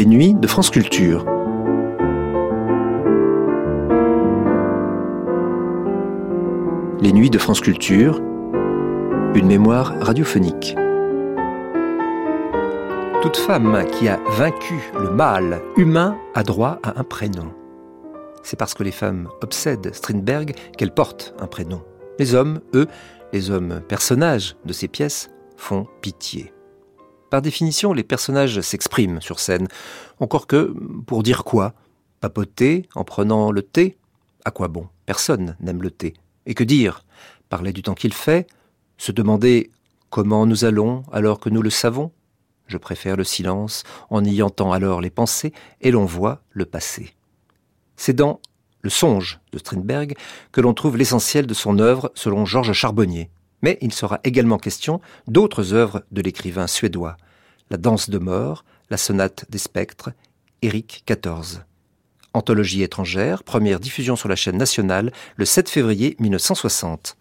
Les 0.00 0.06
nuits 0.06 0.32
de 0.32 0.46
France 0.46 0.70
Culture. 0.70 1.26
Les 7.02 7.12
nuits 7.12 7.28
de 7.28 7.36
France 7.36 7.60
Culture, 7.60 8.18
une 9.34 9.46
mémoire 9.46 9.92
radiophonique. 10.00 10.74
Toute 13.20 13.36
femme 13.36 13.84
qui 13.92 14.08
a 14.08 14.18
vaincu 14.38 14.90
le 14.98 15.10
mal 15.10 15.60
humain 15.76 16.16
a 16.32 16.44
droit 16.44 16.78
à 16.82 16.98
un 16.98 17.04
prénom. 17.04 17.52
C'est 18.42 18.58
parce 18.58 18.72
que 18.72 18.82
les 18.82 18.92
femmes 18.92 19.28
obsèdent 19.42 19.94
Strindberg 19.94 20.54
qu'elles 20.78 20.94
portent 20.94 21.34
un 21.40 21.46
prénom. 21.46 21.82
Les 22.18 22.34
hommes, 22.34 22.60
eux, 22.72 22.86
les 23.34 23.50
hommes 23.50 23.82
personnages 23.86 24.56
de 24.64 24.72
ces 24.72 24.88
pièces, 24.88 25.30
font 25.58 25.86
pitié. 26.00 26.54
Par 27.30 27.42
définition, 27.42 27.92
les 27.92 28.02
personnages 28.02 28.60
s'expriment 28.60 29.20
sur 29.20 29.38
scène. 29.38 29.68
Encore 30.18 30.48
que, 30.48 30.74
pour 31.06 31.22
dire 31.22 31.44
quoi? 31.44 31.74
Papoter 32.20 32.88
en 32.96 33.04
prenant 33.04 33.52
le 33.52 33.62
thé? 33.62 33.96
À 34.44 34.50
quoi 34.50 34.66
bon? 34.66 34.88
Personne 35.06 35.56
n'aime 35.60 35.82
le 35.82 35.92
thé. 35.92 36.14
Et 36.46 36.54
que 36.54 36.64
dire? 36.64 37.04
Parler 37.48 37.72
du 37.72 37.82
temps 37.82 37.94
qu'il 37.94 38.12
fait? 38.12 38.48
Se 38.98 39.12
demander 39.12 39.70
comment 40.10 40.44
nous 40.44 40.64
allons 40.64 41.04
alors 41.12 41.38
que 41.38 41.50
nous 41.50 41.62
le 41.62 41.70
savons? 41.70 42.10
Je 42.66 42.76
préfère 42.76 43.16
le 43.16 43.24
silence, 43.24 43.84
en 44.10 44.24
y 44.24 44.42
entend 44.42 44.72
alors 44.72 45.00
les 45.00 45.10
pensées, 45.10 45.52
et 45.80 45.90
l'on 45.90 46.04
voit 46.04 46.42
le 46.50 46.66
passé. 46.66 47.14
C'est 47.96 48.12
dans 48.12 48.40
Le 48.82 48.90
songe 48.90 49.40
de 49.52 49.58
Strindberg 49.58 50.16
que 50.52 50.60
l'on 50.60 50.74
trouve 50.74 50.96
l'essentiel 50.96 51.46
de 51.46 51.54
son 51.54 51.78
œuvre 51.78 52.10
selon 52.14 52.46
Georges 52.46 52.72
Charbonnier. 52.72 53.30
Mais 53.62 53.78
il 53.80 53.92
sera 53.92 54.20
également 54.24 54.58
question 54.58 55.00
d'autres 55.26 55.72
œuvres 55.72 56.02
de 56.10 56.22
l'écrivain 56.22 56.66
suédois. 56.66 57.16
La 57.70 57.76
danse 57.76 58.10
de 58.10 58.18
mort, 58.18 58.64
la 58.90 58.96
sonate 58.96 59.44
des 59.50 59.58
spectres, 59.58 60.10
Éric 60.62 61.04
XIV. 61.08 61.60
Anthologie 62.32 62.82
étrangère, 62.82 63.42
première 63.42 63.80
diffusion 63.80 64.16
sur 64.16 64.28
la 64.28 64.36
chaîne 64.36 64.56
nationale 64.56 65.12
le 65.36 65.44
7 65.44 65.68
février 65.68 66.16
1960. 66.20 67.16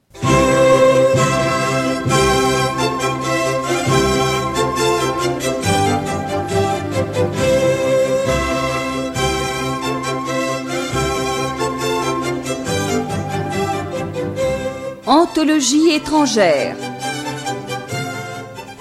Anthologie 15.09 15.89
étrangère. 15.89 16.75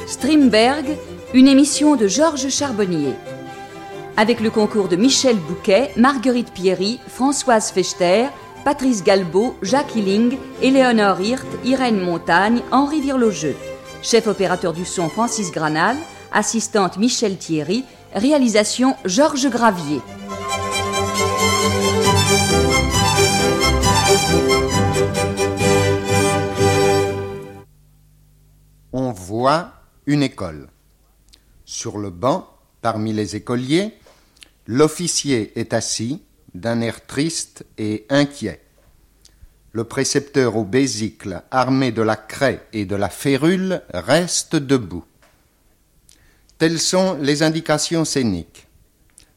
Strindberg, 0.06 0.84
une 1.32 1.48
émission 1.48 1.96
de 1.96 2.06
Georges 2.06 2.50
Charbonnier. 2.50 3.14
Avec 4.18 4.40
le 4.40 4.50
concours 4.50 4.88
de 4.88 4.96
Michel 4.96 5.36
Bouquet, 5.38 5.90
Marguerite 5.96 6.52
Pierry, 6.52 7.00
Françoise 7.08 7.70
Fechter, 7.70 8.26
Patrice 8.62 9.02
Galbeau, 9.02 9.56
Jacques 9.62 9.96
Hilling, 9.96 10.36
Éléonore 10.60 11.18
Hirt, 11.18 11.46
Irène 11.64 11.98
Montagne, 11.98 12.60
Henri 12.72 13.00
Virlogeux. 13.00 13.56
Chef 14.02 14.26
opérateur 14.26 14.74
du 14.74 14.84
son 14.84 15.08
Francis 15.08 15.50
Granal, 15.50 15.96
assistante 16.30 16.98
Michel 16.98 17.38
Thierry, 17.38 17.84
réalisation 18.14 18.96
Georges 19.06 19.48
Gravier. 19.48 20.02
Voit 29.28 29.74
une 30.06 30.22
école. 30.22 30.68
Sur 31.66 31.98
le 31.98 32.08
banc, 32.08 32.48
parmi 32.80 33.12
les 33.12 33.36
écoliers, 33.36 33.92
l'officier 34.66 35.52
est 35.60 35.74
assis, 35.74 36.22
d'un 36.54 36.80
air 36.80 37.06
triste 37.06 37.66
et 37.76 38.06
inquiet. 38.08 38.62
Le 39.72 39.84
précepteur 39.84 40.56
au 40.56 40.64
bésicle, 40.64 41.42
armé 41.50 41.92
de 41.92 42.00
la 42.00 42.16
craie 42.16 42.66
et 42.72 42.86
de 42.86 42.96
la 42.96 43.10
férule, 43.10 43.82
reste 43.92 44.56
debout. 44.56 45.04
Telles 46.56 46.80
sont 46.80 47.18
les 47.20 47.42
indications 47.42 48.06
scéniques. 48.06 48.66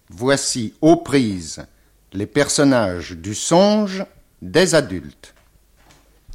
Voici 0.09 0.73
aux 0.79 0.95
prises 0.95 1.65
les 2.13 2.27
personnages 2.27 3.11
du 3.11 3.35
songe 3.35 4.05
des 4.41 4.73
adultes. 4.73 5.33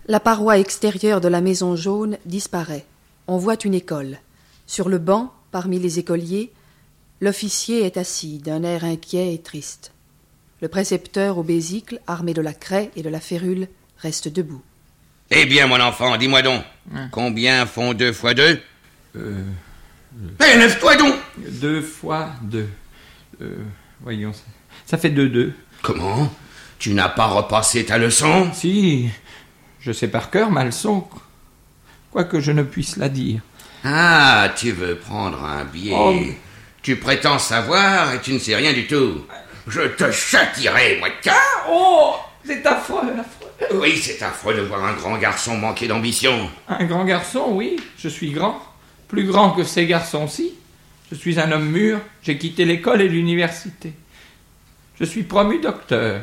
La 0.09 0.21
paroi 0.21 0.59
extérieure 0.59 1.23
de 1.23 1.29
la 1.29 1.41
maison 1.41 1.75
jaune 1.75 2.19
disparaît. 2.27 2.85
On 3.29 3.39
voit 3.39 3.57
une 3.65 3.75
école. 3.75 4.19
Sur 4.67 4.89
le 4.89 4.99
banc, 4.99 5.33
parmi 5.51 5.79
les 5.79 5.99
écoliers, 5.99 6.53
l'officier 7.21 7.85
est 7.85 7.97
assis, 7.97 8.39
d'un 8.39 8.63
air 8.63 8.85
inquiet 8.85 9.35
et 9.35 9.41
triste. 9.43 9.93
Le 10.63 10.69
précepteur 10.69 11.39
au 11.39 11.43
bésicle, 11.43 12.01
armé 12.07 12.35
de 12.35 12.41
la 12.43 12.55
craie 12.55 12.91
et 12.97 13.03
de 13.03 13.09
la 13.09 13.21
férule, 13.21 13.69
reste 13.99 14.29
debout. 14.29 14.63
Eh 15.31 15.45
bien, 15.45 15.67
mon 15.67 15.81
enfant, 15.81 16.17
dis-moi 16.17 16.43
donc, 16.43 16.63
combien 17.11 17.67
font 17.67 17.95
deux 17.95 18.13
fois 18.13 18.33
deux? 18.35 18.61
Euh, 19.17 19.43
Eh, 20.41 20.57
lève-toi 20.59 20.97
donc 20.97 21.15
deux 21.61 21.83
fois 21.83 22.31
deux. 22.43 22.69
Euh, 23.43 23.57
voyons, 24.01 24.33
ça, 24.33 24.43
ça 24.87 24.99
fait 24.99 25.11
deux 25.11 25.29
deux. 25.29 25.53
Comment? 25.83 26.33
Tu 26.79 26.95
n'as 26.95 27.09
pas 27.09 27.27
repassé 27.27 27.85
ta 27.85 27.99
leçon? 27.99 28.51
Si, 28.55 29.09
je 29.81 29.93
sais 29.93 30.09
par 30.09 30.31
cœur 30.31 30.51
ma 30.51 30.65
leçon, 30.65 31.07
quoique 32.17 32.41
je 32.41 32.51
ne 32.51 32.63
puisse 32.63 32.97
la 32.97 33.11
dire. 33.11 33.43
Ah, 33.85 34.49
tu 34.57 34.73
veux 34.73 34.97
prendre 34.97 35.45
un 35.45 35.67
billet. 35.67 35.93
Oh. 35.95 36.15
Tu 36.81 36.97
prétends 36.97 37.39
savoir 37.39 38.15
et 38.15 38.23
tu 38.23 38.33
ne 38.33 38.39
sais 38.39 38.57
rien 38.57 38.73
du 38.73 38.87
tout. 38.87 39.27
Je 39.67 39.83
te 39.83 40.11
châtierai, 40.11 40.97
moi. 40.99 41.11
Tiens 41.21 41.35
Oh, 41.69 42.15
c'est 42.43 42.65
affreux, 42.65 43.03
affreux. 43.21 43.79
Oui, 43.83 43.99
c'est 43.99 44.23
affreux 44.23 44.55
de 44.55 44.63
voir 44.63 44.83
un 44.83 44.95
grand 44.95 45.19
garçon 45.19 45.59
manquer 45.59 45.89
d'ambition. 45.89 46.49
Un 46.71 46.87
grand 46.87 47.05
garçon, 47.05 47.49
oui, 47.51 47.77
je 47.99 48.09
suis 48.09 48.31
grand. 48.31 48.63
Plus 49.09 49.25
grand 49.25 49.51
que 49.51 49.63
ces 49.63 49.87
garçons-ci. 49.87 50.55
Je 51.11 51.17
suis 51.17 51.39
un 51.39 51.53
homme 51.53 51.69
mûr, 51.69 52.01
j'ai 52.23 52.39
quitté 52.39 52.65
l'école 52.65 53.03
et 53.03 53.09
l'université. 53.09 53.93
Je 54.99 55.05
suis 55.05 55.25
promu 55.25 55.59
docteur. 55.59 56.23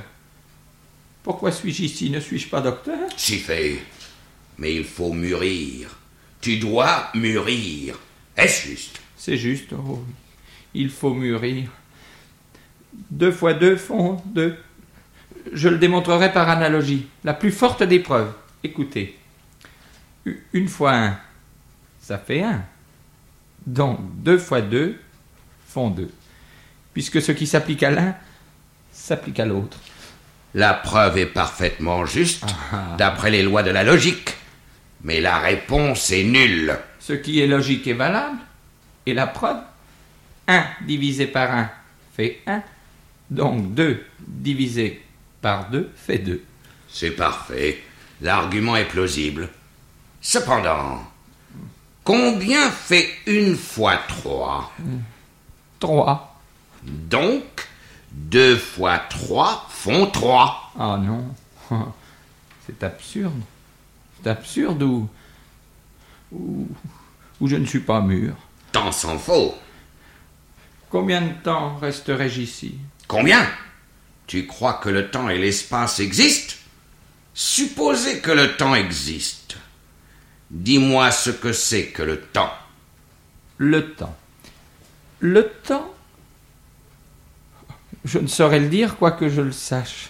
Pourquoi 1.21 1.51
suis-je 1.51 1.83
ici 1.83 2.09
Ne 2.09 2.19
suis-je 2.19 2.47
pas 2.47 2.61
docteur? 2.61 2.97
Si 3.15 3.37
fait. 3.37 3.77
Mais 4.57 4.75
il 4.75 4.83
faut 4.83 5.13
mûrir. 5.13 5.89
Tu 6.41 6.57
dois 6.57 7.09
mûrir. 7.15 7.97
Est-ce 8.37 8.67
juste? 8.67 8.99
C'est 9.17 9.37
juste, 9.37 9.73
oh. 9.73 10.03
Il 10.73 10.89
faut 10.89 11.13
mûrir. 11.13 11.69
Deux 13.11 13.31
fois 13.31 13.53
deux 13.53 13.75
font 13.77 14.21
deux. 14.25 14.57
Je 15.51 15.69
le 15.69 15.77
démontrerai 15.77 16.31
par 16.31 16.49
analogie. 16.49 17.07
La 17.23 17.33
plus 17.33 17.51
forte 17.51 17.83
des 17.83 17.99
preuves. 17.99 18.33
Écoutez. 18.63 19.17
Une 20.53 20.67
fois 20.67 20.93
un, 20.93 21.19
ça 22.01 22.17
fait 22.17 22.41
un. 22.43 22.63
Donc 23.65 23.99
deux 24.21 24.37
fois 24.37 24.61
deux 24.61 24.99
font 25.67 25.89
deux. 25.89 26.11
Puisque 26.93 27.21
ce 27.21 27.31
qui 27.31 27.47
s'applique 27.47 27.83
à 27.83 27.91
l'un 27.91 28.15
s'applique 28.91 29.39
à 29.39 29.45
l'autre. 29.45 29.77
La 30.53 30.73
preuve 30.73 31.17
est 31.17 31.25
parfaitement 31.25 32.06
juste, 32.06 32.45
Ah. 32.71 32.95
d'après 32.97 33.31
les 33.31 33.41
lois 33.41 33.63
de 33.63 33.71
la 33.71 33.83
logique. 33.83 34.35
Mais 35.03 35.19
la 35.19 35.39
réponse 35.39 36.11
est 36.11 36.23
nulle. 36.23 36.77
Ce 37.00 37.13
qui 37.13 37.41
est 37.41 37.47
logique 37.47 37.88
est 37.88 37.94
valable. 37.94 38.38
Et 39.05 39.13
la 39.13 39.27
preuve 39.27 39.59
1 40.47 40.63
divisé 40.85 41.27
par 41.27 41.51
1 41.53 41.69
fait 42.15 42.39
1. 42.47 42.61
Donc 43.29 43.73
2 43.73 44.05
divisé 44.19 45.03
par 45.41 45.69
2 45.69 45.91
fait 45.95 46.19
2. 46.19 46.44
C'est 46.88 47.11
parfait. 47.11 47.81
L'argument 48.21 48.75
est 48.75 48.88
plausible. 48.88 49.50
Cependant, 50.21 51.03
combien 52.03 52.69
fait 52.71 53.09
une 53.25 53.57
fois 53.57 53.99
trois? 54.07 54.71
3. 55.79 56.39
Donc, 56.83 57.67
deux 58.11 58.56
fois 58.56 58.99
trois 59.09 59.67
font 59.69 60.06
trois. 60.07 60.71
Ah 60.79 60.97
non. 60.97 61.25
C'est 62.65 62.81
absurde. 62.83 63.41
Absurde 64.25 64.83
ou, 64.83 65.09
ou. 66.31 66.67
ou 67.39 67.47
je 67.47 67.55
ne 67.55 67.65
suis 67.65 67.79
pas 67.79 68.01
mûr? 68.01 68.35
Tant 68.71 68.91
s'en 68.91 69.17
faut. 69.17 69.55
Combien 70.89 71.21
de 71.21 71.33
temps 71.43 71.75
resterai-je 71.77 72.41
ici? 72.41 72.77
Combien? 73.07 73.47
Tu 74.27 74.45
crois 74.47 74.73
que 74.73 74.89
le 74.89 75.09
temps 75.09 75.29
et 75.29 75.37
l'espace 75.37 75.99
existent? 75.99 76.55
Supposez 77.33 78.19
que 78.19 78.31
le 78.31 78.55
temps 78.55 78.75
existe. 78.75 79.57
Dis-moi 80.51 81.11
ce 81.11 81.31
que 81.31 81.51
c'est 81.51 81.87
que 81.87 82.03
le 82.03 82.21
temps. 82.21 82.53
Le 83.57 83.93
temps. 83.93 84.15
Le 85.19 85.49
temps? 85.63 85.93
Je 88.05 88.19
ne 88.19 88.27
saurais 88.27 88.59
le 88.59 88.69
dire, 88.69 88.97
quoique 88.97 89.29
je 89.29 89.41
le 89.41 89.51
sache. 89.51 90.09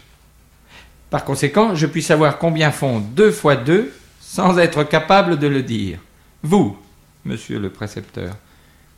Par 1.09 1.23
conséquent, 1.23 1.75
je 1.75 1.85
puis 1.85 2.01
savoir 2.01 2.39
combien 2.39 2.71
font 2.71 2.99
deux 2.99 3.31
fois 3.31 3.55
deux 3.55 3.93
sans 4.33 4.57
être 4.57 4.83
capable 4.83 5.37
de 5.37 5.45
le 5.45 5.61
dire. 5.61 5.99
Vous, 6.41 6.75
monsieur 7.23 7.59
le 7.59 7.69
précepteur, 7.69 8.35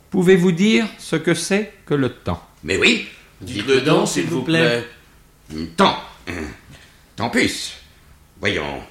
pouvez-vous 0.10 0.54
dire 0.54 0.88
ce 0.98 1.18
que 1.18 1.34
c'est 1.34 1.74
que 1.86 1.94
le 1.94 2.08
temps? 2.08 2.42
Mais 2.64 2.78
oui, 2.78 3.10
dites-le 3.42 3.82
donc, 3.82 4.08
s'il 4.08 4.28
vous 4.28 4.44
plaît. 4.44 4.88
Temps. 5.76 5.98
Tant 7.18 7.30
pis. 7.30 7.74
Voyons. 8.40 8.82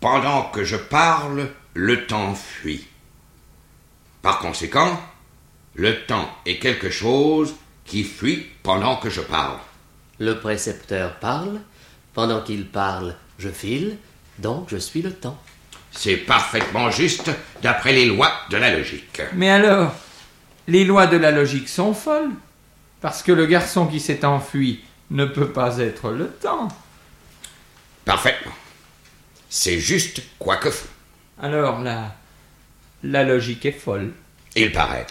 Pendant 0.00 0.44
que 0.44 0.64
je 0.64 0.76
parle, 0.76 1.50
le 1.74 2.06
temps 2.06 2.34
fuit. 2.34 2.86
Par 4.22 4.38
conséquent, 4.38 4.98
le 5.74 6.06
temps 6.06 6.30
est 6.46 6.58
quelque 6.58 6.88
chose 6.88 7.54
qui 7.84 8.04
fuit 8.04 8.46
pendant 8.62 8.96
que 8.96 9.10
je 9.10 9.20
parle. 9.20 9.58
Le 10.18 10.40
précepteur 10.40 11.16
parle, 11.16 11.60
pendant 12.14 12.40
qu'il 12.40 12.66
parle, 12.66 13.16
je 13.38 13.50
file, 13.50 13.98
donc 14.40 14.68
je 14.70 14.76
suis 14.76 15.02
le 15.02 15.12
temps. 15.12 15.38
C'est 15.92 16.16
parfaitement 16.16 16.90
juste 16.90 17.30
d'après 17.62 17.92
les 17.92 18.06
lois 18.06 18.32
de 18.50 18.56
la 18.56 18.74
logique. 18.76 19.20
Mais 19.34 19.50
alors, 19.50 19.94
les 20.68 20.84
lois 20.84 21.06
de 21.06 21.16
la 21.16 21.30
logique 21.30 21.68
sont 21.68 21.94
folles, 21.94 22.30
parce 23.00 23.22
que 23.22 23.32
le 23.32 23.46
garçon 23.46 23.86
qui 23.86 24.00
s'est 24.00 24.24
enfui 24.24 24.80
ne 25.10 25.24
peut 25.24 25.50
pas 25.50 25.78
être 25.78 26.10
le 26.10 26.28
temps. 26.28 26.68
Parfaitement. 28.04 28.52
C'est 29.48 29.80
juste 29.80 30.22
quoique 30.38 30.70
fou. 30.70 30.86
Alors 31.42 31.80
la, 31.80 32.14
la 33.02 33.24
logique 33.24 33.66
est 33.66 33.72
folle. 33.72 34.12
Il 34.54 34.72
paraît. 34.72 35.06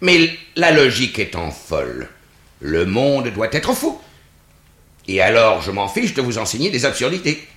Mais 0.00 0.38
la 0.56 0.70
logique 0.70 1.18
étant 1.18 1.50
folle, 1.50 2.08
le 2.60 2.84
monde 2.84 3.28
doit 3.28 3.52
être 3.52 3.72
fou. 3.72 4.00
Et 5.06 5.22
alors, 5.22 5.62
je 5.62 5.70
m'en 5.70 5.88
fiche 5.88 6.14
de 6.14 6.20
vous 6.20 6.38
enseigner 6.38 6.70
des 6.70 6.84
absurdités. 6.84 7.48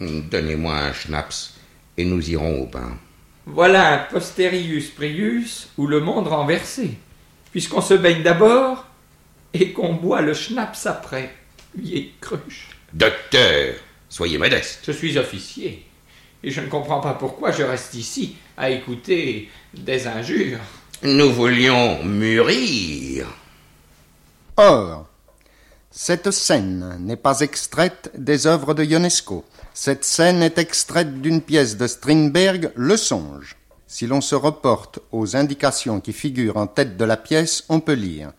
Donnez-moi 0.00 0.74
un 0.74 0.92
schnaps 0.92 1.54
et 1.96 2.04
nous 2.04 2.28
irons 2.30 2.62
au 2.62 2.66
bain. 2.66 2.98
Voilà 3.46 3.94
un 3.94 3.98
posterius 3.98 4.90
prius 4.90 5.68
ou 5.78 5.86
le 5.86 6.00
monde 6.00 6.28
renversé, 6.28 6.98
puisqu'on 7.52 7.80
se 7.80 7.94
baigne 7.94 8.22
d'abord 8.22 8.84
et 9.54 9.72
qu'on 9.72 9.94
boit 9.94 10.20
le 10.20 10.34
schnaps 10.34 10.86
après. 10.86 11.34
Vieille 11.76 12.12
cruche. 12.20 12.68
Docteur, 12.92 13.74
soyez 14.08 14.38
modeste. 14.38 14.80
Je 14.86 14.92
suis 14.92 15.16
officier, 15.16 15.86
et 16.42 16.50
je 16.50 16.60
ne 16.60 16.68
comprends 16.68 17.00
pas 17.00 17.14
pourquoi 17.14 17.52
je 17.52 17.62
reste 17.62 17.94
ici 17.94 18.36
à 18.56 18.70
écouter 18.70 19.48
des 19.74 20.06
injures. 20.06 20.60
Nous 21.02 21.30
voulions 21.32 22.02
mûrir. 22.04 23.26
Or, 24.56 25.06
cette 25.98 26.30
scène 26.30 26.98
n'est 27.00 27.16
pas 27.16 27.40
extraite 27.40 28.10
des 28.18 28.46
œuvres 28.46 28.74
de 28.74 28.84
Ionesco. 28.84 29.46
Cette 29.72 30.04
scène 30.04 30.42
est 30.42 30.58
extraite 30.58 31.22
d'une 31.22 31.40
pièce 31.40 31.78
de 31.78 31.86
Strindberg, 31.86 32.70
Le 32.76 32.98
Songe. 32.98 33.56
Si 33.86 34.06
l'on 34.06 34.20
se 34.20 34.34
reporte 34.34 34.98
aux 35.10 35.36
indications 35.36 36.00
qui 36.00 36.12
figurent 36.12 36.58
en 36.58 36.66
tête 36.66 36.98
de 36.98 37.04
la 37.06 37.16
pièce, 37.16 37.64
on 37.70 37.80
peut 37.80 37.94
lire. 37.94 38.32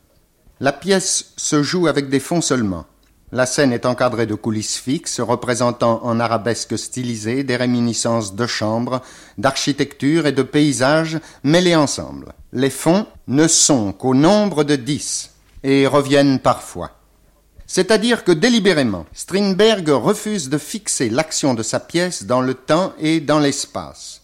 La 0.59 0.71
pièce 0.71 1.33
se 1.36 1.63
joue 1.63 1.88
avec 1.88 2.09
des 2.09 2.19
fonds 2.19 2.42
seulement. 2.42 2.86
La 3.31 3.48
scène 3.48 3.74
est 3.74 3.88
encadrée 3.88 4.27
de 4.27 4.36
coulisses 4.36 4.77
fixes 4.77 5.19
représentant 5.19 6.00
en 6.04 6.19
arabesque 6.19 6.77
stylisée 6.77 7.44
des 7.44 7.56
réminiscences 7.56 8.36
de 8.36 8.45
chambres, 8.45 9.01
d'architecture 9.39 10.27
et 10.27 10.31
de 10.31 10.44
paysages 10.44 11.19
mêlés 11.44 11.75
ensemble. 11.75 12.33
Les 12.54 12.69
fonds 12.69 13.07
ne 13.27 13.48
sont 13.48 13.94
qu'au 13.94 14.13
nombre 14.13 14.63
de 14.63 14.75
dix 14.75 15.31
et 15.63 15.88
reviennent 15.88 16.38
parfois. 16.38 16.96
C'est-à-dire 17.68 18.24
que 18.24 18.31
délibérément, 18.31 19.06
Strindberg 19.12 19.90
refuse 19.90 20.50
de 20.50 20.58
fixer 20.58 21.10
l'action 21.10 21.54
de 21.54 21.64
sa 21.64 21.81
pièce 21.81 22.24
dans 22.24 22.40
le 22.40 22.54
temps 22.54 22.94
et 22.98 23.19
dans 23.19 23.40
l'espace. 23.40 24.22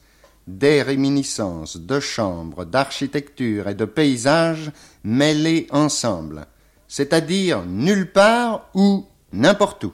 Des 0.48 0.82
réminiscences 0.82 1.76
de 1.76 2.00
chambres, 2.00 2.64
d'architecture 2.64 3.68
et 3.68 3.76
de 3.76 3.84
paysages 3.84 4.72
mêlés 5.04 5.68
ensemble, 5.72 6.46
c'est-à-dire 6.88 7.64
nulle 7.66 8.12
part 8.12 8.70
ou 8.74 9.06
n'importe 9.34 9.84
où. 9.84 9.94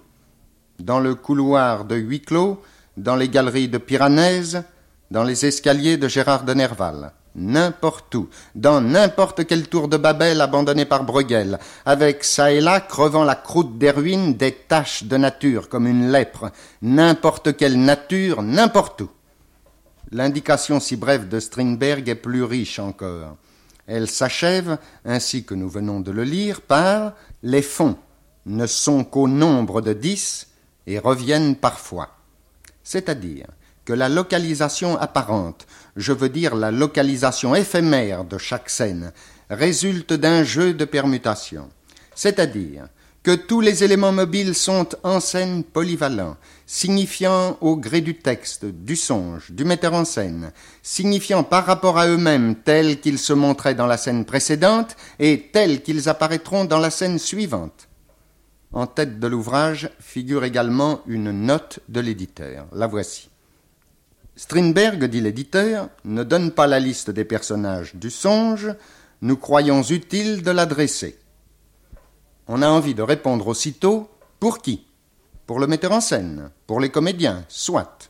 Dans 0.79 0.99
le 0.99 1.15
couloir 1.15 1.85
de 1.85 1.95
huis 1.95 2.21
clos, 2.21 2.61
dans 2.97 3.15
les 3.15 3.29
galeries 3.29 3.67
de 3.67 3.79
Piranèse, 3.79 4.63
dans 5.09 5.23
les 5.23 5.45
escaliers 5.47 5.97
de 5.97 6.07
Gérard 6.07 6.43
de 6.43 6.53
Nerval 6.53 7.13
n'importe 7.35 8.15
où, 8.15 8.29
dans 8.55 8.81
n'importe 8.81 9.45
quelle 9.45 9.67
tour 9.67 9.87
de 9.87 9.97
Babel 9.97 10.41
abandonnée 10.41 10.85
par 10.85 11.03
Bruegel, 11.03 11.59
avec 11.85 12.23
ça 12.23 12.51
et 12.51 12.61
là 12.61 12.79
crevant 12.79 13.23
la 13.23 13.35
croûte 13.35 13.77
des 13.77 13.91
ruines 13.91 14.35
des 14.35 14.53
taches 14.53 15.03
de 15.03 15.17
nature 15.17 15.69
comme 15.69 15.87
une 15.87 16.11
lèpre, 16.11 16.51
n'importe 16.81 17.55
quelle 17.55 17.79
nature, 17.79 18.41
n'importe 18.41 19.01
où. 19.01 19.09
L'indication 20.11 20.79
si 20.79 20.95
brève 20.95 21.27
de 21.27 21.39
Strindberg 21.39 22.09
est 22.09 22.15
plus 22.15 22.43
riche 22.43 22.79
encore. 22.79 23.37
Elle 23.85 24.09
s'achève, 24.09 24.77
ainsi 25.05 25.43
que 25.43 25.55
nous 25.55 25.69
venons 25.69 25.99
de 25.99 26.11
le 26.11 26.23
lire, 26.23 26.61
par 26.61 27.13
les 27.43 27.61
fonds 27.61 27.97
ne 28.45 28.65
sont 28.65 29.03
qu'au 29.03 29.27
nombre 29.27 29.81
de 29.81 29.93
dix 29.93 30.47
et 30.87 30.99
reviennent 30.99 31.55
parfois. 31.55 32.09
C'est-à-dire 32.83 33.45
que 33.85 33.93
la 33.93 34.09
localisation 34.09 34.97
apparente, 34.97 35.65
je 35.99 36.13
veux 36.13 36.29
dire 36.29 36.55
la 36.55 36.71
localisation 36.71 37.53
éphémère 37.55 38.23
de 38.23 38.37
chaque 38.37 38.69
scène, 38.69 39.11
résulte 39.49 40.13
d'un 40.13 40.43
jeu 40.43 40.73
de 40.73 40.85
permutations. 40.85 41.69
C'est-à-dire 42.15 42.87
que 43.21 43.35
tous 43.35 43.59
les 43.59 43.83
éléments 43.83 44.13
mobiles 44.13 44.55
sont 44.55 44.87
en 45.03 45.19
scène 45.19 45.63
polyvalents, 45.63 46.37
signifiant 46.65 47.57
au 47.59 47.75
gré 47.75 47.99
du 47.99 48.15
texte, 48.15 48.65
du 48.65 48.95
songe, 48.95 49.51
du 49.51 49.65
metteur 49.65 49.93
en 49.93 50.05
scène, 50.05 50.53
signifiant 50.81 51.43
par 51.43 51.65
rapport 51.65 51.99
à 51.99 52.07
eux-mêmes 52.07 52.55
tels 52.55 53.01
qu'ils 53.01 53.19
se 53.19 53.33
montraient 53.33 53.75
dans 53.75 53.87
la 53.87 53.97
scène 53.97 54.23
précédente 54.23 54.95
et 55.19 55.49
tels 55.51 55.81
qu'ils 55.81 56.07
apparaîtront 56.07 56.63
dans 56.63 56.79
la 56.79 56.91
scène 56.91 57.19
suivante. 57.19 57.89
En 58.71 58.87
tête 58.87 59.19
de 59.19 59.27
l'ouvrage 59.27 59.89
figure 59.99 60.45
également 60.45 61.01
une 61.07 61.31
note 61.31 61.79
de 61.89 61.99
l'éditeur. 61.99 62.67
La 62.71 62.87
voici. 62.87 63.28
Strindberg, 64.39 65.03
dit 65.03 65.19
l'éditeur, 65.19 65.89
ne 66.05 66.23
donne 66.23 66.51
pas 66.51 66.65
la 66.65 66.79
liste 66.79 67.09
des 67.09 67.25
personnages 67.25 67.95
du 67.95 68.09
songe, 68.09 68.73
nous 69.21 69.35
croyons 69.35 69.83
utile 69.83 70.43
de 70.43 70.51
l'adresser. 70.51 71.19
On 72.47 72.61
a 72.61 72.69
envie 72.69 72.95
de 72.95 73.01
répondre 73.01 73.47
aussitôt 73.47 74.09
pour 74.39 74.59
qui? 74.59 74.85
Pour 75.45 75.59
le 75.59 75.67
metteur 75.67 75.91
en 75.91 75.99
scène, 75.99 76.51
pour 76.67 76.79
les 76.79 76.87
comédiens, 76.87 77.43
soit. 77.49 78.09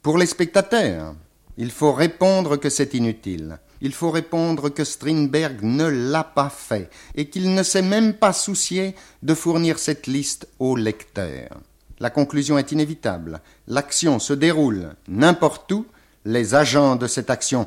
Pour 0.00 0.16
les 0.16 0.24
spectateurs, 0.24 1.14
il 1.58 1.70
faut 1.70 1.92
répondre 1.92 2.56
que 2.56 2.70
c'est 2.70 2.94
inutile. 2.94 3.58
Il 3.82 3.92
faut 3.92 4.10
répondre 4.10 4.70
que 4.70 4.82
Strindberg 4.82 5.58
ne 5.60 5.84
l'a 5.84 6.24
pas 6.24 6.48
fait 6.48 6.88
et 7.16 7.28
qu'il 7.28 7.52
ne 7.52 7.62
s'est 7.62 7.82
même 7.82 8.14
pas 8.14 8.32
soucié 8.32 8.94
de 9.22 9.34
fournir 9.34 9.78
cette 9.78 10.06
liste 10.06 10.48
au 10.58 10.74
lecteur. 10.74 11.50
La 12.04 12.10
conclusion 12.10 12.58
est 12.58 12.70
inévitable. 12.70 13.40
L'action 13.66 14.18
se 14.18 14.34
déroule 14.34 14.90
n'importe 15.08 15.72
où. 15.72 15.86
Les 16.26 16.54
agents 16.54 16.96
de 16.96 17.06
cette 17.06 17.30
action, 17.30 17.66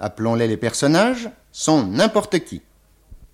appelons-les 0.00 0.48
les 0.48 0.56
personnages, 0.56 1.30
sont 1.52 1.86
n'importe 1.86 2.40
qui. 2.40 2.62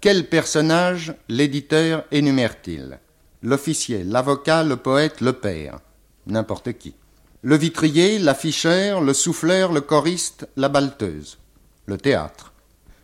Quel 0.02 0.28
personnage 0.28 1.14
l'éditeur 1.30 2.04
énumère-t-il? 2.10 2.98
L'officier, 3.42 4.04
l'avocat, 4.04 4.62
le 4.62 4.76
poète, 4.76 5.22
le 5.22 5.32
père. 5.32 5.80
N'importe 6.26 6.74
qui. 6.74 6.94
Le 7.40 7.56
vitrier, 7.56 8.18
l'afficheur, 8.18 9.00
le 9.00 9.14
souffleur, 9.14 9.72
le 9.72 9.80
choriste, 9.80 10.46
la 10.58 10.68
balteuse. 10.68 11.38
Le 11.86 11.96
théâtre 11.96 12.51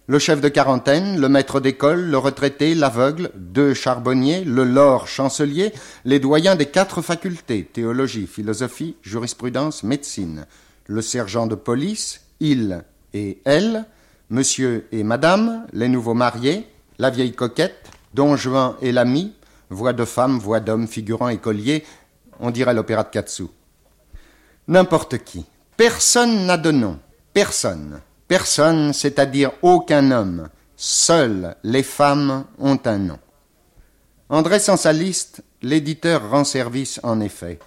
le 0.09 0.19
chef 0.19 0.41
de 0.41 0.49
quarantaine, 0.49 1.21
le 1.21 1.29
maître 1.29 1.61
d'école, 1.61 2.00
le 2.00 2.17
retraité, 2.17 2.75
l'aveugle, 2.75 3.31
deux 3.35 3.75
charbonniers, 3.75 4.43
le 4.43 4.65
lord 4.65 5.07
chancelier, 5.07 5.71
les 6.07 6.19
doyens 6.19 6.57
des 6.57 6.65
quatre 6.65 7.03
facultés, 7.03 7.65
théologie, 7.65 8.27
philosophie, 8.27 8.97
jurisprudence, 9.03 9.83
médecine, 9.83 10.47
le 10.87 11.03
sergent 11.03 11.47
de 11.47 11.55
police, 11.55 12.23
il 12.41 12.83
et 13.12 13.43
elle, 13.45 13.85
monsieur 14.31 14.88
et 14.93 15.05
madame, 15.05 15.67
les 15.75 15.88
nouveaux 15.88 16.15
mariés, 16.15 16.67
la 16.99 17.11
vieille 17.11 17.35
coquette, 17.35 17.91
don 18.15 18.35
Juan 18.35 18.77
et 18.81 18.93
l'ami, 18.93 19.35
voix 19.69 19.93
de 19.93 20.07
femme, 20.07 20.38
voix 20.38 20.61
d'homme, 20.61 20.88
figurant 20.88 21.29
écolier, 21.29 21.85
on 22.41 22.50
dirait 22.50 22.73
l'opéra 22.73 23.03
de 23.03 23.11
Katsu. 23.11 23.45
N'importe 24.69 25.19
qui. 25.19 25.45
Personne 25.77 26.47
n'a 26.47 26.57
de 26.57 26.71
nom. 26.71 26.99
Personne. 27.35 28.00
Personne, 28.28 28.92
c'est-à-dire 28.92 29.52
aucun 29.62 30.11
homme, 30.11 30.49
Seules 30.80 31.56
les 31.64 31.82
femmes 31.82 32.44
ont 32.61 32.78
un 32.85 32.99
nom. 32.99 33.18
En 34.28 34.42
dressant 34.42 34.76
sa 34.76 34.92
liste, 34.92 35.42
l'éditeur 35.61 36.30
rend 36.30 36.44
service 36.44 37.00
en 37.02 37.20
effet. 37.20 37.58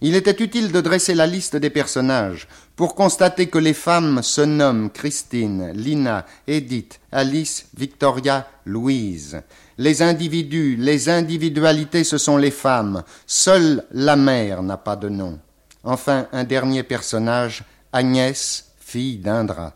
Il 0.00 0.14
était 0.14 0.40
utile 0.42 0.70
de 0.70 0.80
dresser 0.80 1.14
la 1.14 1.26
liste 1.26 1.56
des 1.56 1.68
personnages 1.68 2.46
pour 2.76 2.94
constater 2.94 3.48
que 3.48 3.58
les 3.58 3.74
femmes 3.74 4.22
se 4.22 4.40
nomment 4.40 4.88
Christine, 4.88 5.72
Lina, 5.72 6.26
Edith, 6.46 7.00
Alice, 7.10 7.66
Victoria, 7.76 8.46
Louise. 8.66 9.42
Les 9.76 10.00
individus, 10.00 10.76
les 10.76 11.08
individualités, 11.08 12.04
ce 12.04 12.18
sont 12.18 12.36
les 12.36 12.52
femmes. 12.52 13.02
Seule 13.26 13.84
la 13.90 14.14
mère 14.14 14.62
n'a 14.62 14.76
pas 14.76 14.94
de 14.94 15.08
nom. 15.08 15.40
Enfin, 15.82 16.28
un 16.30 16.44
dernier 16.44 16.84
personnage, 16.84 17.64
Agnès, 17.92 18.72
fille 18.78 19.18
d'Indra. 19.18 19.74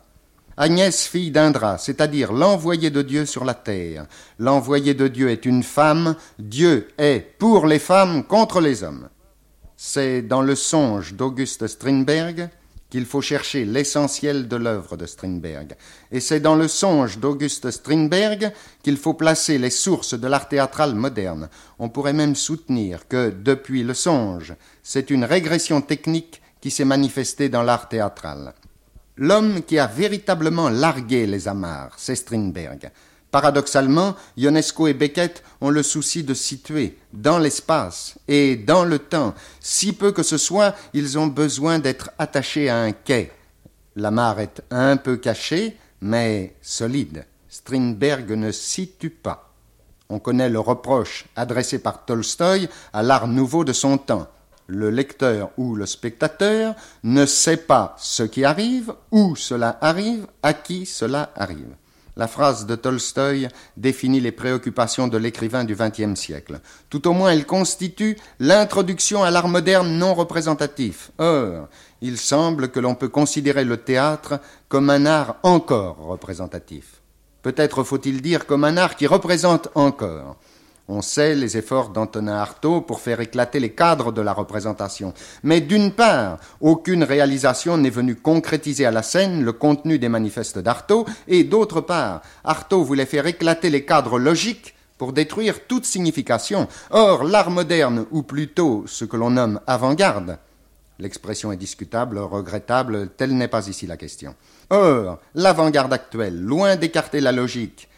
Agnès, 0.57 1.05
fille 1.05 1.31
d'Indra, 1.31 1.77
c'est-à-dire 1.77 2.31
l'envoyé 2.31 2.89
de 2.89 3.01
Dieu 3.01 3.25
sur 3.25 3.43
la 3.43 3.53
terre. 3.53 4.05
L'envoyé 4.39 4.93
de 4.93 5.09
Dieu 5.09 5.29
est 5.29 5.45
une 5.45 5.63
femme, 5.63 6.15
Dieu 6.39 6.87
est 6.97 7.19
pour 7.37 7.67
les 7.67 7.79
femmes 7.79 8.23
contre 8.23 8.61
les 8.61 8.81
hommes. 8.81 9.09
C'est 9.75 10.21
dans 10.21 10.41
le 10.41 10.55
songe 10.55 11.13
d'Auguste 11.13 11.67
Strindberg 11.67 12.49
qu'il 12.89 13.05
faut 13.05 13.19
chercher 13.19 13.65
l'essentiel 13.65 14.47
de 14.47 14.55
l'œuvre 14.55 14.95
de 14.95 15.05
Strindberg. 15.05 15.75
Et 16.13 16.21
c'est 16.21 16.39
dans 16.39 16.55
le 16.55 16.69
songe 16.69 17.17
d'Auguste 17.17 17.69
Strindberg 17.69 18.53
qu'il 18.81 18.95
faut 18.95 19.15
placer 19.15 19.57
les 19.57 19.69
sources 19.69 20.13
de 20.13 20.27
l'art 20.27 20.47
théâtral 20.47 20.95
moderne. 20.95 21.49
On 21.79 21.89
pourrait 21.89 22.13
même 22.13 22.35
soutenir 22.35 23.09
que, 23.09 23.29
depuis 23.29 23.83
le 23.83 23.93
songe, 23.93 24.55
c'est 24.83 25.09
une 25.09 25.25
régression 25.25 25.81
technique 25.81 26.41
qui 26.61 26.71
s'est 26.71 26.85
manifestée 26.85 27.49
dans 27.49 27.63
l'art 27.63 27.89
théâtral. 27.89 28.53
L'homme 29.17 29.63
qui 29.63 29.79
a 29.79 29.87
véritablement 29.87 30.69
largué 30.69 31.25
les 31.25 31.47
amarres, 31.47 31.93
c'est 31.97 32.15
Strindberg. 32.15 32.91
Paradoxalement, 33.31 34.15
Ionesco 34.37 34.87
et 34.87 34.93
Beckett 34.93 35.43
ont 35.61 35.69
le 35.69 35.83
souci 35.83 36.23
de 36.23 36.33
situer 36.33 36.97
dans 37.13 37.37
l'espace 37.37 38.15
et 38.27 38.55
dans 38.55 38.83
le 38.83 38.99
temps, 38.99 39.33
si 39.59 39.93
peu 39.93 40.11
que 40.11 40.23
ce 40.23 40.37
soit, 40.37 40.75
ils 40.93 41.17
ont 41.17 41.27
besoin 41.27 41.79
d'être 41.79 42.11
attachés 42.17 42.69
à 42.69 42.77
un 42.77 42.91
quai. 42.91 43.31
La 43.95 44.11
mare 44.11 44.41
est 44.41 44.61
un 44.71 44.97
peu 44.97 45.17
cachée, 45.17 45.77
mais 46.01 46.55
solide. 46.61 47.25
Strindberg 47.49 48.31
ne 48.31 48.51
situe 48.51 49.09
pas. 49.09 49.53
On 50.09 50.19
connaît 50.19 50.49
le 50.49 50.59
reproche 50.59 51.25
adressé 51.35 51.79
par 51.79 52.05
Tolstoï 52.05 52.69
à 52.93 53.01
l'art 53.01 53.27
nouveau 53.27 53.63
de 53.63 53.73
son 53.73 53.97
temps. 53.97 54.27
Le 54.67 54.89
lecteur 54.89 55.51
ou 55.57 55.75
le 55.75 55.85
spectateur 55.85 56.75
ne 57.03 57.25
sait 57.25 57.57
pas 57.57 57.95
ce 57.99 58.23
qui 58.23 58.43
arrive, 58.43 58.93
où 59.11 59.35
cela 59.35 59.77
arrive, 59.81 60.27
à 60.41 60.53
qui 60.53 60.85
cela 60.85 61.31
arrive. 61.35 61.75
La 62.17 62.27
phrase 62.27 62.65
de 62.65 62.75
Tolstoï 62.75 63.49
définit 63.75 64.21
les 64.21 64.31
préoccupations 64.31 65.09
de 65.09 65.17
l'écrivain 65.17 65.65
du 65.65 65.75
XXe 65.75 66.17
siècle. 66.17 66.61
Tout 66.89 67.09
au 67.09 67.13
moins, 67.13 67.31
elle 67.31 67.45
constitue 67.45 68.17
l'introduction 68.39 69.23
à 69.23 69.31
l'art 69.31 69.49
moderne 69.49 69.97
non 69.97 70.13
représentatif. 70.13 71.11
Or, 71.17 71.67
il 72.01 72.17
semble 72.17 72.69
que 72.69 72.79
l'on 72.79 72.95
peut 72.95 73.09
considérer 73.09 73.65
le 73.65 73.77
théâtre 73.77 74.39
comme 74.69 74.89
un 74.89 75.05
art 75.05 75.35
encore 75.43 75.97
représentatif. 75.97 77.01
Peut-être 77.41 77.83
faut-il 77.83 78.21
dire 78.21 78.45
comme 78.45 78.63
un 78.63 78.77
art 78.77 78.95
qui 78.95 79.07
représente 79.07 79.67
encore. 79.75 80.37
On 80.87 81.01
sait 81.01 81.33
les 81.33 81.57
efforts 81.57 81.89
d'Antonin 81.89 82.37
Artaud 82.37 82.81
pour 82.81 82.99
faire 82.99 83.19
éclater 83.19 83.59
les 83.59 83.71
cadres 83.71 84.11
de 84.11 84.21
la 84.21 84.33
représentation. 84.33 85.15
Mais 85.41 85.59
d'une 85.59 85.91
part, 85.91 86.37
aucune 86.61 87.03
réalisation 87.03 87.77
n'est 87.77 87.89
venue 87.89 88.15
concrétiser 88.15 88.85
à 88.85 88.91
la 88.91 89.01
scène 89.01 89.43
le 89.43 89.51
contenu 89.51 89.97
des 89.97 90.09
manifestes 90.09 90.59
d'Artaud, 90.59 91.05
et 91.27 91.43
d'autre 91.43 91.81
part, 91.81 92.21
Artaud 92.43 92.83
voulait 92.83 93.07
faire 93.07 93.25
éclater 93.25 93.71
les 93.71 93.83
cadres 93.83 94.19
logiques 94.19 94.75
pour 94.99 95.11
détruire 95.11 95.65
toute 95.67 95.85
signification. 95.85 96.67
Or, 96.91 97.23
l'art 97.23 97.49
moderne, 97.49 98.05
ou 98.11 98.21
plutôt 98.21 98.83
ce 98.85 99.05
que 99.05 99.17
l'on 99.17 99.31
nomme 99.31 99.59
avant-garde, 99.65 100.37
l'expression 100.99 101.51
est 101.51 101.57
discutable, 101.57 102.19
regrettable, 102.19 103.09
telle 103.17 103.35
n'est 103.35 103.47
pas 103.47 103.67
ici 103.67 103.87
la 103.87 103.97
question. 103.97 104.35
Or, 104.69 105.19
l'avant-garde 105.33 105.93
actuelle, 105.93 106.39
loin 106.39 106.75
d'écarter 106.75 107.21
la 107.21 107.31
logique, 107.31 107.89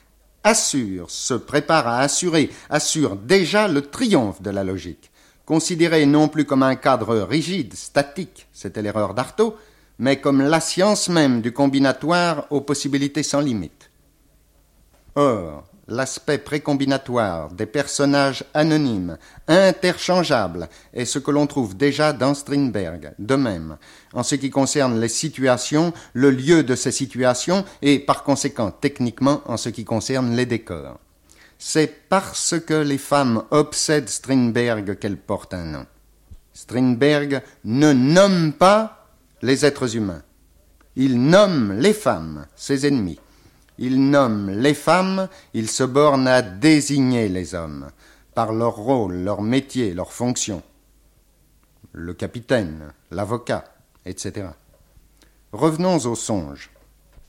assure, 0.47 1.11
se 1.11 1.33
prépare 1.33 1.87
à 1.87 1.99
assurer, 1.99 2.49
assure 2.69 3.15
déjà 3.15 3.67
le 3.67 3.81
triomphe 3.81 4.41
de 4.41 4.49
la 4.49 4.63
logique. 4.63 5.11
Considéré 5.45 6.05
non 6.05 6.27
plus 6.27 6.45
comme 6.45 6.63
un 6.63 6.75
cadre 6.75 7.17
rigide, 7.19 7.73
statique, 7.73 8.47
c'était 8.53 8.81
l'erreur 8.81 9.13
d'Artaud, 9.13 9.55
mais 9.99 10.19
comme 10.19 10.41
la 10.41 10.59
science 10.59 11.09
même 11.09 11.41
du 11.41 11.51
combinatoire 11.51 12.47
aux 12.49 12.61
possibilités 12.61 13.23
sans 13.23 13.41
limite. 13.41 13.89
Or, 15.15 15.63
l'aspect 15.87 16.37
précombinatoire 16.37 17.51
des 17.51 17.65
personnages 17.65 18.43
anonymes, 18.53 19.17
interchangeables, 19.47 20.69
est 20.93 21.05
ce 21.05 21.19
que 21.19 21.31
l'on 21.31 21.47
trouve 21.47 21.77
déjà 21.77 22.13
dans 22.13 22.33
Strindberg. 22.33 23.13
De 23.19 23.35
même, 23.35 23.77
en 24.13 24.23
ce 24.23 24.35
qui 24.35 24.49
concerne 24.49 24.99
les 24.99 25.07
situations, 25.07 25.93
le 26.13 26.29
lieu 26.29 26.63
de 26.63 26.75
ces 26.75 26.91
situations, 26.91 27.63
et 27.81 27.99
par 27.99 28.23
conséquent 28.23 28.71
techniquement 28.71 29.41
en 29.45 29.57
ce 29.57 29.69
qui 29.69 29.85
concerne 29.85 30.35
les 30.35 30.45
décors. 30.45 30.99
C'est 31.59 32.07
parce 32.09 32.55
que 32.59 32.75
les 32.75 32.99
femmes 32.99 33.43
obsèdent 33.49 34.09
Strindberg 34.09 34.99
qu'elles 34.99 35.17
portent 35.17 35.53
un 35.53 35.65
nom. 35.65 35.85
Strindberg 36.53 37.41
ne 37.65 37.93
nomme 37.93 38.53
pas 38.53 39.07
les 39.41 39.65
êtres 39.65 39.95
humains. 39.95 40.23
Il 40.95 41.21
nomme 41.21 41.73
les 41.73 41.93
femmes, 41.93 42.47
ses 42.55 42.87
ennemis. 42.87 43.19
Il 43.79 44.09
nomme 44.09 44.49
les 44.49 44.73
femmes, 44.73 45.29
il 45.53 45.69
se 45.69 45.83
borne 45.83 46.27
à 46.27 46.41
désigner 46.41 47.29
les 47.29 47.53
hommes, 47.53 47.89
par 48.33 48.51
leur 48.51 48.75
rôle, 48.75 49.15
leur 49.15 49.41
métier, 49.41 49.93
leur 49.93 50.11
fonction. 50.11 50.63
Le 51.91 52.13
capitaine, 52.13 52.93
l'avocat, 53.11 53.65
etc. 54.05 54.47
Revenons 55.51 55.97
au 56.05 56.15
songe. 56.15 56.71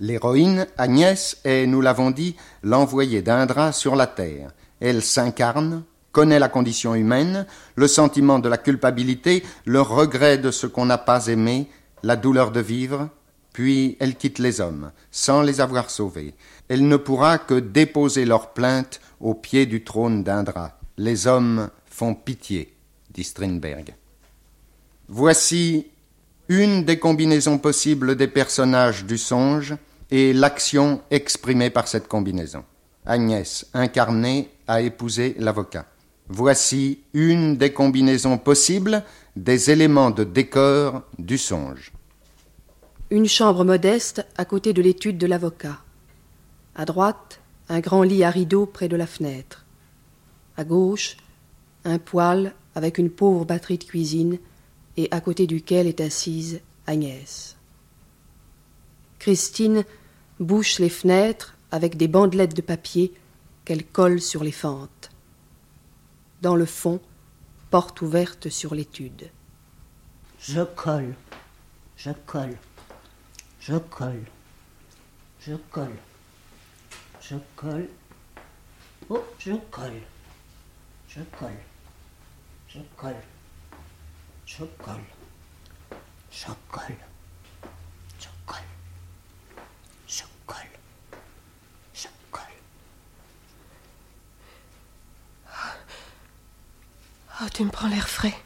L'héroïne, 0.01 0.67
Agnès, 0.79 1.39
est, 1.45 1.67
nous 1.67 1.81
l'avons 1.81 2.11
dit, 2.11 2.37
l'envoyée 2.63 3.23
d'Indra 3.23 3.73
sur 3.73 3.97
la 3.97 4.07
terre. 4.07 4.51
Elle 4.81 5.03
s'incarne, 5.03 5.83
connaît 6.13 6.39
la 6.39 6.49
condition 6.49 6.95
humaine, 6.95 7.47
le 7.75 7.89
sentiment 7.89 8.39
de 8.39 8.49
la 8.49 8.59
culpabilité, 8.59 9.45
le 9.65 9.81
regret 9.81 10.39
de 10.39 10.51
ce 10.51 10.67
qu'on 10.67 10.87
n'a 10.87 10.99
pas 10.99 11.27
aimé, 11.27 11.69
la 12.03 12.17
douleur 12.17 12.53
de 12.53 12.61
vivre, 12.61 13.09
puis 13.59 13.97
elle 13.99 14.15
quitte 14.15 14.39
les 14.39 14.61
hommes, 14.61 14.93
sans 15.11 15.43
les 15.43 15.61
avoir 15.61 15.91
sauvés. 15.91 16.33
Elle 16.69 16.87
ne 16.87 16.97
pourra 16.97 17.39
que 17.39 17.59
déposer 17.59 18.25
leur 18.25 18.53
plainte 18.53 19.01
au 19.19 19.35
pied 19.35 19.67
du 19.67 19.83
trône 19.83 20.23
d'Indra. 20.23 20.79
Les 20.97 21.27
hommes 21.27 21.69
font 21.85 22.15
pitié, 22.15 22.73
dit 23.11 23.25
Strindberg. 23.25 23.97
Voici 25.09 25.89
une 26.49 26.85
des 26.85 27.01
combinaisons 27.01 27.59
possibles 27.59 28.15
des 28.15 28.29
personnages 28.29 29.05
du 29.05 29.19
songe 29.19 29.75
et 30.13 30.33
l'action 30.33 31.01
exprimée 31.11 31.71
par 31.71 31.89
cette 31.89 32.07
combinaison. 32.07 32.63
Agnès, 33.07 33.67
incarnée, 33.75 34.51
a 34.69 34.83
épousé 34.83 35.35
l'avocat. 35.37 35.87
Voici 36.29 37.01
une 37.13 37.57
des 37.57 37.73
combinaisons 37.73 38.39
possibles 38.39 39.03
des 39.35 39.73
éléments 39.73 40.13
de 40.13 40.23
décor 40.23 41.03
du 41.19 41.39
songe. 41.39 41.91
Une 43.11 43.27
chambre 43.27 43.65
modeste 43.65 44.27
à 44.37 44.45
côté 44.45 44.75
de 44.75 44.83
l'étude 44.83 45.17
de 45.17 45.27
l'avocat. 45.27 45.79
À 46.75 46.85
droite, 46.85 47.41
un 47.71 47.81
grand 47.81 48.03
lit 48.03 48.23
à 48.23 48.29
rideaux 48.29 48.67
près 48.67 48.89
de 48.89 48.97
la 48.97 49.07
fenêtre. 49.07 49.65
À 50.59 50.65
gauche, 50.65 51.17
un 51.87 51.99
poêle 51.99 52.55
avec 52.75 52.99
une 52.99 53.09
pauvre 53.09 53.47
batterie 53.47 53.79
de 53.79 53.85
cuisine 53.85 54.39
et 54.99 55.09
à 55.11 55.23
côté 55.23 55.47
duquel 55.47 55.87
est 55.87 56.03
assise 56.03 56.61
Agnès. 56.87 57.57
Christine 59.19 59.85
bouche 60.39 60.79
les 60.79 60.91
fenêtres 60.91 61.57
avec 61.71 61.97
des 61.97 62.09
bandelettes 62.09 62.57
de 62.57 62.63
papier 62.63 63.15
qu'elle 63.65 63.87
colle 63.87 64.21
sur 64.21 64.45
les 64.45 64.53
fentes. 64.53 65.11
Dans 66.43 66.57
le 66.57 66.67
fond, 66.67 67.01
porte 67.71 68.03
ouverte 68.03 68.51
sur 68.51 68.75
l'étude. 68.75 69.31
Je 70.41 70.61
colle, 70.63 71.15
je 71.97 72.11
colle. 72.27 72.59
Je 73.69 73.77
colle. 73.77 74.25
Je 75.41 75.55
colle. 75.71 75.99
Je 77.21 77.35
colle. 77.55 77.89
Oh, 79.11 79.23
je 79.39 79.53
colle. 79.71 80.01
Je 81.07 81.21
colle. 81.39 81.61
Je 82.67 82.79
colle. 82.97 83.23
Je 84.47 84.65
colle. 84.83 85.05
Je 86.31 86.47
colle. 86.71 86.97
Je 88.19 88.29
colle. 88.47 88.65
Je 90.07 90.23
colle. 90.47 90.79
Je 91.93 92.09
colle. 92.31 92.43
Oh, 97.43 97.49
tu 97.53 97.65
me 97.65 97.71
prends 97.71 97.89
l'air 97.89 98.09
frais. 98.09 98.39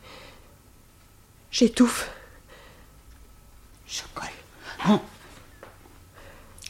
J'étouffe. 1.53 2.11
Je 3.87 4.03
colle. 4.15 4.99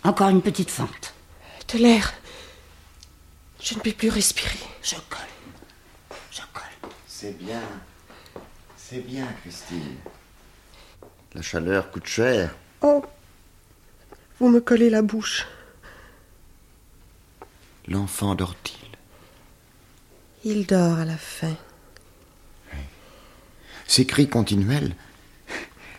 Encore 0.04 0.28
une 0.30 0.42
petite 0.42 0.70
fente. 0.70 1.14
De 1.72 1.78
l'air. 1.78 2.12
Je 3.60 3.74
ne 3.74 3.80
peux 3.80 3.92
plus 3.92 4.08
respirer. 4.08 4.58
Je 4.82 4.96
colle. 5.08 6.18
Je 6.30 6.40
colle. 6.52 6.90
C'est 7.06 7.38
bien. 7.38 7.62
C'est 8.76 9.00
bien, 9.00 9.26
Christine. 9.42 9.96
La 11.34 11.42
chaleur 11.42 11.90
coûte 11.90 12.06
cher. 12.06 12.54
Oh 12.82 13.04
Vous 14.38 14.48
me 14.48 14.60
collez 14.60 14.90
la 14.90 15.02
bouche. 15.02 15.46
L'enfant 17.86 18.34
dort-il? 18.34 18.78
Il 20.44 20.66
dort 20.66 20.98
à 20.98 21.04
la 21.04 21.16
fin. 21.16 21.54
Ces 23.86 24.06
cris 24.06 24.28
continuels 24.28 24.94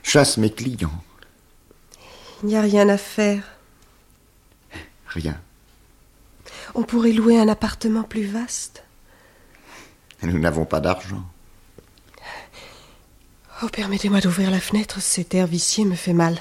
chassent 0.01 0.37
mes 0.37 0.51
clients. 0.51 1.03
Il 2.41 2.49
n'y 2.49 2.57
a 2.57 2.61
rien 2.61 2.89
à 2.89 2.97
faire. 2.97 3.52
Rien. 5.13 5.39
On 6.75 6.83
pourrait 6.83 7.11
louer 7.11 7.39
un 7.39 7.47
appartement 7.47 8.03
plus 8.03 8.25
vaste. 8.25 8.83
Nous 10.23 10.39
n'avons 10.39 10.65
pas 10.65 10.79
d'argent. 10.79 11.23
Oh, 13.61 13.67
permettez-moi 13.71 14.21
d'ouvrir 14.21 14.49
la 14.49 14.59
fenêtre, 14.59 14.99
cet 15.01 15.35
air 15.35 15.45
vicié 15.45 15.85
me 15.85 15.95
fait 15.95 16.13
mal. 16.13 16.39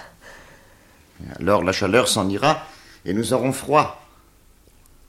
Alors 1.39 1.63
la 1.63 1.73
chaleur 1.73 2.09
s'en 2.09 2.29
ira 2.29 2.67
et 3.05 3.13
nous 3.13 3.33
aurons 3.33 3.53
froid. 3.53 4.03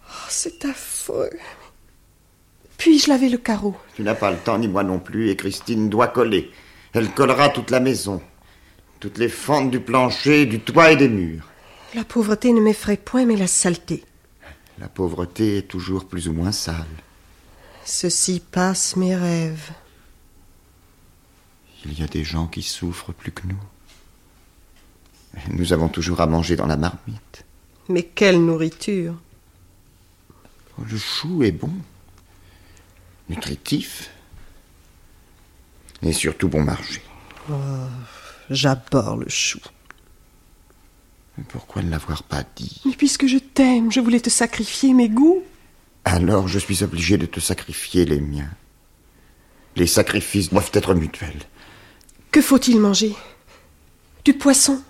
Oh, 0.09 0.27
c'est 0.29 0.65
affreux. 0.65 1.29
Puis-je 2.77 3.07
laver 3.07 3.29
le 3.29 3.37
carreau? 3.37 3.77
Tu 3.95 4.01
n'as 4.01 4.15
pas 4.15 4.31
le 4.31 4.37
temps, 4.37 4.59
ni 4.59 4.67
moi 4.67 4.83
non 4.83 4.99
plus, 4.99 5.29
et 5.29 5.37
Christine 5.37 5.89
doit 5.89 6.09
coller. 6.09 6.51
Elle 6.91 7.11
collera 7.11 7.49
toute 7.49 7.71
la 7.71 7.79
maison. 7.79 8.21
Toutes 8.99 9.17
les 9.17 9.29
fentes 9.29 9.71
du 9.71 9.79
plancher, 9.79 10.45
du 10.45 10.59
toit 10.59 10.91
et 10.91 10.97
des 10.97 11.09
murs. 11.09 11.47
La 11.93 12.03
pauvreté 12.03 12.51
ne 12.53 12.61
m'effraie 12.61 12.97
point, 12.97 13.25
mais 13.25 13.35
la 13.35 13.47
saleté. 13.47 14.03
La 14.79 14.87
pauvreté 14.87 15.57
est 15.57 15.67
toujours 15.67 16.05
plus 16.05 16.27
ou 16.27 16.33
moins 16.33 16.51
sale. 16.51 16.85
Ceci 17.85 18.39
passe 18.39 18.95
mes 18.95 19.15
rêves. 19.15 19.71
Il 21.85 21.99
y 21.99 22.03
a 22.03 22.07
des 22.07 22.23
gens 22.23 22.47
qui 22.47 22.63
souffrent 22.63 23.13
plus 23.13 23.31
que 23.31 23.45
nous. 23.45 23.59
Nous 25.49 25.73
avons 25.73 25.89
toujours 25.89 26.21
à 26.21 26.27
manger 26.27 26.55
dans 26.55 26.65
la 26.65 26.77
marmite. 26.77 27.45
Mais 27.89 28.03
quelle 28.03 28.43
nourriture 28.43 29.15
Oh, 30.79 30.83
Le 30.89 30.97
chou 30.97 31.43
est 31.43 31.51
bon, 31.51 31.71
nutritif, 33.29 34.09
et 36.01 36.13
surtout 36.13 36.47
bon 36.47 36.63
marché. 36.63 37.01
Oh, 37.51 37.53
J'aborde 38.49 39.21
le 39.21 39.29
chou. 39.29 39.59
Mais 41.37 41.43
Pourquoi 41.47 41.81
ne 41.81 41.89
l'avoir 41.89 42.23
pas 42.23 42.43
dit? 42.55 42.81
Mais 42.85 42.95
puisque 42.95 43.25
je 43.25 43.37
t'aime, 43.37 43.91
je 43.91 43.99
voulais 43.99 44.19
te 44.19 44.29
sacrifier 44.29 44.93
mes 44.93 45.09
goûts. 45.09 45.43
Alors 46.05 46.47
je 46.47 46.59
suis 46.59 46.83
obligé 46.83 47.17
de 47.17 47.25
te 47.25 47.39
sacrifier 47.39 48.05
les 48.05 48.19
miens. 48.21 48.51
Les 49.75 49.87
sacrifices 49.87 50.49
doivent 50.49 50.71
être 50.73 50.93
mutuels. 50.93 51.41
Que 52.31 52.41
faut-il 52.41 52.79
manger? 52.79 53.15
Du 54.25 54.33
poisson? 54.33 54.81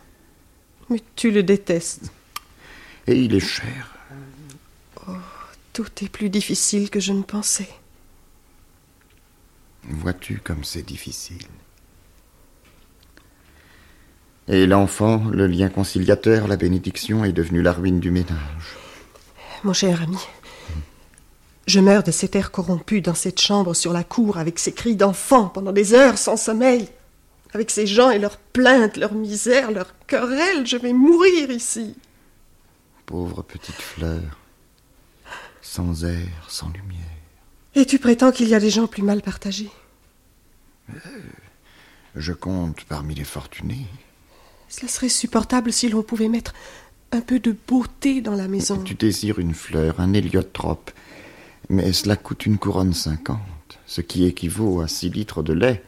Mais 0.89 1.01
tu 1.15 1.31
le 1.31 1.43
détestes. 1.43 2.11
Et 3.07 3.17
il 3.19 3.33
est 3.35 3.39
cher. 3.39 3.95
Tout 5.71 5.87
est 6.01 6.09
plus 6.09 6.29
difficile 6.29 6.89
que 6.89 6.99
je 6.99 7.13
ne 7.13 7.23
pensais. 7.23 7.69
Vois-tu 9.83 10.39
comme 10.39 10.63
c'est 10.63 10.83
difficile? 10.83 11.47
Et 14.47 14.65
l'enfant, 14.65 15.23
le 15.31 15.47
lien 15.47 15.69
conciliateur, 15.69 16.47
la 16.47 16.57
bénédiction, 16.57 17.23
est 17.23 17.31
devenu 17.31 17.61
la 17.61 17.71
ruine 17.71 17.99
du 17.99 18.11
ménage. 18.11 18.77
Mon 19.63 19.73
cher 19.73 20.01
ami, 20.01 20.17
je 21.65 21.79
meurs 21.79 22.03
de 22.03 22.11
cet 22.11 22.35
air 22.35 22.51
corrompu 22.51 22.99
dans 22.99 23.13
cette 23.13 23.39
chambre 23.39 23.73
sur 23.73 23.93
la 23.93 24.03
cour 24.03 24.37
avec 24.37 24.59
ces 24.59 24.73
cris 24.73 24.97
d'enfants 24.97 25.47
pendant 25.47 25.71
des 25.71 25.93
heures 25.93 26.17
sans 26.17 26.35
sommeil. 26.35 26.89
Avec 27.53 27.71
ces 27.71 27.87
gens 27.87 28.09
et 28.09 28.19
leurs 28.19 28.37
plaintes, 28.37 28.97
leurs 28.97 29.13
misères, 29.13 29.71
leurs 29.71 29.93
querelles, 30.07 30.67
je 30.67 30.75
vais 30.75 30.91
mourir 30.91 31.49
ici. 31.51 31.95
Pauvre 33.05 33.43
petite 33.43 33.81
fleur, 33.81 34.39
sans 35.61 36.03
air, 36.03 36.45
sans 36.49 36.67
lumière. 36.69 36.99
Et 37.75 37.85
tu 37.85 37.99
prétends 37.99 38.31
qu'il 38.31 38.49
y 38.49 38.55
a 38.55 38.59
des 38.59 38.69
gens 38.69 38.87
plus 38.87 39.03
mal 39.03 39.21
partagés? 39.21 39.69
Je 42.15 42.33
compte 42.33 42.83
parmi 42.85 43.15
les 43.15 43.23
fortunés. 43.23 43.87
Cela 44.75 44.87
serait 44.87 45.09
supportable 45.09 45.71
si 45.71 45.87
l'on 45.87 46.01
pouvait 46.01 46.29
mettre 46.29 46.55
un 47.11 47.21
peu 47.21 47.39
de 47.39 47.55
beauté 47.67 48.21
dans 48.21 48.33
la 48.33 48.47
maison. 48.47 48.81
Tu 48.81 48.95
désires 48.95 49.37
une 49.37 49.53
fleur, 49.53 49.99
un 49.99 50.13
héliotrope, 50.13 50.89
mais 51.69 51.93
cela 51.93 52.15
coûte 52.15 52.47
une 52.47 52.57
couronne 52.57 52.95
cinquante, 52.95 53.77
ce 53.85 54.01
qui 54.01 54.25
équivaut 54.25 54.81
à 54.81 54.87
six 54.87 55.09
litres 55.09 55.43
de 55.43 55.53
lait 55.53 55.83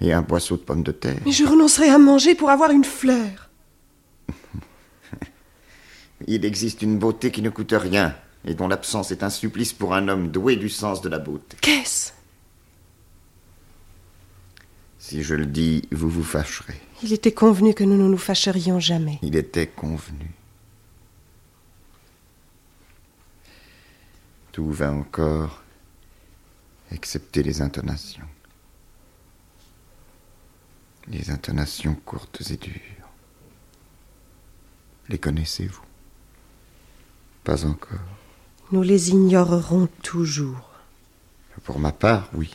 et 0.00 0.14
un 0.14 0.22
boisseau 0.22 0.56
de 0.56 0.62
pommes 0.62 0.82
de 0.82 0.92
terre. 0.92 1.18
Mais 1.26 1.32
je 1.32 1.44
renoncerai 1.44 1.90
à 1.90 1.98
manger 1.98 2.34
pour 2.34 2.48
avoir 2.48 2.70
une 2.70 2.84
fleur. 2.84 3.50
Il 6.26 6.46
existe 6.46 6.80
une 6.80 6.98
beauté 6.98 7.30
qui 7.30 7.42
ne 7.42 7.50
coûte 7.50 7.74
rien 7.76 8.16
et 8.46 8.54
dont 8.54 8.66
l'absence 8.66 9.10
est 9.10 9.22
un 9.22 9.30
supplice 9.30 9.74
pour 9.74 9.92
un 9.92 10.08
homme 10.08 10.30
doué 10.30 10.56
du 10.56 10.70
sens 10.70 11.02
de 11.02 11.10
la 11.10 11.18
beauté. 11.18 11.58
Qu'est-ce? 11.60 12.12
Si 14.98 15.22
je 15.22 15.34
le 15.34 15.44
dis, 15.44 15.86
vous 15.92 16.08
vous 16.08 16.24
fâcherez. 16.24 16.80
Il 17.02 17.12
était 17.12 17.32
convenu 17.32 17.74
que 17.74 17.84
nous 17.84 17.96
ne 17.96 18.08
nous 18.08 18.18
fâcherions 18.18 18.78
jamais. 18.78 19.18
Il 19.22 19.34
était 19.36 19.66
convenu. 19.66 20.30
Tout 24.52 24.70
va 24.70 24.92
encore, 24.92 25.62
excepté 26.90 27.42
les 27.42 27.60
intonations. 27.60 28.28
Les 31.08 31.30
intonations 31.30 31.96
courtes 32.04 32.42
et 32.50 32.56
dures. 32.56 33.08
Les 35.08 35.18
connaissez-vous? 35.18 35.82
Pas 37.42 37.64
encore. 37.64 37.98
Nous 38.70 38.82
les 38.82 39.10
ignorerons 39.10 39.88
toujours. 40.02 40.70
Pour 41.64 41.78
ma 41.80 41.92
part, 41.92 42.30
oui. 42.34 42.54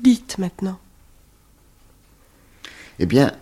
Dites 0.00 0.38
maintenant. 0.38 0.78
Eh 3.02 3.06
bien, 3.06 3.32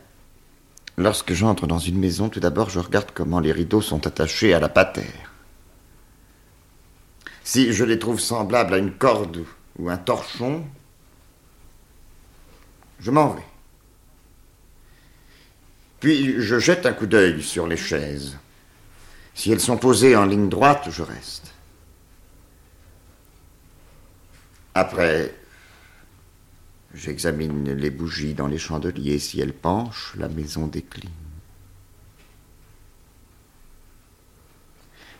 lorsque 0.97 1.35
j'entre 1.35 1.67
dans 1.67 1.79
une 1.79 1.99
maison, 1.99 2.31
tout 2.31 2.41
d'abord, 2.41 2.71
je 2.71 2.79
regarde 2.79 3.11
comment 3.13 3.41
les 3.41 3.53
rideaux 3.53 3.83
sont 3.83 4.07
attachés 4.07 4.55
à 4.55 4.59
la 4.59 4.71
patère. 4.71 5.35
Si 7.45 7.75
je 7.75 7.85
les 7.85 7.99
trouve 7.99 8.19
semblables 8.19 8.73
à 8.73 8.79
une 8.79 8.95
corde 8.95 9.45
ou 9.79 9.91
un 9.91 9.99
torchon, 9.99 10.65
je 13.01 13.11
m'en 13.11 13.35
vais. 13.35 13.45
Puis 16.01 16.41
je 16.41 16.59
jette 16.59 16.87
un 16.87 16.95
coup 16.95 17.07
d'œil 17.07 17.43
sur 17.43 17.67
les 17.67 17.77
chaises. 17.77 18.39
Si 19.35 19.53
elles 19.53 19.61
sont 19.61 19.77
posées 19.77 20.17
en 20.17 20.25
ligne 20.25 20.49
droite, 20.49 20.89
je 20.89 21.03
reste. 21.03 21.53
Après, 24.75 25.35
j'examine 26.95 27.73
les 27.73 27.91
bougies 27.91 28.35
dans 28.35 28.47
les 28.47 28.59
chandeliers. 28.59 29.19
Si 29.19 29.41
elles 29.41 29.53
penchent, 29.53 30.15
la 30.17 30.29
maison 30.29 30.67
décline. 30.67 31.11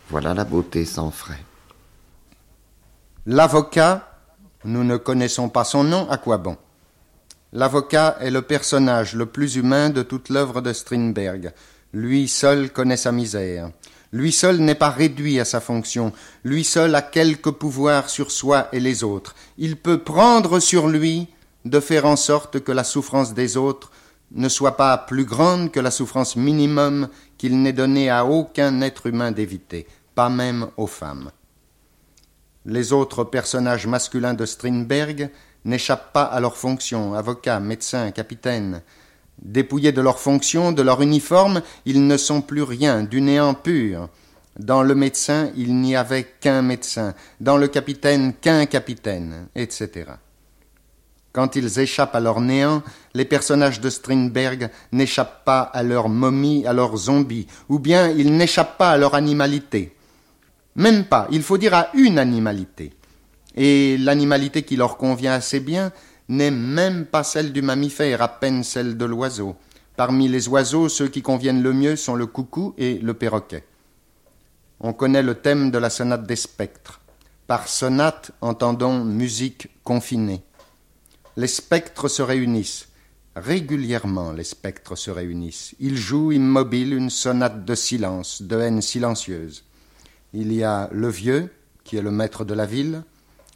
Voilà 0.09 0.33
la 0.33 0.43
beauté 0.43 0.83
sans 0.85 1.11
frais. 1.11 1.43
L'avocat, 3.25 4.19
nous 4.65 4.83
ne 4.83 4.97
connaissons 4.97 5.47
pas 5.47 5.63
son 5.63 5.83
nom, 5.83 6.09
à 6.09 6.17
quoi 6.17 6.37
bon? 6.37 6.57
L'avocat 7.53 8.17
est 8.19 8.31
le 8.31 8.41
personnage 8.41 9.13
le 9.15 9.25
plus 9.25 9.55
humain 9.55 9.89
de 9.89 10.03
toute 10.03 10.29
l'œuvre 10.29 10.61
de 10.61 10.73
Strindberg. 10.73 11.53
Lui 11.93 12.27
seul 12.27 12.71
connaît 12.71 12.97
sa 12.97 13.11
misère. 13.11 13.71
Lui 14.13 14.31
seul 14.31 14.57
n'est 14.57 14.75
pas 14.75 14.89
réduit 14.89 15.39
à 15.39 15.45
sa 15.45 15.61
fonction. 15.61 16.11
Lui 16.43 16.63
seul 16.63 16.95
a 16.95 17.01
quelque 17.01 17.49
pouvoir 17.49 18.09
sur 18.09 18.31
soi 18.31 18.67
et 18.73 18.79
les 18.79 19.03
autres. 19.03 19.35
Il 19.57 19.77
peut 19.77 19.99
prendre 19.99 20.59
sur 20.59 20.87
lui 20.87 21.27
de 21.65 21.79
faire 21.79 22.05
en 22.05 22.15
sorte 22.15 22.59
que 22.59 22.71
la 22.71 22.83
souffrance 22.83 23.33
des 23.33 23.57
autres 23.57 23.91
ne 24.33 24.49
soit 24.49 24.77
pas 24.77 24.97
plus 24.97 25.25
grande 25.25 25.71
que 25.71 25.79
la 25.79 25.91
souffrance 25.91 26.35
minimum 26.35 27.09
qu'il 27.37 27.61
n'est 27.61 27.73
donné 27.73 28.09
à 28.09 28.25
aucun 28.25 28.81
être 28.81 29.07
humain 29.07 29.31
d'éviter, 29.31 29.87
pas 30.15 30.29
même 30.29 30.67
aux 30.77 30.87
femmes. 30.87 31.31
Les 32.65 32.93
autres 32.93 33.23
personnages 33.23 33.87
masculins 33.87 34.33
de 34.33 34.45
Strindberg 34.45 35.29
n'échappent 35.65 36.13
pas 36.13 36.23
à 36.23 36.39
leurs 36.39 36.57
fonctions, 36.57 37.13
avocats, 37.13 37.59
médecins, 37.59 38.11
capitaines. 38.11 38.81
Dépouillés 39.41 39.91
de 39.91 40.01
leurs 40.01 40.19
fonctions, 40.19 40.71
de 40.71 40.81
leur 40.81 41.01
uniforme, 41.01 41.61
ils 41.85 42.05
ne 42.05 42.17
sont 42.17 42.41
plus 42.41 42.61
rien, 42.61 43.03
du 43.03 43.21
néant 43.21 43.55
pur. 43.55 44.09
Dans 44.59 44.83
le 44.83 44.93
médecin, 44.93 45.49
il 45.55 45.75
n'y 45.75 45.95
avait 45.95 46.23
qu'un 46.23 46.61
médecin, 46.61 47.15
dans 47.39 47.57
le 47.57 47.67
capitaine, 47.67 48.33
qu'un 48.33 48.65
capitaine, 48.65 49.47
etc. 49.55 50.05
Quand 51.33 51.55
ils 51.55 51.79
échappent 51.79 52.15
à 52.15 52.19
leur 52.19 52.41
néant, 52.41 52.83
les 53.13 53.25
personnages 53.25 53.79
de 53.79 53.89
Strindberg 53.89 54.69
n'échappent 54.91 55.45
pas 55.45 55.61
à 55.61 55.81
leur 55.81 56.09
momie, 56.09 56.65
à 56.65 56.73
leur 56.73 56.95
zombie, 56.97 57.47
ou 57.69 57.79
bien 57.79 58.09
ils 58.09 58.35
n'échappent 58.35 58.77
pas 58.77 58.91
à 58.91 58.97
leur 58.97 59.15
animalité. 59.15 59.95
Même 60.75 61.05
pas, 61.05 61.27
il 61.31 61.41
faut 61.41 61.57
dire 61.57 61.73
à 61.73 61.89
une 61.93 62.19
animalité. 62.19 62.93
Et 63.55 63.97
l'animalité 63.97 64.63
qui 64.63 64.75
leur 64.75 64.97
convient 64.97 65.33
assez 65.33 65.59
bien 65.59 65.91
n'est 66.27 66.51
même 66.51 67.05
pas 67.05 67.23
celle 67.23 67.51
du 67.53 67.61
mammifère, 67.61 68.21
à 68.21 68.27
peine 68.27 68.63
celle 68.63 68.97
de 68.97 69.05
l'oiseau. 69.05 69.55
Parmi 69.95 70.27
les 70.27 70.47
oiseaux, 70.47 70.89
ceux 70.89 71.09
qui 71.09 71.21
conviennent 71.21 71.61
le 71.61 71.73
mieux 71.73 71.95
sont 71.95 72.15
le 72.15 72.25
coucou 72.25 72.73
et 72.77 72.97
le 72.99 73.13
perroquet. 73.13 73.63
On 74.79 74.93
connaît 74.93 75.23
le 75.23 75.35
thème 75.35 75.71
de 75.71 75.77
la 75.77 75.89
sonate 75.89 76.25
des 76.25 76.35
spectres. 76.35 77.01
Par 77.47 77.67
sonate, 77.67 78.31
entendons 78.41 79.03
musique 79.03 79.69
confinée. 79.83 80.41
Les 81.37 81.47
spectres 81.47 82.09
se 82.09 82.21
réunissent. 82.21 82.89
Régulièrement, 83.35 84.33
les 84.33 84.43
spectres 84.43 84.97
se 84.97 85.09
réunissent. 85.09 85.73
Ils 85.79 85.97
jouent 85.97 86.33
immobiles 86.33 86.93
une 86.93 87.09
sonate 87.09 87.63
de 87.63 87.75
silence, 87.75 88.41
de 88.41 88.59
haine 88.59 88.81
silencieuse. 88.81 89.63
Il 90.33 90.51
y 90.51 90.63
a 90.63 90.89
le 90.91 91.07
vieux, 91.07 91.49
qui 91.85 91.95
est 91.95 92.01
le 92.01 92.11
maître 92.11 92.43
de 92.43 92.53
la 92.53 92.65
ville, 92.65 93.03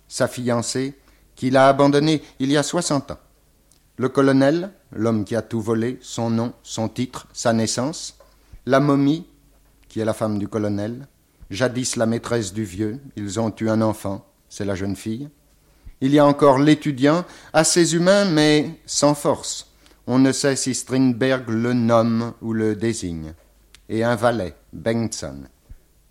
sa 0.08 0.30
fiancée, 0.30 0.94
qu'il 1.36 1.58
a 1.58 1.68
abandonnée 1.68 2.22
il 2.40 2.52
y 2.52 2.58
a 2.58 2.64
soixante 2.64 3.12
ans. 3.12 3.20
Le 3.98 4.08
colonel, 4.08 4.72
l'homme 4.94 5.26
qui 5.26 5.36
a 5.36 5.42
tout 5.42 5.62
volé, 5.62 6.00
son 6.02 6.30
nom, 6.30 6.54
son 6.64 6.88
titre, 6.88 7.28
sa 7.34 7.52
naissance. 7.52 8.18
La 8.66 8.80
momie, 8.80 9.28
qui 9.90 10.00
est 10.00 10.06
la 10.06 10.14
femme 10.14 10.40
du 10.40 10.48
colonel. 10.48 11.08
Jadis 11.50 11.96
la 11.98 12.06
maîtresse 12.06 12.54
du 12.54 12.64
vieux, 12.64 13.00
ils 13.18 13.40
ont 13.40 13.54
eu 13.60 13.70
un 13.70 13.82
enfant, 13.82 14.26
c'est 14.50 14.66
la 14.66 14.76
jeune 14.76 14.96
fille. 14.96 15.30
Il 16.02 16.14
y 16.14 16.20
a 16.20 16.26
encore 16.26 16.60
l'étudiant, 16.60 17.26
assez 17.54 17.96
humain 17.96 18.26
mais 18.26 18.80
sans 18.86 19.16
force. 19.16 19.72
On 20.08 20.20
ne 20.20 20.32
sait 20.32 20.56
si 20.56 20.76
Strindberg 20.76 21.50
le 21.50 21.74
nomme 21.74 22.34
ou 22.42 22.54
le 22.54 22.76
désigne. 22.76 23.34
Et 23.90 24.04
un 24.04 24.16
valet, 24.16 24.56
Bengtson. 24.74 25.46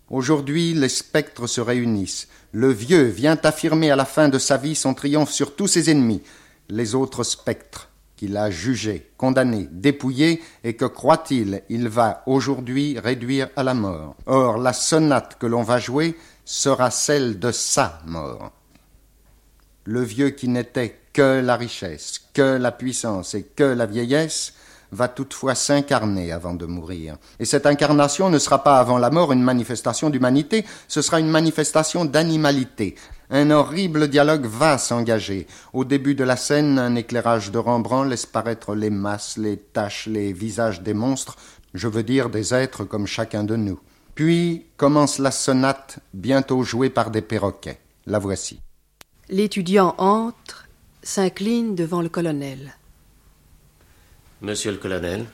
Aujourd'hui, 0.09 0.73
les 0.73 0.89
spectres 0.89 1.47
se 1.47 1.61
réunissent. 1.61 2.27
Le 2.51 2.71
vieux 2.71 3.03
vient 3.03 3.37
affirmer 3.43 3.91
à 3.91 3.95
la 3.95 4.05
fin 4.05 4.29
de 4.29 4.37
sa 4.37 4.57
vie 4.57 4.75
son 4.75 4.93
triomphe 4.93 5.31
sur 5.31 5.55
tous 5.55 5.67
ses 5.67 5.89
ennemis, 5.89 6.21
les 6.69 6.95
autres 6.95 7.23
spectres 7.23 7.89
qu'il 8.15 8.37
a 8.37 8.49
jugés, 8.49 9.11
condamnés, 9.17 9.67
dépouillés, 9.71 10.41
et 10.63 10.75
que 10.75 10.85
croit-il, 10.85 11.63
il 11.69 11.89
va 11.89 12.23
aujourd'hui 12.27 12.97
réduire 12.97 13.49
à 13.55 13.63
la 13.63 13.73
mort. 13.73 14.15
Or, 14.25 14.57
la 14.57 14.73
sonate 14.73 15.37
que 15.37 15.47
l'on 15.47 15.63
va 15.63 15.79
jouer 15.79 16.15
sera 16.45 16.91
celle 16.91 17.39
de 17.39 17.51
sa 17.51 18.01
mort 18.05 18.51
le 19.85 20.01
vieux 20.01 20.31
qui 20.31 20.49
n'était 20.49 20.99
que 21.13 21.39
la 21.39 21.55
richesse, 21.55 22.21
que 22.33 22.57
la 22.57 22.71
puissance 22.71 23.35
et 23.35 23.43
que 23.43 23.63
la 23.63 23.85
vieillesse, 23.85 24.53
va 24.91 25.07
toutefois 25.07 25.55
s'incarner 25.55 26.31
avant 26.31 26.53
de 26.53 26.65
mourir. 26.65 27.17
Et 27.39 27.45
cette 27.45 27.65
incarnation 27.65 28.29
ne 28.29 28.39
sera 28.39 28.63
pas 28.63 28.79
avant 28.79 28.97
la 28.97 29.09
mort 29.09 29.31
une 29.31 29.41
manifestation 29.41 30.09
d'humanité, 30.09 30.65
ce 30.87 31.01
sera 31.01 31.19
une 31.19 31.29
manifestation 31.29 32.05
d'animalité. 32.05 32.95
Un 33.29 33.49
horrible 33.51 34.07
dialogue 34.07 34.45
va 34.45 34.77
s'engager. 34.77 35.47
Au 35.73 35.83
début 35.83 36.15
de 36.15 36.23
la 36.23 36.37
scène, 36.37 36.77
un 36.77 36.95
éclairage 36.95 37.51
de 37.51 37.57
Rembrandt 37.57 38.09
laisse 38.09 38.25
paraître 38.25 38.75
les 38.75 38.91
masses, 38.91 39.37
les 39.37 39.57
taches, 39.57 40.07
les 40.07 40.31
visages 40.31 40.81
des 40.81 40.93
monstres, 40.93 41.35
je 41.73 41.87
veux 41.87 42.03
dire 42.03 42.29
des 42.29 42.53
êtres 42.53 42.83
comme 42.83 43.07
chacun 43.07 43.43
de 43.43 43.55
nous. 43.55 43.79
Puis 44.13 44.67
commence 44.77 45.19
la 45.19 45.31
sonate, 45.31 45.99
bientôt 46.13 46.63
jouée 46.63 46.89
par 46.89 47.11
des 47.11 47.21
perroquets. 47.21 47.79
La 48.05 48.19
voici. 48.19 48.59
L'étudiant 49.29 49.95
entre, 49.97 50.67
s'incline 51.01 51.73
devant 51.73 52.01
le 52.03 52.09
colonel. 52.09 52.75
Monsieur 54.41 54.71
le 54.71 54.77
colonel. 54.77 55.25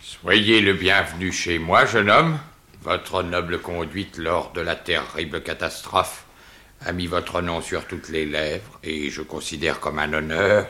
Soyez 0.00 0.60
le 0.60 0.72
bienvenu 0.72 1.32
chez 1.32 1.58
moi, 1.58 1.84
jeune 1.84 2.10
homme. 2.10 2.38
Votre 2.82 3.24
noble 3.24 3.58
conduite 3.58 4.18
lors 4.18 4.52
de 4.52 4.60
la 4.60 4.76
terrible 4.76 5.42
catastrophe 5.42 6.24
a 6.86 6.92
mis 6.92 7.08
votre 7.08 7.42
nom 7.42 7.60
sur 7.60 7.86
toutes 7.86 8.08
les 8.08 8.24
lèvres 8.24 8.78
et 8.84 9.10
je 9.10 9.20
considère 9.20 9.80
comme 9.80 9.98
un 9.98 10.12
honneur 10.12 10.68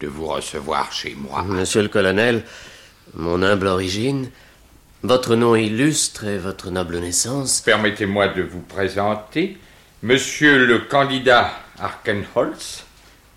de 0.00 0.06
vous 0.06 0.26
recevoir 0.26 0.90
chez 0.90 1.14
moi. 1.14 1.42
Monsieur 1.42 1.82
le 1.82 1.88
colonel, 1.88 2.44
mon 3.14 3.42
humble 3.42 3.66
origine, 3.66 4.30
votre 5.02 5.36
nom 5.36 5.54
illustre 5.54 6.24
et 6.24 6.38
votre 6.38 6.70
noble 6.70 6.98
naissance. 6.98 7.60
Permettez-moi 7.60 8.28
de 8.28 8.42
vous 8.42 8.62
présenter 8.62 9.58
Monsieur 10.02 10.66
le 10.66 10.80
candidat 10.80 11.52
Arkenholz, 11.82 12.84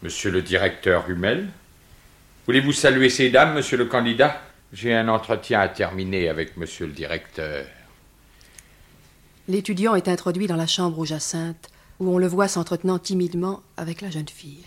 monsieur 0.03 0.29
le 0.29 0.43
directeur 0.43 1.09
Hummel. 1.09 1.47
Voulez-vous 2.45 2.73
saluer 2.73 3.09
ces 3.09 3.31
dames, 3.31 3.55
monsieur 3.55 3.75
le 3.75 3.85
candidat? 3.85 4.39
J'ai 4.71 4.93
un 4.93 5.07
entretien 5.07 5.59
à 5.59 5.67
terminer 5.67 6.29
avec 6.29 6.55
monsieur 6.55 6.85
le 6.85 6.91
directeur. 6.91 7.65
L'étudiant 9.47 9.95
est 9.95 10.07
introduit 10.07 10.45
dans 10.45 10.57
la 10.57 10.67
chambre 10.67 10.99
aux 10.99 11.05
Jacinthe, 11.05 11.71
où 11.99 12.13
on 12.13 12.19
le 12.19 12.27
voit 12.27 12.47
s'entretenant 12.47 12.99
timidement 12.99 13.63
avec 13.77 14.01
la 14.01 14.11
jeune 14.11 14.29
fille. 14.29 14.65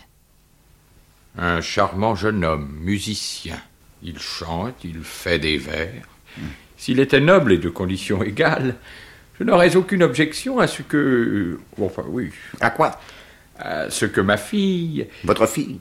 Un 1.37 1.61
charmant 1.61 2.15
jeune 2.15 2.43
homme, 2.43 2.69
musicien. 2.81 3.61
Il 4.03 4.19
chante, 4.19 4.83
il 4.83 5.03
fait 5.03 5.39
des 5.39 5.57
vers. 5.57 6.05
S'il 6.75 6.99
était 6.99 7.21
noble 7.21 7.53
et 7.53 7.57
de 7.57 7.69
conditions 7.69 8.23
égales, 8.23 8.75
je 9.39 9.45
n'aurais 9.45 9.77
aucune 9.77 10.03
objection 10.03 10.59
à 10.59 10.67
ce 10.67 10.81
que. 10.81 10.97
Euh, 10.97 11.59
enfin, 11.81 12.03
oui. 12.07 12.31
À 12.59 12.71
quoi? 12.71 12.99
À 13.59 13.89
ce 13.89 14.05
que 14.05 14.21
ma 14.21 14.37
fille. 14.37 15.07
Votre 15.25 15.45
fille 15.45 15.79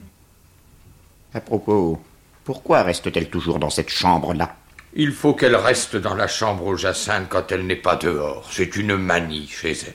À 1.32 1.40
propos, 1.40 2.02
pourquoi 2.44 2.82
reste-t-elle 2.82 3.30
toujours 3.30 3.60
dans 3.60 3.70
cette 3.70 3.90
chambre-là? 3.90 4.56
Il 4.94 5.12
faut 5.12 5.34
qu'elle 5.34 5.54
reste 5.54 5.94
dans 5.96 6.14
la 6.14 6.26
chambre 6.26 6.66
aux 6.66 6.76
Jacinthe 6.76 7.28
quand 7.28 7.52
elle 7.52 7.66
n'est 7.66 7.76
pas 7.76 7.96
dehors. 7.96 8.48
C'est 8.50 8.74
une 8.74 8.96
manie 8.96 9.46
chez 9.46 9.72
elle. 9.72 9.94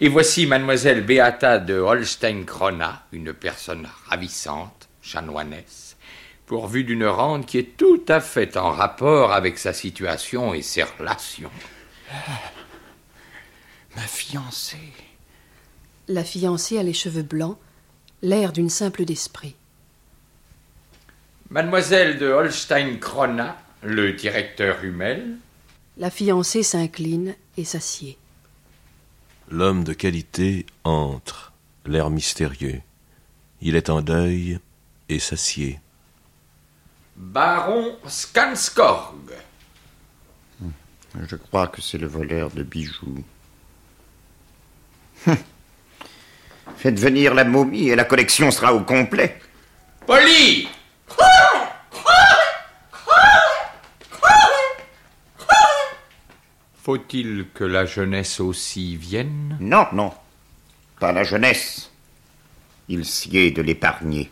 Et 0.00 0.08
voici 0.08 0.46
mademoiselle 0.46 1.04
Beata 1.04 1.58
de 1.58 1.78
Holstein-Krona, 1.78 3.06
une 3.12 3.32
personne 3.32 3.88
ravissante, 4.08 4.88
chanoinesse, 5.02 5.96
pourvue 6.46 6.84
d'une 6.84 7.06
rente 7.06 7.46
qui 7.46 7.58
est 7.58 7.76
tout 7.76 8.04
à 8.08 8.20
fait 8.20 8.56
en 8.56 8.70
rapport 8.70 9.32
avec 9.32 9.58
sa 9.58 9.72
situation 9.72 10.54
et 10.54 10.62
ses 10.62 10.84
relations. 10.84 11.50
Ma 13.96 14.02
fiancée. 14.02 14.92
La 16.08 16.22
fiancée 16.22 16.78
a 16.78 16.84
les 16.84 16.92
cheveux 16.92 17.22
blancs, 17.22 17.58
l'air 18.22 18.52
d'une 18.52 18.70
simple 18.70 19.04
d'esprit. 19.04 19.56
Mademoiselle 21.50 22.18
de 22.18 22.26
Holstein-Krona, 22.26 23.56
le 23.82 24.12
directeur 24.12 24.84
Hummel. 24.84 25.36
La 25.96 26.10
fiancée 26.10 26.62
s'incline 26.62 27.34
et 27.56 27.64
s'assied. 27.64 28.18
L'homme 29.50 29.82
de 29.82 29.92
qualité 29.94 30.66
entre, 30.84 31.52
l'air 31.86 32.10
mystérieux. 32.10 32.82
Il 33.60 33.74
est 33.74 33.90
en 33.90 34.00
deuil 34.00 34.60
et 35.08 35.18
s'assied. 35.18 35.80
Baron 37.16 37.96
Skanskorg. 38.06 39.32
Je 41.28 41.36
crois 41.36 41.66
que 41.66 41.80
c'est 41.80 41.98
le 41.98 42.06
voleur 42.06 42.50
de 42.50 42.62
bijoux. 42.62 43.24
Faites 46.76 46.98
venir 46.98 47.34
la 47.34 47.44
momie 47.44 47.88
et 47.88 47.96
la 47.96 48.04
collection 48.04 48.50
sera 48.50 48.74
au 48.74 48.80
complet. 48.80 49.38
Polly 50.06 50.68
Faut-il 56.86 57.46
que 57.52 57.64
la 57.64 57.84
jeunesse 57.84 58.38
aussi 58.38 58.94
vienne? 58.96 59.56
Non, 59.58 59.86
non. 59.92 60.12
Pas 61.00 61.10
la 61.10 61.24
jeunesse. 61.24 61.90
Il 62.88 63.04
sied 63.04 63.50
de 63.50 63.60
l'épargner. 63.60 64.30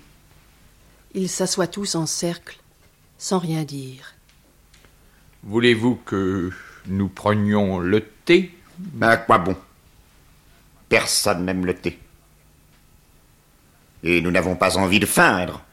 Ils 1.14 1.28
s'assoient 1.28 1.66
tous 1.66 1.96
en 1.96 2.06
cercle, 2.06 2.58
sans 3.18 3.40
rien 3.40 3.64
dire. 3.64 4.14
Voulez-vous 5.42 5.96
que 5.96 6.52
nous 6.86 7.08
prenions 7.08 7.80
le 7.80 8.00
thé? 8.24 8.54
Mais 8.94 9.06
à 9.06 9.16
quoi 9.16 9.38
bon? 9.38 9.56
Personne 10.88 11.44
n'aime 11.46 11.66
le 11.66 11.74
thé. 11.74 11.98
Et 14.04 14.20
nous 14.20 14.30
n'avons 14.30 14.54
pas 14.54 14.76
envie 14.76 15.00
de 15.00 15.06
feindre. 15.06 15.64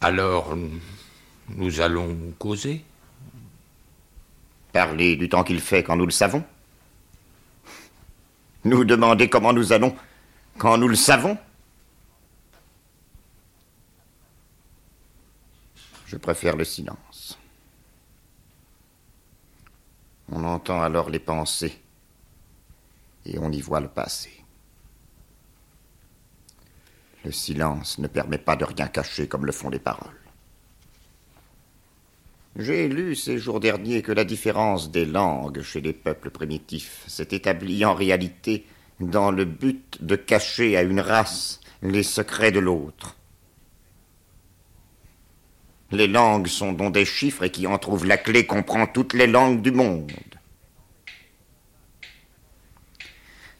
Alors, 0.00 0.56
nous 1.50 1.80
allons 1.80 2.32
causer 2.38 2.84
Parler 4.72 5.14
du 5.16 5.28
temps 5.28 5.44
qu'il 5.44 5.60
fait 5.60 5.84
quand 5.84 5.96
nous 5.96 6.06
le 6.06 6.10
savons 6.10 6.42
Nous 8.64 8.84
demander 8.84 9.28
comment 9.28 9.52
nous 9.52 9.72
allons 9.72 9.94
quand 10.58 10.76
nous 10.78 10.88
le 10.88 10.96
savons 10.96 11.38
Je 16.06 16.16
préfère 16.16 16.56
le 16.56 16.64
silence. 16.64 17.38
On 20.30 20.44
entend 20.44 20.82
alors 20.82 21.10
les 21.10 21.18
pensées 21.18 21.80
et 23.26 23.38
on 23.38 23.50
y 23.50 23.60
voit 23.60 23.80
le 23.80 23.88
passé. 23.88 24.43
Le 27.24 27.32
silence 27.32 27.98
ne 27.98 28.06
permet 28.06 28.38
pas 28.38 28.56
de 28.56 28.64
rien 28.64 28.86
cacher 28.86 29.26
comme 29.26 29.46
le 29.46 29.52
font 29.52 29.70
les 29.70 29.78
paroles. 29.78 30.12
J'ai 32.56 32.88
lu 32.88 33.16
ces 33.16 33.38
jours 33.38 33.58
derniers 33.58 34.02
que 34.02 34.12
la 34.12 34.24
différence 34.24 34.90
des 34.90 35.06
langues 35.06 35.62
chez 35.62 35.80
les 35.80 35.92
peuples 35.92 36.30
primitifs 36.30 37.02
s'est 37.08 37.28
établie 37.32 37.84
en 37.84 37.94
réalité 37.94 38.64
dans 39.00 39.30
le 39.30 39.44
but 39.44 39.98
de 40.04 40.14
cacher 40.14 40.76
à 40.76 40.82
une 40.82 41.00
race 41.00 41.60
les 41.82 42.04
secrets 42.04 42.52
de 42.52 42.60
l'autre. 42.60 43.16
Les 45.90 46.06
langues 46.06 46.46
sont 46.46 46.72
donc 46.72 46.94
des 46.94 47.04
chiffres 47.04 47.42
et 47.42 47.50
qui 47.50 47.66
en 47.66 47.78
trouvent 47.78 48.06
la 48.06 48.18
clé 48.18 48.46
comprend 48.46 48.86
toutes 48.86 49.14
les 49.14 49.26
langues 49.26 49.62
du 49.62 49.72
monde. 49.72 50.12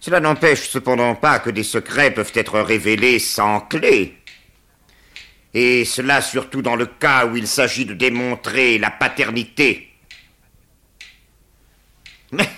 Cela 0.04 0.20
n'empêche 0.20 0.68
cependant 0.68 1.14
pas 1.14 1.38
que 1.38 1.48
des 1.48 1.62
secrets 1.62 2.12
peuvent 2.12 2.32
être 2.34 2.60
révélés 2.60 3.18
sans 3.18 3.60
clé. 3.60 4.18
Et 5.54 5.86
cela 5.86 6.20
surtout 6.20 6.60
dans 6.60 6.76
le 6.76 6.84
cas 6.84 7.24
où 7.24 7.38
il 7.38 7.46
s'agit 7.46 7.86
de 7.86 7.94
démontrer 7.94 8.76
la 8.76 8.90
paternité. 8.90 9.88
Mais 12.32 12.50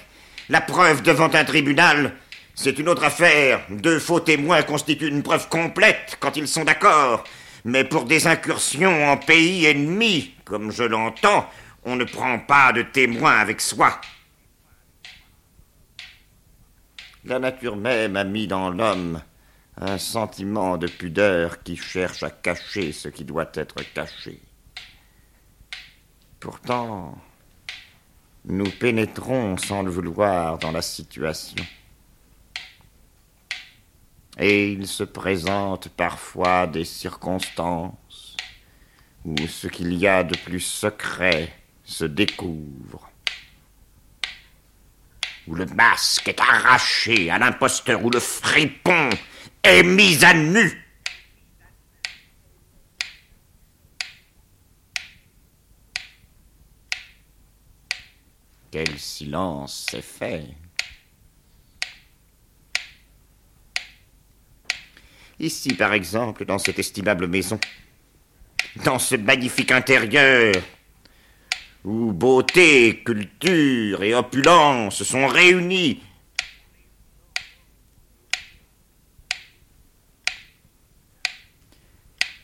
la 0.49 0.61
preuve 0.61 1.03
devant 1.03 1.33
un 1.33 1.45
tribunal, 1.45 2.17
c'est 2.57 2.81
une 2.81 2.89
autre 2.89 3.05
affaire. 3.05 3.61
Deux 3.71 4.01
faux 4.01 4.19
témoins 4.19 4.65
constituent 4.65 5.07
une 5.07 5.23
preuve 5.23 5.49
complète 5.49 6.17
quand 6.19 6.37
ils 6.37 6.49
sont 6.49 6.65
d'accord. 6.65 7.23
Mais 7.65 7.85
pour 7.85 8.07
des 8.07 8.27
incursions 8.27 9.09
en 9.09 9.19
pays 9.19 9.67
ennemi, 9.67 10.35
comme 10.45 10.73
je 10.73 10.83
l'entends, 10.83 11.49
on 11.85 11.95
ne 11.95 12.03
prend 12.03 12.41
pas 12.41 12.73
de 12.73 12.83
témoins 12.83 13.39
avec 13.39 13.61
soi. 13.61 14.01
La 17.27 17.41
nature 17.41 17.75
même 17.75 18.15
a 18.15 18.23
mis 18.23 18.47
dans 18.47 18.71
l'homme 18.71 19.21
un 19.77 19.99
sentiment 19.99 20.79
de 20.79 20.87
pudeur 20.87 21.65
qui 21.65 21.77
cherche 21.77 22.23
à 22.23 22.31
cacher 22.31 22.93
ce 22.93 23.09
qui 23.09 23.25
doit 23.25 23.51
être 23.55 23.83
caché. 23.93 24.41
Pourtant, 26.39 27.19
nous 28.45 28.71
pénétrons 28.71 29.57
sans 29.57 29.83
le 29.83 29.91
vouloir 29.91 30.59
dans 30.59 30.71
la 30.71 30.83
situation. 30.83 31.65
Et 34.39 34.71
il 34.71 34.87
se 34.87 35.03
présente 35.03 35.89
parfois 35.89 36.69
des 36.69 36.85
circonstances 36.85 38.37
où 39.25 39.35
ce 39.49 39.67
qu'il 39.67 39.95
y 39.95 40.07
a 40.07 40.23
de 40.23 40.37
plus 40.37 40.61
secret 40.61 41.53
se 41.83 42.05
découvre 42.05 43.11
où 45.47 45.55
le 45.55 45.67
masque 45.67 46.29
est 46.29 46.41
arraché 46.41 47.31
à 47.31 47.39
l'imposteur, 47.39 48.05
où 48.05 48.11
le 48.11 48.21
fripon 48.21 49.11
est 49.63 49.83
mis 49.83 50.25
à 50.25 50.35
nu. 50.35 50.83
Quel 58.71 58.99
silence 58.99 59.87
s'est 59.91 60.03
fait. 60.03 60.45
Ici, 65.39 65.75
par 65.75 65.93
exemple, 65.93 66.45
dans 66.45 66.59
cette 66.59 66.79
estimable 66.79 67.27
maison, 67.27 67.61
dans 68.85 68.99
ce 68.99 69.17
magnifique 69.17 69.71
intérieur, 69.71 70.55
où 71.87 72.13
beauté, 72.13 73.05
culture 73.05 74.03
et 74.03 74.13
opulence 74.13 75.05
sont 75.05 75.29
réunis. 75.29 76.03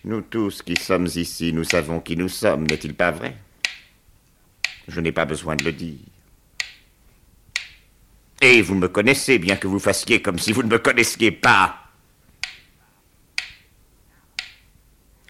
Nous 0.05 0.21
tous 0.21 0.63
qui 0.63 0.77
sommes 0.77 1.09
ici, 1.17 1.53
nous 1.53 1.65
savons 1.65 2.01
qui 2.01 2.17
nous 2.17 2.29
sommes, 2.29 2.67
n'est-il 2.69 2.95
pas 2.95 3.11
vrai? 3.11 3.37
Je 4.87 5.01
n'ai 5.01 5.13
pas 5.13 5.25
besoin 5.25 5.57
de 5.57 5.65
le 5.65 5.73
dire. 5.73 5.99
Et 8.41 8.63
vous 8.63 8.77
me 8.77 8.89
connaissez, 8.89 9.39
bien 9.39 9.57
que 9.57 9.67
vous 9.67 9.81
fassiez 9.81 10.23
comme 10.23 10.39
si 10.39 10.53
vous 10.53 10.63
ne 10.63 10.69
me 10.69 10.79
connaissiez 10.79 11.33
pas. 11.33 11.91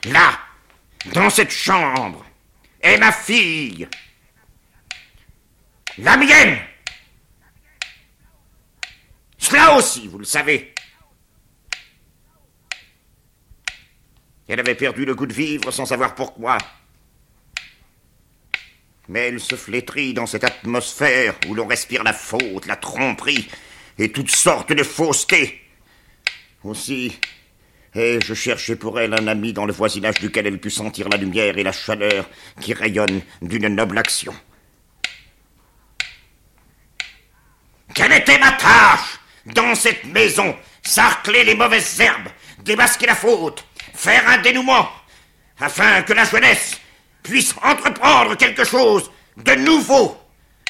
Là, 0.05 0.38
dans 1.14 1.31
cette 1.31 1.51
chambre, 1.51 2.25
est 2.83 2.99
ma 2.99 3.12
fille. 3.12 3.88
La 5.99 6.16
mienne 6.16 6.59
Cela 9.38 9.77
aussi, 9.77 10.09
vous 10.09 10.18
le 10.18 10.25
savez. 10.25 10.75
Elle 14.49 14.61
avait 14.61 14.75
perdu 14.75 15.05
le 15.05 15.14
goût 15.14 15.27
de 15.27 15.33
vivre 15.33 15.71
sans 15.71 15.87
savoir 15.87 16.14
pourquoi. 16.14 16.59
Mais 19.09 19.29
elle 19.29 19.40
se 19.40 19.57
flétrit 19.57 20.14
dans 20.14 20.27
cette 20.27 20.45
atmosphère 20.45 21.35
où 21.49 21.55
l'on 21.55 21.66
respire 21.66 22.03
la 22.03 22.12
faute, 22.12 22.66
la 22.66 22.77
tromperie 22.77 23.49
et 23.99 24.12
toutes 24.12 24.31
sortes 24.31 24.73
de 24.73 24.83
faussetés. 24.83 25.61
Aussi, 26.64 27.18
ai-je 27.94 28.35
cherché 28.35 28.76
pour 28.76 28.98
elle 29.00 29.14
un 29.14 29.26
ami 29.26 29.52
dans 29.52 29.66
le 29.66 29.72
voisinage 29.72 30.14
duquel 30.16 30.46
elle 30.46 30.59
put 30.59 30.70
sentir 30.70 31.09
la 31.09 31.16
lumière 31.16 31.57
et 31.59 31.62
la 31.62 31.72
chaleur 31.72 32.28
qui 32.61 32.72
rayonnent 32.72 33.22
d'une 33.42 33.68
noble 33.68 33.98
action. 33.98 34.35
Quelle 37.94 38.12
était 38.12 38.38
ma 38.38 38.52
tâche 38.52 39.20
dans 39.46 39.74
cette 39.74 40.05
maison? 40.05 40.57
Sarcler 40.83 41.44
les 41.44 41.55
mauvaises 41.55 42.00
herbes, 42.00 42.28
démasquer 42.64 43.07
la 43.07 43.14
faute, 43.14 43.64
faire 43.94 44.28
un 44.28 44.38
dénouement, 44.38 44.88
afin 45.61 46.02
que 46.02 46.12
la 46.12 46.24
jeunesse 46.24 46.81
puisse 47.22 47.55
entreprendre 47.62 48.37
quelque 48.37 48.64
chose 48.64 49.11
de 49.37 49.55
nouveau 49.55 50.16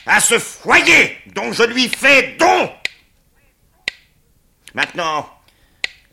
à 0.04 0.20
ce 0.20 0.38
foyer 0.38 1.18
dont 1.34 1.52
je 1.52 1.62
lui 1.62 1.88
fais 1.88 2.36
don. 2.38 2.70
Maintenant, 4.74 5.31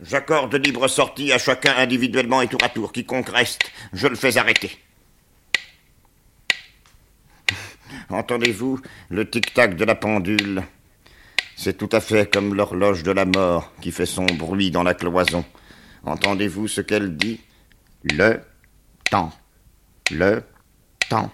j'accorde 0.02 0.56
libre 0.56 0.88
sortie 0.88 1.32
à 1.32 1.38
chacun 1.38 1.74
individuellement 1.78 2.42
et 2.42 2.48
tour 2.48 2.64
à 2.64 2.70
tour. 2.70 2.92
Quiconque 2.92 3.30
reste, 3.30 3.72
je 3.94 4.08
le 4.08 4.16
fais 4.16 4.38
arrêter. 4.38 4.78
Entendez-vous 8.10 8.80
le 9.10 9.30
tic-tac 9.30 9.76
de 9.76 9.86
la 9.86 9.96
pendule? 9.96 10.64
C'est 11.56 11.78
tout 11.78 11.90
à 11.92 12.00
fait 12.00 12.32
comme 12.32 12.56
l'horloge 12.56 13.04
de 13.04 13.12
la 13.12 13.26
mort 13.26 13.74
qui 13.82 13.92
fait 13.92 14.06
son 14.06 14.26
bruit 14.26 14.72
dans 14.72 14.84
la 14.84 14.94
cloison. 14.94 15.44
Entendez-vous 16.06 16.68
ce 16.68 16.82
qu'elle 16.82 17.18
dit? 17.18 17.42
Le 18.04 18.40
temps. 19.10 19.32
Le 20.10 20.44
temps. 21.10 21.32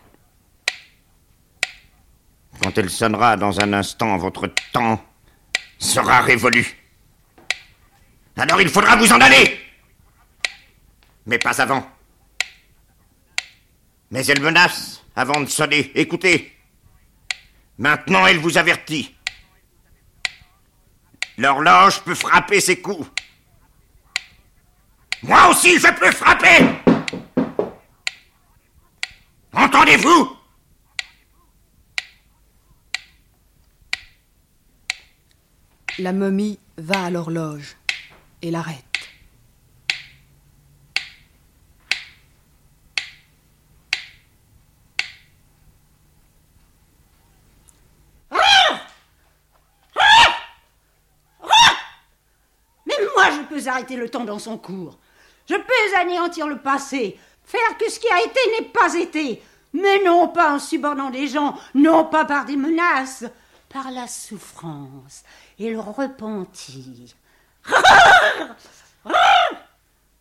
Quand 2.61 2.77
elle 2.77 2.89
sonnera 2.89 3.37
dans 3.37 3.59
un 3.59 3.73
instant, 3.73 4.17
votre 4.17 4.47
temps 4.71 5.03
sera 5.77 6.21
révolu. 6.21 6.84
Alors 8.37 8.61
il 8.61 8.69
faudra 8.69 8.95
vous 8.95 9.11
en 9.11 9.21
aller. 9.21 9.59
Mais 11.25 11.39
pas 11.39 11.61
avant. 11.61 11.89
Mais 14.11 14.25
elle 14.25 14.41
menace 14.41 15.03
avant 15.15 15.41
de 15.41 15.47
sonner. 15.47 15.91
Écoutez. 15.95 16.51
Maintenant, 17.77 18.25
elle 18.25 18.37
vous 18.37 18.57
avertit. 18.57 19.15
L'horloge 21.37 22.01
peut 22.03 22.15
frapper 22.15 22.61
ses 22.61 22.81
coups. 22.81 23.09
Moi 25.23 25.49
aussi, 25.49 25.79
je 25.79 25.87
peux 25.99 26.11
frapper. 26.11 26.65
Entendez-vous? 29.51 30.37
La 35.97 36.13
momie 36.13 36.59
va 36.77 37.05
à 37.05 37.09
l'horloge 37.09 37.75
et 38.45 38.51
l'arrête. 38.51 38.83
arrêter 53.67 53.95
le 53.95 54.09
temps 54.09 54.25
dans 54.25 54.37
son 54.37 54.57
cours. 54.57 54.99
Je 55.47 55.55
peux 55.55 55.97
anéantir 55.99 56.47
le 56.47 56.59
passé, 56.59 57.17
faire 57.43 57.77
que 57.79 57.89
ce 57.89 57.99
qui 57.99 58.07
a 58.09 58.23
été 58.23 58.39
n'ait 58.51 58.69
pas 58.69 58.93
été, 58.93 59.41
mais 59.73 60.03
non 60.03 60.27
pas 60.27 60.53
en 60.53 60.59
subornant 60.59 61.09
des 61.09 61.27
gens, 61.27 61.57
non 61.73 62.05
pas 62.05 62.25
par 62.25 62.45
des 62.45 62.57
menaces, 62.57 63.25
par 63.69 63.91
la 63.91 64.07
souffrance 64.07 65.23
et 65.57 65.71
le 65.71 65.79
repentir. 65.79 67.15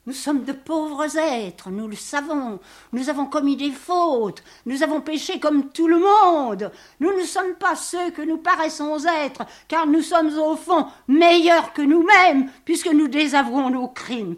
Nous 0.06 0.12
sommes 0.12 0.44
de 0.44 0.52
pauvres 0.52 1.16
êtres, 1.16 1.70
nous 1.70 1.88
le 1.88 1.96
savons. 1.96 2.60
Nous 2.92 3.08
avons 3.08 3.24
commis 3.24 3.56
des 3.56 3.70
fautes, 3.70 4.42
nous 4.66 4.82
avons 4.82 5.00
péché 5.00 5.40
comme 5.40 5.70
tout 5.70 5.88
le 5.88 5.98
monde. 5.98 6.70
Nous 7.00 7.18
ne 7.18 7.24
sommes 7.24 7.54
pas 7.54 7.74
ceux 7.74 8.10
que 8.10 8.20
nous 8.20 8.36
paraissons 8.36 8.98
être, 9.06 9.46
car 9.66 9.86
nous 9.86 10.02
sommes 10.02 10.38
au 10.38 10.56
fond 10.56 10.88
meilleurs 11.08 11.72
que 11.72 11.80
nous-mêmes, 11.80 12.50
puisque 12.66 12.92
nous 12.92 13.08
désavouons 13.08 13.70
nos 13.70 13.88
crimes. 13.88 14.36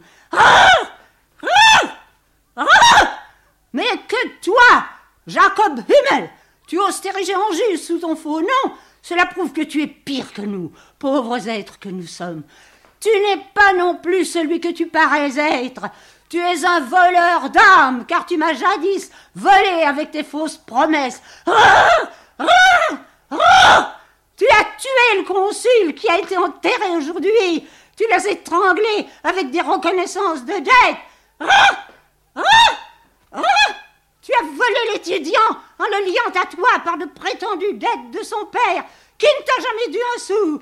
Mais 3.72 3.90
que 4.08 4.40
toi, 4.42 4.84
Jacob 5.26 5.80
Hummel, 5.80 6.30
tu 6.68 6.78
oses 6.78 7.00
t'ériger 7.00 7.34
en 7.34 7.52
juge 7.52 7.80
sous 7.80 7.98
ton 7.98 8.14
faux 8.14 8.40
nom 8.40 8.72
Cela 9.02 9.26
prouve 9.26 9.52
que 9.52 9.62
tu 9.62 9.82
es 9.82 9.88
pire 9.88 10.32
que 10.32 10.42
nous, 10.42 10.70
pauvres 11.00 11.48
êtres 11.48 11.80
que 11.80 11.88
nous 11.88 12.06
sommes. 12.06 12.44
Tu 13.06 13.20
n'es 13.20 13.36
pas 13.54 13.72
non 13.72 13.94
plus 13.94 14.24
celui 14.24 14.60
que 14.60 14.72
tu 14.72 14.88
parais 14.88 15.38
être. 15.38 15.82
Tu 16.28 16.38
es 16.38 16.64
un 16.64 16.80
voleur 16.80 17.50
d'âmes, 17.50 18.04
car 18.04 18.26
tu 18.26 18.36
m'as 18.36 18.52
jadis 18.52 19.12
volé 19.36 19.84
avec 19.86 20.10
tes 20.10 20.24
fausses 20.24 20.56
promesses. 20.56 21.22
Tu 24.36 24.44
as 24.48 24.64
tué 24.76 25.18
le 25.18 25.22
consul 25.22 25.94
qui 25.94 26.08
a 26.08 26.18
été 26.18 26.36
enterré 26.36 26.88
aujourd'hui. 26.96 27.64
Tu 27.96 28.04
l'as 28.10 28.26
étranglé 28.26 29.06
avec 29.22 29.52
des 29.52 29.60
reconnaissances 29.60 30.44
de 30.44 30.54
dette. 30.54 30.98
Tu 34.20 34.32
as 34.32 34.42
volé 34.42 34.92
l'étudiant 34.94 35.50
en 35.78 35.84
le 35.84 36.06
liant 36.06 36.42
à 36.42 36.46
toi 36.46 36.80
par 36.84 36.98
de 36.98 37.04
prétendues 37.04 37.74
dettes 37.74 38.10
de 38.10 38.24
son 38.24 38.46
père 38.46 38.84
qui 39.16 39.26
ne 39.26 39.44
t'a 39.44 39.62
jamais 39.62 39.92
dû 39.92 39.98
un 40.16 40.18
sou. 40.18 40.60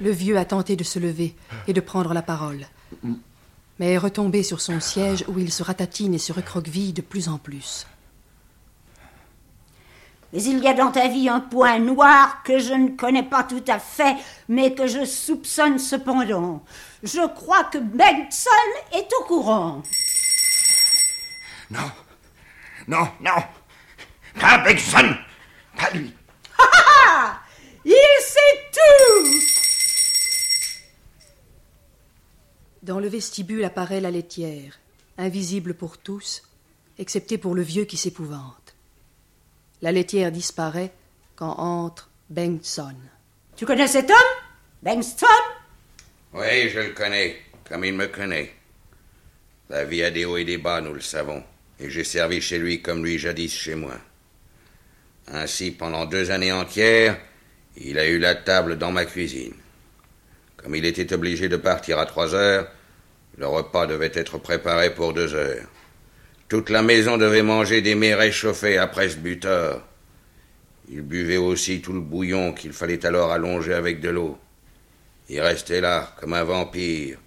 Le 0.00 0.10
vieux 0.10 0.36
a 0.36 0.44
tenté 0.44 0.74
de 0.74 0.82
se 0.82 0.98
lever 0.98 1.36
et 1.68 1.72
de 1.72 1.80
prendre 1.80 2.12
la 2.12 2.22
parole, 2.22 2.66
mais 3.78 3.92
est 3.92 3.98
retombé 3.98 4.42
sur 4.42 4.60
son 4.60 4.80
siège 4.80 5.24
où 5.28 5.38
il 5.38 5.52
se 5.52 5.62
ratatine 5.62 6.14
et 6.14 6.18
se 6.18 6.32
recroqueville 6.32 6.92
de 6.92 7.02
plus 7.02 7.28
en 7.28 7.38
plus. 7.38 7.86
Mais 10.32 10.42
il 10.42 10.58
y 10.58 10.66
a 10.66 10.74
dans 10.74 10.90
ta 10.90 11.08
vie 11.08 11.28
un 11.28 11.40
point 11.40 11.78
noir 11.78 12.42
que 12.42 12.58
je 12.58 12.72
ne 12.72 12.96
connais 12.96 13.22
pas 13.22 13.44
tout 13.44 13.62
à 13.68 13.78
fait, 13.78 14.16
mais 14.48 14.74
que 14.74 14.86
je 14.86 15.04
soupçonne 15.04 15.78
cependant. 15.78 16.64
Je 17.02 17.24
crois 17.34 17.64
que 17.64 17.78
Benson 17.78 18.50
est 18.92 19.08
au 19.20 19.24
courant. 19.24 19.82
Non, 21.70 21.90
non, 22.88 23.08
non, 23.20 23.42
pas 24.38 24.58
Benson, 24.58 25.16
pas 25.76 25.90
lui. 25.90 26.12
Il 27.84 28.18
sait 28.20 28.70
tout 28.72 29.52
Dans 32.82 32.98
le 32.98 33.08
vestibule 33.08 33.64
apparaît 33.64 34.00
la 34.00 34.10
laitière, 34.10 34.80
invisible 35.16 35.74
pour 35.74 35.98
tous, 35.98 36.42
excepté 36.98 37.38
pour 37.38 37.54
le 37.54 37.62
vieux 37.62 37.84
qui 37.84 37.96
s'épouvante. 37.96 38.74
La 39.82 39.92
laitière 39.92 40.32
disparaît 40.32 40.92
quand 41.36 41.54
entre 41.58 42.10
Bengtson. 42.30 42.96
Tu 43.56 43.66
connais 43.66 43.86
cet 43.86 44.10
homme? 44.10 44.16
Bengtson? 44.82 45.26
Oui, 46.32 46.70
je 46.70 46.80
le 46.80 46.92
connais, 46.92 47.36
comme 47.68 47.84
il 47.84 47.94
me 47.94 48.06
connaît. 48.06 48.52
La 49.68 49.84
vie 49.84 50.02
a 50.02 50.10
des 50.10 50.24
hauts 50.24 50.36
et 50.36 50.44
des 50.44 50.58
bas, 50.58 50.80
nous 50.80 50.92
le 50.92 51.00
savons, 51.00 51.42
et 51.78 51.88
j'ai 51.88 52.04
servi 52.04 52.40
chez 52.40 52.58
lui 52.58 52.82
comme 52.82 53.04
lui 53.04 53.18
jadis 53.18 53.52
chez 53.52 53.74
moi. 53.74 53.96
Ainsi, 55.28 55.70
pendant 55.70 56.06
deux 56.06 56.30
années 56.30 56.52
entières, 56.52 57.18
il 57.76 57.98
a 57.98 58.06
eu 58.06 58.18
la 58.18 58.34
table 58.34 58.76
dans 58.76 58.92
ma 58.92 59.04
cuisine. 59.04 59.54
Comme 60.56 60.74
il 60.74 60.84
était 60.84 61.12
obligé 61.12 61.48
de 61.48 61.56
partir 61.56 61.98
à 61.98 62.06
trois 62.06 62.34
heures, 62.34 62.68
le 63.38 63.46
repas 63.46 63.86
devait 63.86 64.12
être 64.14 64.38
préparé 64.38 64.94
pour 64.94 65.12
deux 65.14 65.34
heures. 65.34 65.66
Toute 66.48 66.70
la 66.70 66.82
maison 66.82 67.16
devait 67.16 67.42
manger 67.42 67.80
des 67.80 67.94
mets 67.94 68.14
réchauffés 68.14 68.76
après 68.76 69.08
ce 69.08 69.16
buteur. 69.16 69.82
Il 70.90 71.00
buvait 71.00 71.38
aussi 71.38 71.80
tout 71.80 71.94
le 71.94 72.00
bouillon 72.00 72.52
qu'il 72.52 72.72
fallait 72.72 73.06
alors 73.06 73.32
allonger 73.32 73.72
avec 73.72 74.00
de 74.00 74.10
l'eau. 74.10 74.38
Il 75.30 75.40
restait 75.40 75.80
là, 75.80 76.14
comme 76.20 76.34
un 76.34 76.44
vampire, 76.44 77.18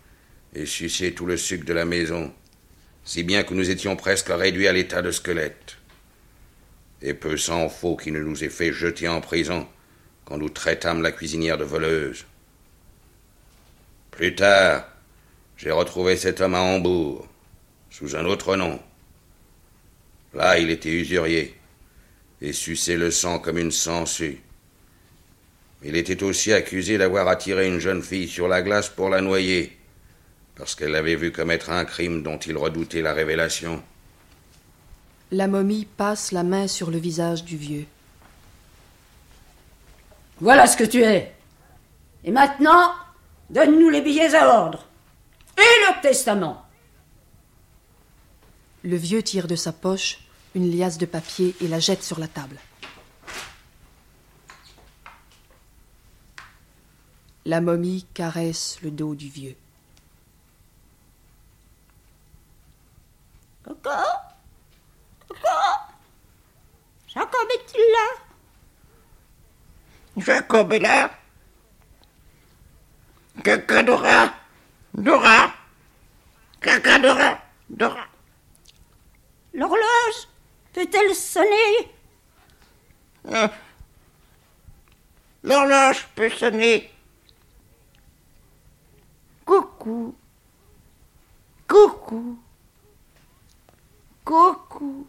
et 0.54 0.66
suçait 0.66 1.12
tout 1.12 1.26
le 1.26 1.38
sucre 1.38 1.66
de 1.66 1.74
la 1.74 1.86
maison, 1.86 2.32
si 3.04 3.24
bien 3.24 3.44
que 3.44 3.54
nous 3.54 3.70
étions 3.70 3.96
presque 3.96 4.30
réduits 4.30 4.68
à 4.68 4.74
l'état 4.74 5.02
de 5.02 5.12
squelette. 5.12 5.78
Et 7.02 7.14
peu 7.14 7.38
s'en 7.38 7.70
faut 7.70 7.96
qu'il 7.96 8.14
ne 8.14 8.22
nous 8.22 8.44
ait 8.44 8.50
fait 8.50 8.72
jeter 8.72 9.08
en 9.08 9.22
prison 9.22 9.68
quand 10.26 10.38
nous 10.38 10.50
traitâmes 10.50 11.02
la 11.02 11.12
cuisinière 11.12 11.58
de 11.58 11.64
voleuse. 11.64 12.26
Plus 14.12 14.34
tard, 14.34 14.88
j'ai 15.58 15.72
retrouvé 15.72 16.18
cet 16.18 16.42
homme 16.42 16.56
à 16.56 16.62
Hambourg, 16.62 17.28
sous 17.90 18.16
un 18.16 18.26
autre 18.26 18.56
nom. 18.56 18.80
Là, 20.34 20.58
il 20.58 20.70
était 20.70 20.90
usurier, 20.90 21.56
et 22.42 22.54
suçait 22.54 22.98
le 22.98 23.12
sang 23.12 23.40
comme 23.40 23.58
une 23.58 23.72
sangsue. 23.72 24.42
Il 25.84 25.96
était 25.96 26.24
aussi 26.24 26.52
accusé 26.52 26.98
d'avoir 26.98 27.28
attiré 27.28 27.68
une 27.68 27.80
jeune 27.80 28.02
fille 28.02 28.28
sur 28.28 28.48
la 28.48 28.62
glace 28.62 28.90
pour 28.90 29.10
la 29.10 29.22
noyer, 29.22 29.78
parce 30.56 30.76
qu'elle 30.76 30.92
l'avait 30.92 31.16
vu 31.16 31.32
commettre 31.32 31.70
un 31.70 31.86
crime 31.86 32.24
dont 32.24 32.38
il 32.40 32.58
redoutait 32.58 33.02
la 33.02 33.14
révélation. 33.14 33.84
La 35.32 35.48
momie 35.48 35.86
passe 35.86 36.32
la 36.32 36.44
main 36.44 36.68
sur 36.68 36.92
le 36.92 36.98
visage 36.98 37.44
du 37.44 37.58
vieux. 37.58 37.88
Voilà 40.40 40.68
ce 40.68 40.78
que 40.78 40.84
tu 40.84 41.02
es. 41.02 41.36
Et 42.24 42.32
maintenant, 42.32 42.92
donne-nous 43.50 43.90
les 43.90 44.02
billets 44.02 44.36
à 44.36 44.62
ordre. 44.62 44.88
Et 45.58 45.62
le 45.62 46.02
testament. 46.02 46.66
Le 48.84 48.96
vieux 48.98 49.24
tire 49.24 49.48
de 49.48 49.56
sa 49.56 49.74
poche 49.74 50.20
une 50.56 50.72
liasse 50.72 50.98
de 50.98 51.06
papier 51.06 51.54
et 51.62 51.68
la 51.68 51.80
jette 51.80 52.04
sur 52.04 52.18
la 52.18 52.28
table. 52.28 52.58
La 57.46 57.62
momie 57.62 58.06
caresse 58.14 58.80
le 58.82 58.90
dos 58.90 59.14
du 59.14 59.30
vieux. 59.30 59.56
Coco 63.64 63.90
Jacob 67.08 67.48
est-il 67.54 67.80
là? 67.92 68.08
Jacob 70.18 70.74
est 70.74 70.80
là. 70.80 71.12
Caca 73.44 73.84
Dora 73.84 74.34
Dora 74.94 75.54
Caca 76.62 77.00
Dora 77.00 77.38
Dora 77.70 78.08
L'horloge 79.54 80.28
peut-elle 80.74 81.14
sonner? 81.16 81.92
Euh, 83.28 83.48
L'horloge 85.44 86.08
peut 86.16 86.30
sonner. 86.30 86.92
Coucou. 89.46 90.16
Coucou. 91.68 92.40
Coucou. 94.26 95.08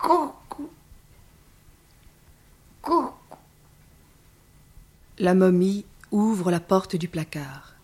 Coucou. 0.00 0.70
Coucou. 2.80 3.10
La 5.18 5.34
momie 5.34 5.84
ouvre 6.10 6.50
la 6.50 6.60
porte 6.60 6.96
du 6.96 7.08
placard. 7.08 7.74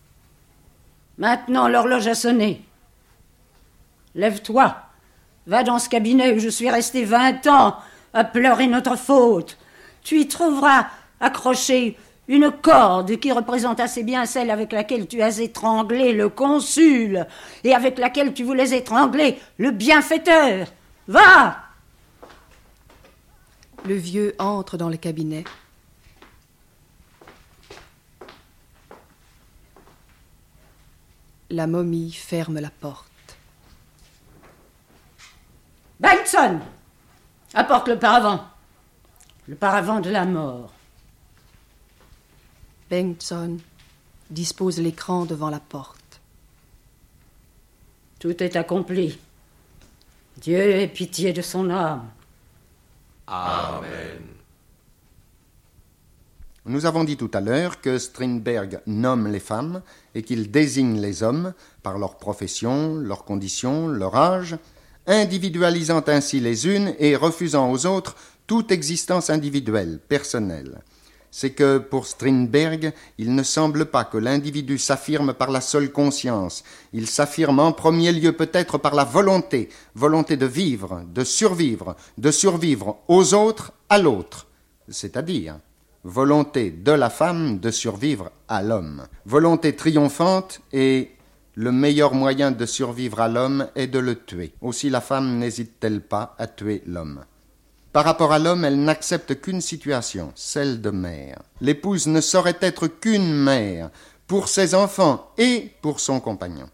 Maintenant, 1.17 1.67
l'horloge 1.67 2.07
a 2.07 2.15
sonné. 2.15 2.61
Lève-toi. 4.15 4.75
Va 5.45 5.63
dans 5.63 5.79
ce 5.79 5.89
cabinet 5.89 6.33
où 6.33 6.39
je 6.39 6.49
suis 6.49 6.69
resté 6.69 7.05
vingt 7.05 7.45
ans 7.47 7.77
à 8.13 8.23
pleurer 8.23 8.67
notre 8.67 8.97
faute. 8.97 9.57
Tu 10.03 10.19
y 10.19 10.27
trouveras 10.27 10.87
accrochée 11.19 11.97
une 12.27 12.51
corde 12.51 13.17
qui 13.17 13.31
représente 13.31 13.79
assez 13.79 14.03
bien 14.03 14.25
celle 14.25 14.49
avec 14.49 14.73
laquelle 14.73 15.07
tu 15.07 15.21
as 15.21 15.39
étranglé 15.39 16.13
le 16.13 16.29
consul 16.29 17.25
et 17.63 17.73
avec 17.73 17.99
laquelle 17.99 18.33
tu 18.33 18.43
voulais 18.43 18.75
étrangler 18.75 19.39
le 19.57 19.71
bienfaiteur. 19.71 20.67
Va 21.07 21.66
Le 23.87 23.95
vieux 23.95 24.35
entre 24.37 24.75
dans 24.75 24.89
le 24.89 24.97
cabinet. 24.97 25.45
La 31.49 31.67
momie 31.67 32.11
ferme 32.11 32.59
la 32.59 32.69
porte. 32.69 33.07
Benson 36.01 36.59
Apporte 37.53 37.87
le 37.87 37.97
paravent. 37.97 38.43
Le 39.47 39.55
paravent 39.55 40.01
de 40.01 40.09
la 40.09 40.25
mort. 40.25 40.73
Bengtson 42.91 43.57
dispose 44.29 44.79
l'écran 44.79 45.23
devant 45.23 45.49
la 45.49 45.61
porte. 45.61 46.19
Tout 48.19 48.43
est 48.43 48.57
accompli. 48.57 49.17
Dieu 50.35 50.59
ait 50.59 50.89
pitié 50.89 51.31
de 51.31 51.41
son 51.41 51.69
âme. 51.69 52.09
Amen. 53.27 54.21
Nous 56.65 56.85
avons 56.85 57.03
dit 57.03 57.17
tout 57.17 57.31
à 57.33 57.39
l'heure 57.39 57.81
que 57.81 57.97
Strindberg 57.97 58.81
nomme 58.87 59.27
les 59.27 59.39
femmes 59.39 59.81
et 60.15 60.23
qu'il 60.23 60.51
désigne 60.51 60.99
les 60.99 61.23
hommes 61.23 61.53
par 61.81 61.97
leur 61.97 62.17
profession, 62.17 62.95
leurs 62.95 63.23
conditions, 63.23 63.87
leur 63.87 64.15
âge, 64.15 64.57
individualisant 65.07 66.03
ainsi 66.07 66.39
les 66.39 66.67
unes 66.67 66.93
et 66.99 67.15
refusant 67.15 67.71
aux 67.71 67.85
autres 67.85 68.15
toute 68.47 68.71
existence 68.71 69.29
individuelle, 69.29 69.99
personnelle. 70.07 70.81
C'est 71.37 71.51
que 71.51 71.77
pour 71.77 72.07
Strindberg, 72.07 72.93
il 73.19 73.35
ne 73.35 73.43
semble 73.43 73.85
pas 73.85 74.05
que 74.05 74.17
l'individu 74.17 74.79
s'affirme 74.79 75.35
par 75.35 75.51
la 75.51 75.61
seule 75.61 75.91
conscience. 75.91 76.63
Il 76.93 77.05
s'affirme 77.05 77.59
en 77.59 77.73
premier 77.73 78.11
lieu 78.11 78.31
peut-être 78.31 78.79
par 78.79 78.95
la 78.95 79.03
volonté, 79.03 79.69
volonté 79.93 80.35
de 80.35 80.47
vivre, 80.47 81.03
de 81.13 81.23
survivre, 81.23 81.95
de 82.17 82.31
survivre 82.31 82.97
aux 83.07 83.35
autres, 83.35 83.71
à 83.87 83.99
l'autre, 83.99 84.47
c'est-à-dire 84.89 85.59
volonté 86.03 86.71
de 86.71 86.93
la 86.93 87.11
femme 87.11 87.59
de 87.59 87.69
survivre 87.69 88.31
à 88.47 88.63
l'homme. 88.63 89.05
Volonté 89.27 89.75
triomphante 89.75 90.61
et 90.73 91.11
le 91.53 91.71
meilleur 91.71 92.15
moyen 92.15 92.49
de 92.49 92.65
survivre 92.65 93.19
à 93.19 93.27
l'homme 93.27 93.67
est 93.75 93.85
de 93.85 93.99
le 93.99 94.15
tuer. 94.15 94.53
Aussi 94.61 94.89
la 94.89 95.01
femme 95.01 95.37
n'hésite-t-elle 95.37 96.01
pas 96.01 96.33
à 96.39 96.47
tuer 96.47 96.81
l'homme. 96.87 97.25
Par 97.97 98.05
rapport 98.05 98.31
à 98.31 98.37
l'homme, 98.37 98.63
elle 98.63 98.83
n'accepte 98.83 99.41
qu'une 99.41 99.59
situation, 99.59 100.31
celle 100.35 100.81
de 100.81 100.91
mère. 100.91 101.41
L'épouse 101.61 102.05
ne 102.05 102.21
saurait 102.21 102.59
être 102.61 102.85
qu'une 102.85 103.33
mère, 103.33 103.89
pour 104.27 104.49
ses 104.49 104.75
enfants 104.75 105.31
et 105.39 105.71
pour 105.81 105.99
son 105.99 106.19
compagnon. 106.19 106.69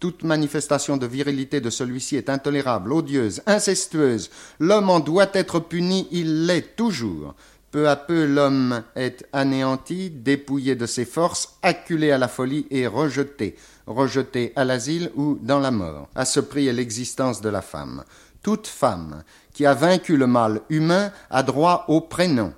Toute 0.00 0.22
manifestation 0.22 0.98
de 0.98 1.06
virilité 1.06 1.62
de 1.62 1.70
celui-ci 1.70 2.16
est 2.16 2.28
intolérable, 2.28 2.92
odieuse, 2.92 3.40
incestueuse. 3.46 4.28
L'homme 4.60 4.90
en 4.90 5.00
doit 5.00 5.30
être 5.32 5.60
puni, 5.60 6.08
il 6.10 6.44
l'est 6.44 6.76
toujours. 6.76 7.34
Peu 7.70 7.88
à 7.88 7.96
peu, 7.96 8.26
l'homme 8.26 8.82
est 8.96 9.26
anéanti, 9.32 10.10
dépouillé 10.10 10.74
de 10.74 10.84
ses 10.84 11.06
forces, 11.06 11.56
acculé 11.62 12.10
à 12.10 12.18
la 12.18 12.28
folie 12.28 12.66
et 12.70 12.86
rejeté, 12.86 13.56
rejeté 13.86 14.52
à 14.56 14.66
l'asile 14.66 15.10
ou 15.14 15.38
dans 15.40 15.58
la 15.58 15.70
mort. 15.70 16.10
À 16.14 16.26
ce 16.26 16.40
prix 16.40 16.68
est 16.68 16.74
l'existence 16.74 17.40
de 17.40 17.48
la 17.48 17.62
femme. 17.62 18.04
Toute 18.42 18.66
femme 18.66 19.24
qui 19.54 19.64
a 19.64 19.72
vaincu 19.72 20.18
le 20.18 20.26
mal 20.26 20.60
humain 20.68 21.10
a 21.30 21.42
droit 21.42 21.86
au 21.88 22.02
prénom. 22.02 22.52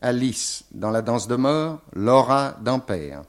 Alice 0.00 0.64
dans 0.70 0.90
la 0.90 1.02
danse 1.02 1.26
de 1.26 1.34
mort, 1.34 1.80
Laura 1.94 2.56
dans 2.62 2.78
Père. 2.78 3.22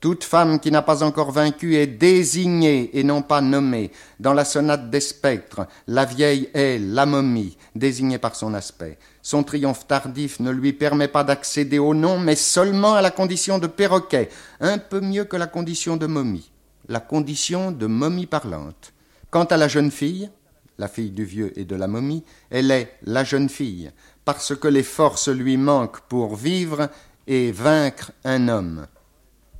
Toute 0.00 0.24
femme 0.24 0.60
qui 0.60 0.70
n'a 0.70 0.82
pas 0.82 1.02
encore 1.02 1.30
vaincu 1.30 1.76
est 1.76 1.86
désignée 1.86 2.90
et 2.98 3.02
non 3.02 3.22
pas 3.22 3.40
nommée. 3.40 3.90
Dans 4.20 4.34
la 4.34 4.44
sonate 4.44 4.90
des 4.90 5.00
spectres, 5.00 5.66
la 5.86 6.04
vieille 6.04 6.50
est 6.52 6.78
la 6.78 7.06
momie, 7.06 7.56
désignée 7.74 8.18
par 8.18 8.36
son 8.36 8.52
aspect. 8.52 8.98
Son 9.22 9.42
triomphe 9.42 9.86
tardif 9.86 10.38
ne 10.38 10.50
lui 10.50 10.72
permet 10.74 11.08
pas 11.08 11.24
d'accéder 11.24 11.78
au 11.78 11.94
nom, 11.94 12.18
mais 12.18 12.36
seulement 12.36 12.94
à 12.94 13.02
la 13.02 13.10
condition 13.10 13.58
de 13.58 13.66
perroquet, 13.66 14.28
un 14.60 14.78
peu 14.78 15.00
mieux 15.00 15.24
que 15.24 15.36
la 15.36 15.46
condition 15.46 15.96
de 15.96 16.06
momie, 16.06 16.52
la 16.88 17.00
condition 17.00 17.72
de 17.72 17.86
momie 17.86 18.26
parlante. 18.26 18.92
Quant 19.30 19.44
à 19.44 19.56
la 19.56 19.66
jeune 19.66 19.90
fille, 19.90 20.30
la 20.78 20.88
fille 20.88 21.10
du 21.10 21.24
vieux 21.24 21.58
et 21.58 21.64
de 21.64 21.76
la 21.76 21.86
momie, 21.86 22.24
elle 22.50 22.70
est 22.70 22.92
la 23.02 23.24
jeune 23.24 23.48
fille, 23.48 23.90
parce 24.24 24.54
que 24.54 24.68
les 24.68 24.82
forces 24.82 25.28
lui 25.28 25.56
manquent 25.56 26.00
pour 26.02 26.36
vivre 26.36 26.88
et 27.26 27.52
vaincre 27.52 28.12
un 28.24 28.48
homme. 28.48 28.86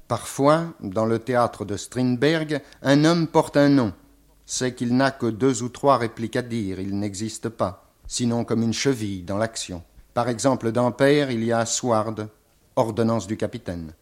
Parfois, 0.09 0.75
dans 0.81 1.07
le 1.07 1.19
théâtre 1.19 1.65
de 1.65 1.77
Strindberg, 1.77 2.61
un 2.83 3.05
homme 3.05 3.27
porte 3.27 3.57
un 3.57 3.69
nom. 3.69 3.93
C'est 4.45 4.75
qu'il 4.75 4.97
n'a 4.97 5.11
que 5.11 5.27
deux 5.27 5.63
ou 5.63 5.69
trois 5.69 5.99
répliques 5.99 6.37
à 6.37 6.43
dire, 6.43 6.79
il 6.79 6.99
n'existe 6.99 7.49
pas, 7.49 7.91
sinon 8.07 8.45
comme 8.45 8.63
une 8.63 8.73
cheville 8.73 9.25
dans 9.25 9.39
l'action. 9.39 9.83
Par 10.15 10.29
exemple, 10.29 10.71
dans 10.71 10.93
Père, 10.93 11.31
il 11.31 11.45
y 11.45 11.53
a 11.53 11.67
Sward, 11.67 12.29
ordonnance 12.77 13.27
du 13.27 13.37
capitaine. 13.37 13.93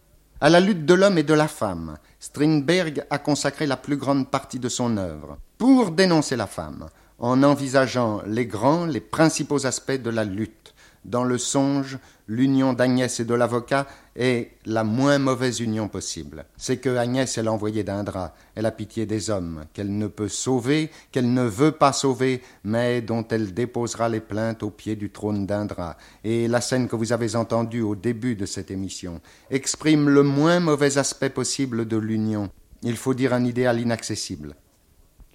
À 0.41 0.51
la 0.51 0.61
lutte 0.61 0.85
de 0.85 0.93
l'homme 0.93 1.17
et 1.17 1.23
de 1.23 1.33
la 1.33 1.49
femme, 1.49 1.97
Strindberg 2.21 3.07
a 3.09 3.19
consacré 3.19 3.67
la 3.67 3.79
plus 3.79 3.97
grande 3.97 4.31
partie 4.31 4.59
de 4.59 4.69
son 4.69 4.99
œuvre 4.99 5.39
pour 5.57 5.91
dénoncer 5.91 6.37
la 6.37 6.47
femme, 6.47 6.89
en 7.19 7.43
envisageant 7.43 8.23
les 8.27 8.47
grands, 8.47 8.87
les 8.87 9.01
principaux 9.01 9.67
aspects 9.67 9.93
de 9.93 10.11
la 10.11 10.25
lutte. 10.25 10.75
Dans 11.05 11.25
le 11.25 11.37
songe, 11.37 11.99
l'union 12.29 12.73
d'Agnès 12.73 13.21
et 13.21 13.27
de 13.27 13.35
l'avocat 13.35 13.87
est 14.17 14.53
la 14.65 14.85
moins 14.85 15.19
mauvaise 15.19 15.61
union 15.61 15.87
possible. 15.89 16.47
C'est 16.57 16.79
que 16.79 16.97
Agnès 16.97 17.37
est 17.37 17.43
l'envoyée 17.43 17.85
d'Indra, 17.85 18.35
elle 18.55 18.65
a 18.65 18.71
pitié 18.71 19.05
des 19.05 19.29
hommes, 19.29 19.65
qu'elle 19.75 19.99
ne 19.99 20.07
peut 20.07 20.29
sauver, 20.29 20.91
qu'elle 21.13 21.35
ne 21.35 21.43
veut 21.43 21.73
pas 21.73 21.93
sauver, 21.93 22.41
mais 22.65 23.03
dont 23.03 23.27
elle 23.29 23.53
déposera 23.53 24.09
les 24.09 24.21
plaintes 24.21 24.63
au 24.63 24.71
pied 24.71 24.97
du 24.97 25.11
trône 25.11 25.45
d'Indra. 25.45 25.99
Et 26.25 26.49
la 26.49 26.63
scène 26.63 26.89
que 26.89 26.97
vous 26.97 27.13
avez 27.13 27.37
entendue 27.37 27.83
au 27.83 27.97
début 27.97 28.35
de 28.35 28.47
cette 28.47 28.71
émission 28.71 29.21
exprime 29.51 30.09
le 30.09 30.23
moins 30.23 30.61
mauvais 30.61 30.97
aspect 30.97 31.31
possible 31.31 31.87
de 31.87 31.99
l'union. 31.99 32.49
Il 32.83 32.97
faut 32.97 33.15
dire 33.15 33.35
un 33.35 33.45
idéal 33.45 33.79
inaccessible. 33.79 34.57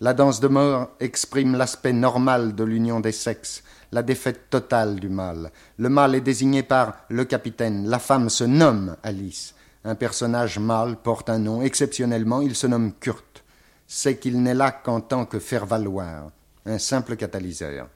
La 0.01 0.13
danse 0.13 0.39
de 0.39 0.47
mort 0.47 0.91
exprime 1.01 1.57
l'aspect 1.57 1.91
normal 1.91 2.55
de 2.55 2.63
l'union 2.63 3.01
des 3.01 3.11
sexes, 3.11 3.63
la 3.91 4.01
défaite 4.01 4.49
totale 4.49 4.97
du 4.97 5.09
mal. 5.09 5.51
Le 5.77 5.89
mal 5.89 6.15
est 6.15 6.21
désigné 6.21 6.63
par 6.63 6.95
le 7.09 7.25
capitaine, 7.25 7.85
la 7.85 7.99
femme 7.99 8.29
se 8.29 8.45
nomme 8.45 8.95
Alice. 9.03 9.55
Un 9.83 9.95
personnage 9.95 10.57
mâle 10.57 10.95
porte 10.95 11.29
un 11.29 11.39
nom, 11.39 11.61
exceptionnellement 11.61 12.39
il 12.39 12.55
se 12.55 12.65
nomme 12.67 12.93
Kurt. 12.93 13.43
C'est 13.87 14.17
qu'il 14.17 14.41
n'est 14.41 14.53
là 14.53 14.71
qu'en 14.71 15.01
tant 15.01 15.25
que 15.25 15.39
faire-valoir, 15.39 16.31
un 16.65 16.77
simple 16.77 17.17
catalyseur. 17.17 17.89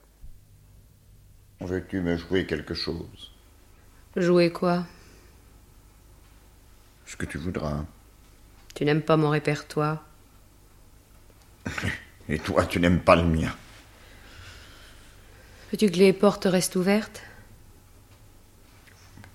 Veux-tu 1.60 2.02
me 2.02 2.18
jouer 2.18 2.44
quelque 2.44 2.74
chose? 2.74 3.32
Jouer 4.14 4.52
quoi? 4.52 4.84
Ce 7.06 7.16
que 7.16 7.24
tu 7.24 7.38
voudras. 7.38 7.84
Tu 8.74 8.84
n'aimes 8.84 9.02
pas 9.02 9.16
mon 9.16 9.30
répertoire? 9.30 10.04
Et 12.28 12.38
toi, 12.38 12.66
tu 12.66 12.80
n'aimes 12.80 13.00
pas 13.00 13.16
le 13.16 13.24
mien. 13.24 13.54
Veux-tu 15.70 15.90
que 15.90 15.96
les 15.96 16.12
portes 16.12 16.44
restent 16.44 16.76
ouvertes? 16.76 17.22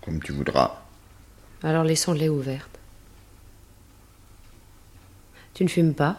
Comme 0.02 0.22
tu 0.22 0.32
voudras. 0.32 0.82
Alors 1.64 1.84
laissons-les 1.84 2.30
ouvertes. 2.30 2.80
Tu 5.54 5.64
ne 5.64 5.70
fumes 5.70 5.94
pas? 5.94 6.18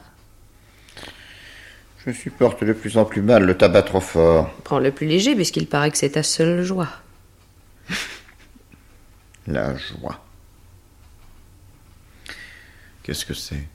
Je 2.07 2.13
supporte 2.13 2.65
de 2.65 2.73
plus 2.73 2.97
en 2.97 3.05
plus 3.05 3.23
mal 3.23 3.45
le 3.45 3.57
tabac 3.57 3.83
trop 3.83 4.01
fort. 4.01 4.53
Prends 4.65 4.79
le 4.79 4.93
plus 4.93 5.07
léger, 5.07 5.35
puisqu'il 5.35 5.67
paraît 5.67 5.91
que 5.91 5.99
c'est 5.99 6.11
ta 6.11 6.23
seule 6.23 6.63
joie. 6.63 6.89
La 9.47 9.77
joie. 9.77 10.25
Qu'est-ce 13.03 13.25
que 13.25 13.35
c'est? 13.35 13.67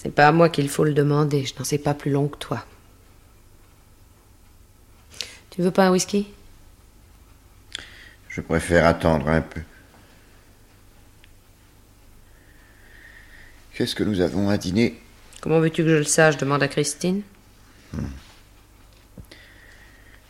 C'est 0.00 0.14
pas 0.14 0.28
à 0.28 0.32
moi 0.32 0.48
qu'il 0.48 0.68
faut 0.68 0.84
le 0.84 0.94
demander, 0.94 1.44
je 1.44 1.54
n'en 1.58 1.64
sais 1.64 1.76
pas 1.76 1.92
plus 1.92 2.12
long 2.12 2.28
que 2.28 2.38
toi. 2.38 2.64
Tu 5.50 5.60
veux 5.60 5.72
pas 5.72 5.88
un 5.88 5.90
whisky? 5.90 6.28
Je 8.28 8.40
préfère 8.40 8.86
attendre 8.86 9.26
un 9.28 9.40
peu. 9.40 9.60
Qu'est-ce 13.74 13.96
que 13.96 14.04
nous 14.04 14.20
avons 14.20 14.50
à 14.50 14.56
dîner? 14.56 15.02
Comment 15.40 15.58
veux-tu 15.58 15.82
que 15.82 15.88
je 15.88 15.96
le 15.96 16.04
sache? 16.04 16.36
demande 16.36 16.62
à 16.62 16.68
Christine. 16.68 17.22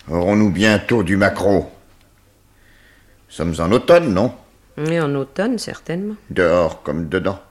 Aurons-nous 0.09 0.51
bientôt 0.51 1.03
du 1.03 1.19
maquereau? 1.19 1.71
Nous 3.29 3.35
sommes 3.35 3.55
en 3.59 3.71
automne, 3.71 4.15
non? 4.15 4.35
Et 4.79 4.99
en 4.99 5.15
automne, 5.15 5.59
certainement. 5.59 6.17
Dehors 6.31 6.83
comme 6.83 7.11
dedans. 7.11 7.43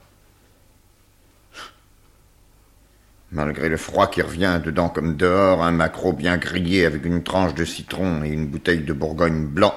Malgré 3.31 3.67
le 3.67 3.75
froid 3.75 4.09
qui 4.09 4.21
revient 4.21 4.61
dedans 4.63 4.87
comme 4.87 5.17
dehors, 5.17 5.61
un 5.61 5.71
maquereau 5.71 6.13
bien 6.13 6.37
grillé 6.37 6.85
avec 6.85 7.03
une 7.05 7.23
tranche 7.23 7.53
de 7.53 7.65
citron 7.65 8.23
et 8.23 8.29
une 8.29 8.47
bouteille 8.47 8.83
de 8.83 8.93
Bourgogne 8.93 9.45
blanc, 9.45 9.75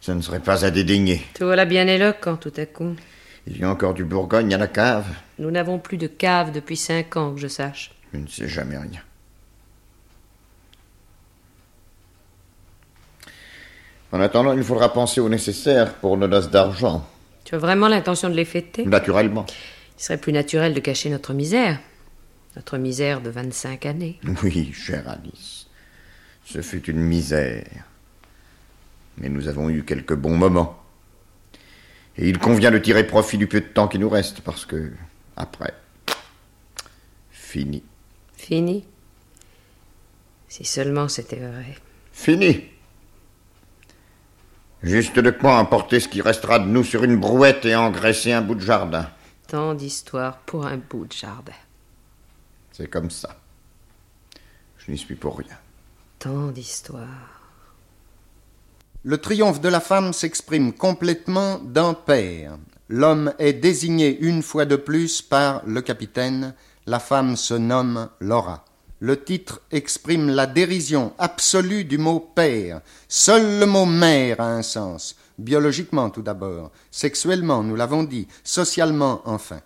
ça 0.00 0.14
ne 0.14 0.20
serait 0.20 0.40
pas 0.40 0.64
à 0.64 0.70
dédaigner. 0.70 1.22
Te 1.34 1.44
voilà 1.44 1.64
bien 1.64 1.86
éloquent 1.86 2.36
tout 2.36 2.52
à 2.56 2.66
coup. 2.66 2.96
Il 3.46 3.58
y 3.58 3.64
a 3.64 3.70
encore 3.70 3.94
du 3.94 4.04
Bourgogne 4.04 4.52
à 4.52 4.58
la 4.58 4.66
cave 4.66 5.06
Nous 5.38 5.50
n'avons 5.50 5.78
plus 5.78 5.96
de 5.96 6.08
cave 6.08 6.50
depuis 6.50 6.76
cinq 6.76 7.16
ans, 7.16 7.34
que 7.34 7.40
je 7.40 7.48
sache. 7.48 7.92
Je 8.12 8.18
ne 8.18 8.26
sais 8.26 8.48
jamais 8.48 8.76
rien. 8.76 9.00
En 14.12 14.20
attendant, 14.20 14.54
il 14.54 14.64
faudra 14.64 14.92
penser 14.92 15.20
au 15.20 15.28
nécessaire 15.28 15.94
pour 15.94 16.16
nos 16.16 16.26
noces 16.26 16.50
d'argent. 16.50 17.06
Tu 17.44 17.54
as 17.54 17.58
vraiment 17.58 17.86
l'intention 17.86 18.28
de 18.28 18.34
les 18.34 18.44
fêter? 18.44 18.84
Naturellement. 18.84 19.46
Il 19.98 20.02
serait 20.02 20.18
plus 20.18 20.32
naturel 20.32 20.74
de 20.74 20.80
cacher 20.80 21.10
notre 21.10 21.32
misère. 21.32 21.78
Notre 22.56 22.78
misère 22.78 23.20
de 23.20 23.30
25 23.30 23.86
années. 23.86 24.18
Oui, 24.42 24.72
chère 24.72 25.08
Alice. 25.08 25.66
Ce 26.44 26.62
fut 26.62 26.84
une 26.90 27.00
misère. 27.00 27.84
Mais 29.18 29.28
nous 29.28 29.48
avons 29.48 29.70
eu 29.70 29.84
quelques 29.84 30.14
bons 30.14 30.36
moments. 30.36 30.82
Et 32.16 32.28
il 32.28 32.38
convient 32.38 32.70
de 32.70 32.78
tirer 32.78 33.06
profit 33.06 33.38
du 33.38 33.46
peu 33.46 33.60
de 33.60 33.66
temps 33.66 33.86
qui 33.88 33.98
nous 33.98 34.08
reste, 34.08 34.40
parce 34.40 34.66
que, 34.66 34.92
après, 35.36 35.74
fini. 37.30 37.82
Fini? 38.36 38.84
Si 40.48 40.64
seulement 40.64 41.08
c'était 41.08 41.36
vrai. 41.36 41.76
Fini. 42.12 42.64
Juste 44.82 45.18
de 45.18 45.30
quoi 45.30 45.56
emporter 45.58 46.00
ce 46.00 46.08
qui 46.08 46.22
restera 46.22 46.58
de 46.58 46.64
nous 46.64 46.84
sur 46.84 47.04
une 47.04 47.16
brouette 47.16 47.64
et 47.64 47.76
engraisser 47.76 48.32
un 48.32 48.40
bout 48.40 48.54
de 48.54 48.60
jardin. 48.60 49.08
Tant 49.46 49.74
d'histoires 49.74 50.38
pour 50.38 50.66
un 50.66 50.78
bout 50.78 51.06
de 51.06 51.12
jardin. 51.12 51.52
C'est 52.72 52.88
comme 52.88 53.10
ça. 53.10 53.36
Je 54.78 54.90
n'y 54.90 54.98
suis 54.98 55.14
pour 55.14 55.38
rien. 55.38 55.58
Tant 56.18 56.48
d'histoires. 56.48 57.40
Le 59.02 59.18
triomphe 59.18 59.60
de 59.60 59.68
la 59.68 59.80
femme 59.80 60.12
s'exprime 60.12 60.72
complètement 60.72 61.58
d'un 61.58 61.94
père. 61.94 62.58
L'homme 62.88 63.32
est 63.38 63.54
désigné 63.54 64.18
une 64.20 64.42
fois 64.42 64.66
de 64.66 64.76
plus 64.76 65.22
par 65.22 65.62
le 65.64 65.80
capitaine, 65.80 66.54
la 66.86 66.98
femme 66.98 67.36
se 67.36 67.54
nomme 67.54 68.08
Laura. 68.20 68.64
Le 68.98 69.22
titre 69.24 69.62
exprime 69.70 70.28
la 70.28 70.46
dérision 70.46 71.14
absolue 71.18 71.84
du 71.84 71.96
mot 71.96 72.20
père. 72.20 72.82
Seul 73.08 73.60
le 73.60 73.64
mot 73.64 73.86
mère 73.86 74.40
a 74.40 74.52
un 74.52 74.62
sens, 74.62 75.16
biologiquement 75.38 76.10
tout 76.10 76.20
d'abord, 76.20 76.70
sexuellement, 76.90 77.62
nous 77.62 77.76
l'avons 77.76 78.02
dit, 78.02 78.28
socialement 78.44 79.22
enfin. 79.24 79.60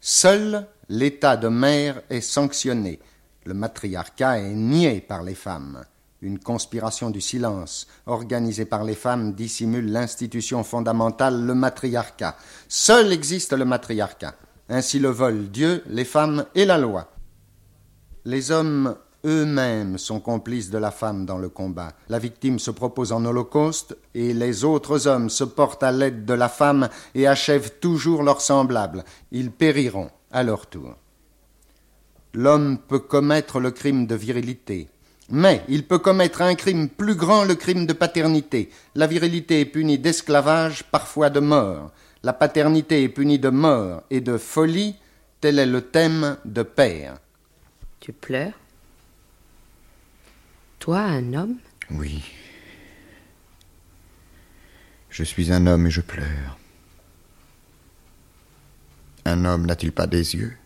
Seul 0.00 0.66
l'état 0.88 1.36
de 1.36 1.48
mère 1.48 2.02
est 2.10 2.20
sanctionné. 2.20 2.98
Le 3.44 3.54
matriarcat 3.54 4.38
est 4.40 4.54
nié 4.54 5.00
par 5.00 5.22
les 5.22 5.34
femmes. 5.34 5.84
Une 6.20 6.38
conspiration 6.38 7.10
du 7.10 7.20
silence, 7.20 7.86
organisée 8.06 8.64
par 8.64 8.82
les 8.82 8.96
femmes, 8.96 9.34
dissimule 9.34 9.92
l'institution 9.92 10.64
fondamentale, 10.64 11.44
le 11.44 11.54
matriarcat. 11.54 12.36
Seul 12.68 13.12
existe 13.12 13.52
le 13.52 13.64
matriarcat. 13.64 14.34
Ainsi 14.68 14.98
le 14.98 15.10
veulent 15.10 15.48
Dieu, 15.48 15.84
les 15.86 16.04
femmes 16.04 16.44
et 16.54 16.64
la 16.64 16.76
loi. 16.76 17.12
Les 18.24 18.50
hommes 18.50 18.96
eux-mêmes 19.24 19.98
sont 19.98 20.20
complices 20.20 20.70
de 20.70 20.78
la 20.78 20.90
femme 20.90 21.26
dans 21.26 21.38
le 21.38 21.48
combat. 21.48 21.92
La 22.08 22.18
victime 22.18 22.58
se 22.58 22.70
propose 22.70 23.12
en 23.12 23.24
holocauste, 23.24 23.96
et 24.14 24.32
les 24.32 24.64
autres 24.64 25.06
hommes 25.06 25.30
se 25.30 25.44
portent 25.44 25.82
à 25.82 25.92
l'aide 25.92 26.24
de 26.24 26.34
la 26.34 26.48
femme 26.48 26.88
et 27.14 27.26
achèvent 27.26 27.78
toujours 27.80 28.22
leurs 28.22 28.40
semblables. 28.40 29.04
Ils 29.32 29.50
périront 29.50 30.10
à 30.30 30.42
leur 30.42 30.66
tour. 30.66 30.94
L'homme 32.34 32.78
peut 32.78 32.98
commettre 32.98 33.58
le 33.58 33.70
crime 33.70 34.06
de 34.06 34.14
virilité, 34.14 34.88
mais 35.30 35.62
il 35.68 35.86
peut 35.86 35.98
commettre 35.98 36.42
un 36.42 36.54
crime 36.54 36.88
plus 36.88 37.14
grand, 37.14 37.44
le 37.44 37.54
crime 37.54 37.86
de 37.86 37.92
paternité. 37.92 38.70
La 38.94 39.06
virilité 39.06 39.60
est 39.60 39.66
punie 39.66 39.98
d'esclavage, 39.98 40.84
parfois 40.84 41.30
de 41.30 41.40
mort. 41.40 41.90
La 42.22 42.32
paternité 42.32 43.02
est 43.02 43.08
punie 43.08 43.38
de 43.38 43.48
mort 43.48 44.02
et 44.10 44.20
de 44.20 44.38
folie. 44.38 44.96
Tel 45.40 45.58
est 45.58 45.66
le 45.66 45.82
thème 45.82 46.36
de 46.44 46.62
Père. 46.62 47.18
Tu 48.00 48.12
pleures? 48.12 48.52
Toi, 50.88 51.00
un 51.00 51.34
homme 51.34 51.56
Oui. 51.90 52.24
Je 55.10 55.22
suis 55.22 55.52
un 55.52 55.66
homme 55.66 55.86
et 55.86 55.90
je 55.90 56.00
pleure. 56.00 56.58
Un 59.26 59.44
homme 59.44 59.66
n'a-t-il 59.66 59.92
pas 59.92 60.06
des 60.06 60.34
yeux? 60.34 60.56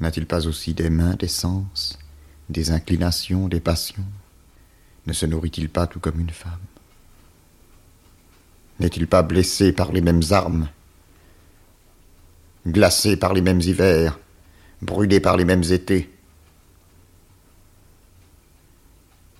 N'a-t-il 0.00 0.26
pas 0.26 0.48
aussi 0.48 0.74
des 0.74 0.90
mains, 0.90 1.14
des 1.14 1.28
sens, 1.28 2.00
des 2.48 2.72
inclinations, 2.72 3.46
des 3.46 3.60
passions? 3.60 4.02
Ne 5.06 5.12
se 5.12 5.24
nourrit-il 5.24 5.68
pas 5.68 5.86
tout 5.86 6.00
comme 6.00 6.18
une 6.18 6.30
femme? 6.30 6.58
N'est-il 8.80 9.06
pas 9.06 9.22
blessé 9.22 9.72
par 9.72 9.92
les 9.92 10.00
mêmes 10.00 10.22
armes? 10.32 10.68
Glacé 12.66 13.16
par 13.16 13.34
les 13.34 13.40
mêmes 13.40 13.60
hivers? 13.60 14.18
Brûlé 14.82 15.20
par 15.20 15.36
les 15.36 15.44
mêmes 15.44 15.62
étés? 15.62 16.10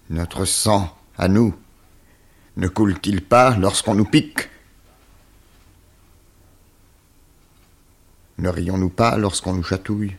Notre 0.08 0.44
sang, 0.44 0.96
à 1.18 1.28
nous, 1.28 1.54
ne 2.56 2.68
coule-t-il 2.68 3.24
pas 3.24 3.56
lorsqu'on 3.56 3.94
nous 3.94 4.04
pique? 4.04 4.48
Ne 8.38 8.48
rions-nous 8.48 8.90
pas 8.90 9.16
lorsqu'on 9.16 9.54
nous 9.54 9.62
chatouille? 9.62 10.16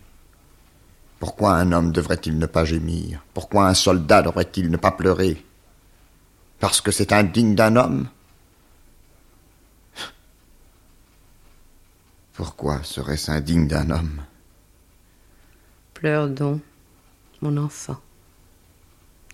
Pourquoi 1.20 1.54
un 1.56 1.72
homme 1.72 1.92
devrait-il 1.92 2.38
ne 2.38 2.46
pas 2.46 2.66
gémir? 2.66 3.24
Pourquoi 3.34 3.68
un 3.68 3.74
soldat 3.74 4.22
devrait-il 4.22 4.70
ne 4.70 4.78
pas 4.78 4.92
pleurer? 4.92 5.44
Parce 6.60 6.82
que 6.82 6.92
c'est 6.92 7.14
indigne 7.14 7.56
d'un 7.56 7.76
homme? 7.76 8.10
Pourquoi 12.34 12.84
serait-ce 12.84 13.32
indigne 13.32 13.68
d'un 13.68 13.90
homme? 13.90 14.22
Pleure 15.94 16.30
donc, 16.30 16.62
mon 17.42 17.58
enfant. 17.58 17.98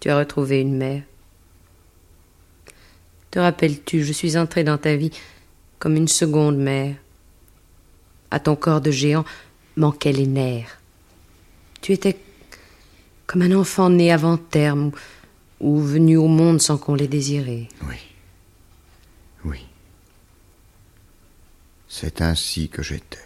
Tu 0.04 0.10
as 0.10 0.18
retrouvé 0.18 0.60
une 0.60 0.76
mère. 0.76 1.02
Te 3.32 3.40
rappelles-tu, 3.40 4.04
je 4.04 4.12
suis 4.12 4.36
entrée 4.36 4.66
dans 4.66 4.78
ta 4.78 4.98
vie 4.98 5.12
comme 5.80 5.96
une 5.96 6.10
seconde 6.10 6.58
mère. 6.58 6.98
À 8.30 8.42
ton 8.42 8.58
corps 8.58 8.82
de 8.82 8.92
géant 8.92 9.24
manquaient 9.78 10.12
les 10.12 10.28
nerfs. 10.28 10.82
Tu 11.80 11.94
étais 11.94 12.18
comme 13.28 13.44
un 13.44 13.54
enfant 13.54 13.90
né 13.90 14.12
avant 14.12 14.36
terme 14.36 14.92
ou, 15.62 15.80
venu 15.80 16.18
au 16.18 16.28
monde 16.28 16.62
sans 16.62 16.78
qu'on 16.78 16.96
l'ait 16.96 17.08
désiré. 17.08 17.70
Oui. 17.88 17.96
Oui. 19.46 19.66
C'est 21.88 22.20
ainsi 22.20 22.68
que 22.68 22.84
j'étais. 22.84 23.20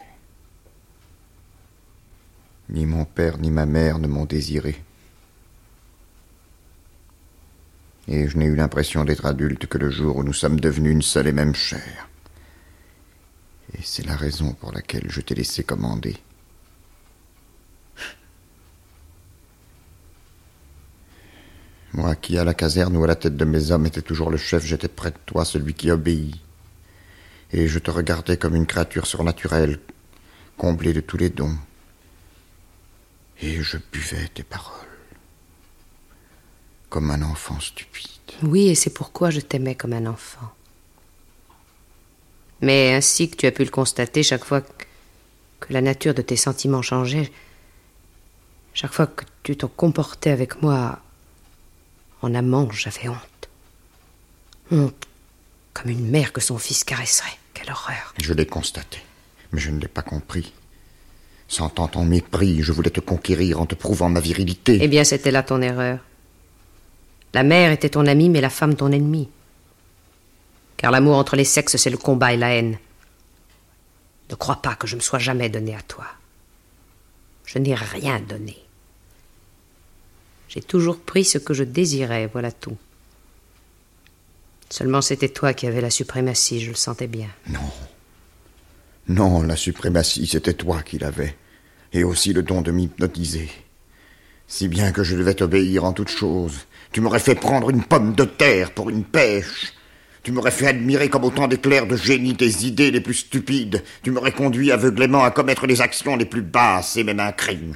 Ni 2.70 2.86
mon 2.86 3.06
père 3.06 3.40
ni 3.40 3.50
ma 3.50 3.66
mère 3.66 3.98
ne 3.98 4.06
m'ont 4.06 4.26
désiré. 4.26 4.80
Et 8.08 8.28
je 8.28 8.38
n'ai 8.38 8.46
eu 8.46 8.56
l'impression 8.56 9.04
d'être 9.04 9.26
adulte 9.26 9.68
que 9.68 9.78
le 9.78 9.90
jour 9.90 10.18
où 10.18 10.24
nous 10.24 10.34
sommes 10.34 10.60
devenus 10.60 10.94
une 10.94 11.02
seule 11.02 11.28
et 11.28 11.34
même 11.34 11.56
chair. 11.56 12.08
Et 13.74 13.80
c'est 13.84 14.06
la 14.06 14.16
raison 14.16 14.54
pour 14.54 14.72
laquelle 14.72 15.08
je 15.10 15.22
t'ai 15.22 15.36
laissé 15.36 15.64
commander. 15.64 16.16
Moi 21.94 22.16
qui, 22.16 22.38
à 22.38 22.44
la 22.44 22.54
caserne 22.54 22.96
ou 22.96 23.04
à 23.04 23.08
la 23.08 23.16
tête 23.16 23.36
de 23.36 23.46
mes 23.46 23.72
hommes, 23.72 23.88
étais 23.88 24.02
toujours 24.02 24.30
le 24.30 24.38
chef, 24.38 24.64
j'étais 24.64 24.88
près 24.88 25.12
de 25.12 25.18
toi, 25.26 25.44
celui 25.46 25.74
qui 25.74 25.90
obéit. 25.90 26.36
Et 27.52 27.68
je 27.68 27.80
te 27.80 27.90
regardais 27.90 28.38
comme 28.38 28.56
une 28.56 28.66
créature 28.66 29.08
surnaturelle, 29.08 29.80
comblée 30.58 30.94
de 30.94 31.02
tous 31.02 31.18
les 31.18 31.30
dons. 31.30 31.58
Et 33.42 33.62
je 33.62 33.78
buvais 33.92 34.28
tes 34.34 34.44
paroles, 34.44 34.87
comme 36.98 37.12
un 37.12 37.22
enfant 37.22 37.60
stupide. 37.60 38.10
Oui, 38.42 38.70
et 38.70 38.74
c'est 38.74 38.90
pourquoi 38.90 39.30
je 39.30 39.40
t'aimais 39.40 39.76
comme 39.76 39.94
un 39.94 40.08
enfant. 40.08 40.52
Mais 42.62 42.92
ainsi 42.92 43.30
que 43.30 43.36
tu 43.36 43.46
as 43.46 43.52
pu 43.52 43.64
le 43.64 43.70
constater, 43.70 44.24
chaque 44.24 44.44
fois 44.44 44.62
que 44.62 45.72
la 45.72 45.82
nature 45.82 46.16
de 46.16 46.24
tes 46.24 46.38
sentiments 46.38 46.82
changeait, 46.82 47.32
chaque 48.74 48.94
fois 48.94 49.06
que 49.06 49.26
tu 49.44 49.56
te 49.56 49.68
comportais 49.68 50.32
avec 50.32 50.64
moi 50.64 51.00
en 52.24 52.34
amant, 52.34 52.68
j'avais 52.72 53.10
honte. 53.10 53.50
Honte, 54.72 55.08
comme 55.76 55.92
une 55.92 56.10
mère 56.10 56.34
que 56.34 56.42
son 56.42 56.58
fils 56.58 56.84
caresserait. 56.84 57.38
Quelle 57.54 57.70
horreur. 57.70 58.16
Je 58.20 58.34
l'ai 58.34 58.48
constaté, 58.48 58.98
mais 59.52 59.62
je 59.62 59.70
ne 59.70 59.80
l'ai 59.80 59.88
pas 59.88 60.02
compris. 60.02 60.52
Sentant 61.48 61.90
ton 61.90 62.06
mépris, 62.06 62.64
je 62.64 62.72
voulais 62.72 62.90
te 62.90 63.02
conquérir 63.02 63.62
en 63.62 63.68
te 63.68 63.76
prouvant 63.76 64.10
ma 64.10 64.20
virilité. 64.20 64.80
Eh 64.82 64.88
bien, 64.88 65.04
c'était 65.04 65.30
là 65.30 65.44
ton 65.44 65.62
erreur. 65.62 66.00
La 67.38 67.44
mère 67.44 67.72
était 67.72 67.90
ton 67.90 68.08
amie, 68.08 68.30
mais 68.30 68.42
la 68.42 68.50
femme 68.50 68.76
ton 68.76 68.92
ennemie. 68.92 69.30
Car 70.76 70.90
l'amour 70.90 71.18
entre 71.18 71.36
les 71.36 71.44
sexes, 71.44 71.78
c'est 71.78 71.92
le 71.92 71.98
combat 72.00 72.34
et 72.34 72.38
la 72.38 72.56
haine. 72.56 72.80
Ne 74.32 74.36
crois 74.36 74.56
pas 74.56 74.74
que 74.74 74.88
je 74.88 74.96
me 74.96 75.02
sois 75.02 75.20
jamais 75.20 75.48
donné 75.48 75.76
à 75.76 75.82
toi. 75.84 76.08
Je 77.46 77.60
n'ai 77.60 77.76
rien 77.76 78.20
donné. 78.20 78.58
J'ai 80.50 80.64
toujours 80.64 80.98
pris 81.00 81.26
ce 81.26 81.38
que 81.38 81.54
je 81.54 81.64
désirais, 81.64 82.26
voilà 82.26 82.52
tout. 82.52 82.76
Seulement 84.72 85.04
c'était 85.04 85.30
toi 85.30 85.54
qui 85.54 85.68
avais 85.68 85.82
la 85.82 85.92
suprématie, 85.92 86.60
je 86.60 86.72
le 86.72 86.76
sentais 86.76 87.06
bien. 87.06 87.30
Non. 87.50 87.72
Non, 89.10 89.44
la 89.44 89.56
suprématie, 89.56 90.26
c'était 90.26 90.56
toi 90.56 90.82
qui 90.82 90.98
l'avais. 90.98 91.38
Et 91.94 92.04
aussi 92.04 92.34
le 92.34 92.42
don 92.42 92.64
de 92.64 92.72
m'hypnotiser. 92.72 93.52
Si 94.48 94.68
bien 94.68 94.92
que 94.92 95.04
je 95.04 95.16
devais 95.16 95.36
t'obéir 95.36 95.84
en 95.84 95.94
toutes 95.94 96.10
choses. 96.10 96.66
Tu 96.98 97.02
m'aurais 97.02 97.20
fait 97.20 97.36
prendre 97.36 97.70
une 97.70 97.84
pomme 97.84 98.16
de 98.16 98.24
terre 98.24 98.72
pour 98.72 98.90
une 98.90 99.04
pêche. 99.04 99.72
Tu 100.24 100.32
m'aurais 100.32 100.50
fait 100.50 100.66
admirer 100.66 101.10
comme 101.10 101.26
autant 101.26 101.48
d'éclairs 101.48 101.86
de 101.86 101.96
génie 101.96 102.36
tes 102.36 102.66
idées 102.66 102.90
les 102.90 103.02
plus 103.02 103.14
stupides. 103.14 103.84
Tu 104.02 104.10
m'aurais 104.10 104.32
conduit 104.32 104.72
aveuglément 104.72 105.24
à 105.24 105.30
commettre 105.30 105.68
les 105.68 105.80
actions 105.80 106.16
les 106.16 106.26
plus 106.26 106.42
basses 106.42 106.98
et 106.98 107.04
même 107.04 107.20
un 107.20 107.32
crime. 107.34 107.76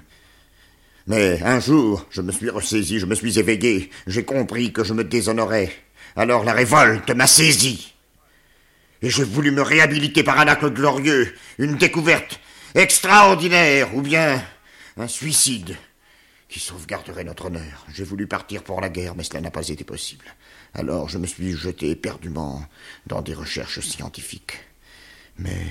Mais 1.06 1.40
un 1.44 1.60
jour, 1.60 2.08
je 2.10 2.24
me 2.24 2.32
suis 2.32 2.50
ressaisi, 2.50 2.98
je 2.98 3.06
me 3.06 3.14
suis 3.14 3.38
éveillé, 3.38 3.92
j'ai 4.08 4.24
compris 4.24 4.74
que 4.74 4.84
je 4.84 4.96
me 4.96 5.04
déshonorais. 5.04 5.72
Alors 6.16 6.44
la 6.44 6.54
révolte 6.54 7.12
m'a 7.12 7.28
saisi. 7.28 7.94
Et 9.04 9.12
j'ai 9.12 9.24
voulu 9.24 9.52
me 9.52 9.62
réhabiliter 9.62 10.24
par 10.24 10.40
un 10.40 10.48
acte 10.48 10.66
glorieux, 10.66 11.32
une 11.60 11.76
découverte 11.76 12.40
extraordinaire, 12.74 13.96
ou 13.96 14.02
bien 14.02 14.44
un 14.98 15.08
suicide 15.08 15.78
qui 16.52 16.60
sauvegarderait 16.60 17.24
notre 17.24 17.46
honneur. 17.46 17.86
J'ai 17.94 18.04
voulu 18.04 18.28
partir 18.28 18.62
pour 18.62 18.82
la 18.82 18.90
guerre, 18.90 19.16
mais 19.16 19.24
cela 19.24 19.40
n'a 19.40 19.52
pas 19.52 19.70
été 19.70 19.86
possible. 19.86 20.26
Alors 20.74 21.08
je 21.08 21.18
me 21.18 21.26
suis 21.26 21.54
jeté 21.54 21.90
éperdument 21.90 22.66
dans 23.08 23.22
des 23.22 23.34
recherches 23.34 23.80
scientifiques. 23.80 24.60
Mais 25.38 25.66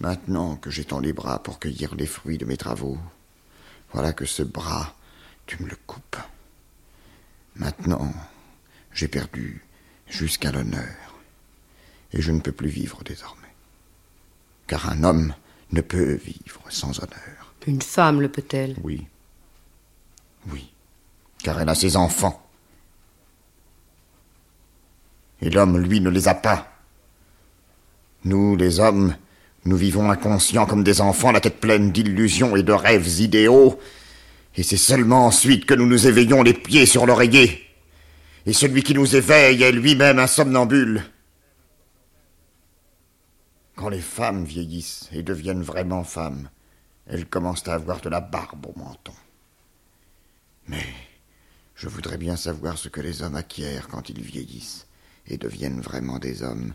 maintenant 0.00 0.54
que 0.54 0.70
j'étends 0.70 1.00
les 1.00 1.12
bras 1.12 1.42
pour 1.42 1.58
cueillir 1.58 1.96
les 1.96 2.06
fruits 2.06 2.38
de 2.38 2.44
mes 2.44 2.56
travaux, 2.56 2.98
voilà 3.92 4.12
que 4.12 4.24
ce 4.24 4.44
bras, 4.44 4.94
tu 5.46 5.60
me 5.60 5.68
le 5.68 5.76
coupes. 5.88 6.16
Maintenant, 7.56 8.14
j'ai 8.92 9.08
perdu, 9.08 9.64
jusqu'à 10.06 10.52
l'honneur. 10.52 11.18
Et 12.12 12.22
je 12.22 12.30
ne 12.30 12.40
peux 12.40 12.52
plus 12.52 12.68
vivre 12.68 13.02
désormais. 13.02 13.54
Car 14.68 14.88
un 14.88 15.02
homme 15.02 15.34
ne 15.72 15.80
peut 15.80 16.14
vivre 16.14 16.62
sans 16.68 17.00
honneur. 17.00 17.54
Une 17.66 17.82
femme 17.82 18.20
le 18.20 18.30
peut-elle? 18.30 18.76
Oui. 18.82 19.06
Oui. 20.50 20.72
Car 21.42 21.60
elle 21.60 21.68
a 21.68 21.74
ses 21.74 21.96
enfants. 21.96 22.42
Et 25.40 25.50
l'homme, 25.50 25.78
lui, 25.78 26.00
ne 26.00 26.10
les 26.10 26.28
a 26.28 26.34
pas. 26.34 26.68
Nous, 28.24 28.56
les 28.56 28.78
hommes, 28.78 29.16
nous 29.64 29.76
vivons 29.76 30.10
inconscients 30.10 30.66
comme 30.66 30.84
des 30.84 31.00
enfants, 31.00 31.32
la 31.32 31.40
tête 31.40 31.60
pleine 31.60 31.92
d'illusions 31.92 32.56
et 32.56 32.62
de 32.62 32.72
rêves 32.72 33.20
idéaux. 33.20 33.78
Et 34.56 34.62
c'est 34.62 34.76
seulement 34.76 35.26
ensuite 35.26 35.66
que 35.66 35.74
nous 35.74 35.86
nous 35.86 36.06
éveillons 36.06 36.42
les 36.42 36.54
pieds 36.54 36.86
sur 36.86 37.06
l'oreiller. 37.06 37.62
Et 38.46 38.52
celui 38.52 38.82
qui 38.82 38.94
nous 38.94 39.16
éveille 39.16 39.62
est 39.62 39.72
lui-même 39.72 40.18
un 40.18 40.26
somnambule. 40.26 41.02
Quand 43.76 43.88
les 43.88 44.00
femmes 44.00 44.44
vieillissent 44.44 45.08
et 45.12 45.22
deviennent 45.22 45.62
vraiment 45.62 46.04
femmes, 46.04 46.50
elles 47.06 47.26
commencent 47.26 47.66
à 47.66 47.74
avoir 47.74 48.00
de 48.00 48.08
la 48.08 48.20
barbe 48.20 48.66
au 48.66 48.78
menton. 48.78 49.12
Mais 50.68 50.86
je 51.74 51.88
voudrais 51.88 52.18
bien 52.18 52.36
savoir 52.36 52.78
ce 52.78 52.88
que 52.88 53.00
les 53.00 53.22
hommes 53.22 53.36
acquièrent 53.36 53.88
quand 53.88 54.08
ils 54.08 54.22
vieillissent 54.22 54.86
et 55.26 55.36
deviennent 55.36 55.80
vraiment 55.80 56.18
des 56.18 56.42
hommes. 56.42 56.74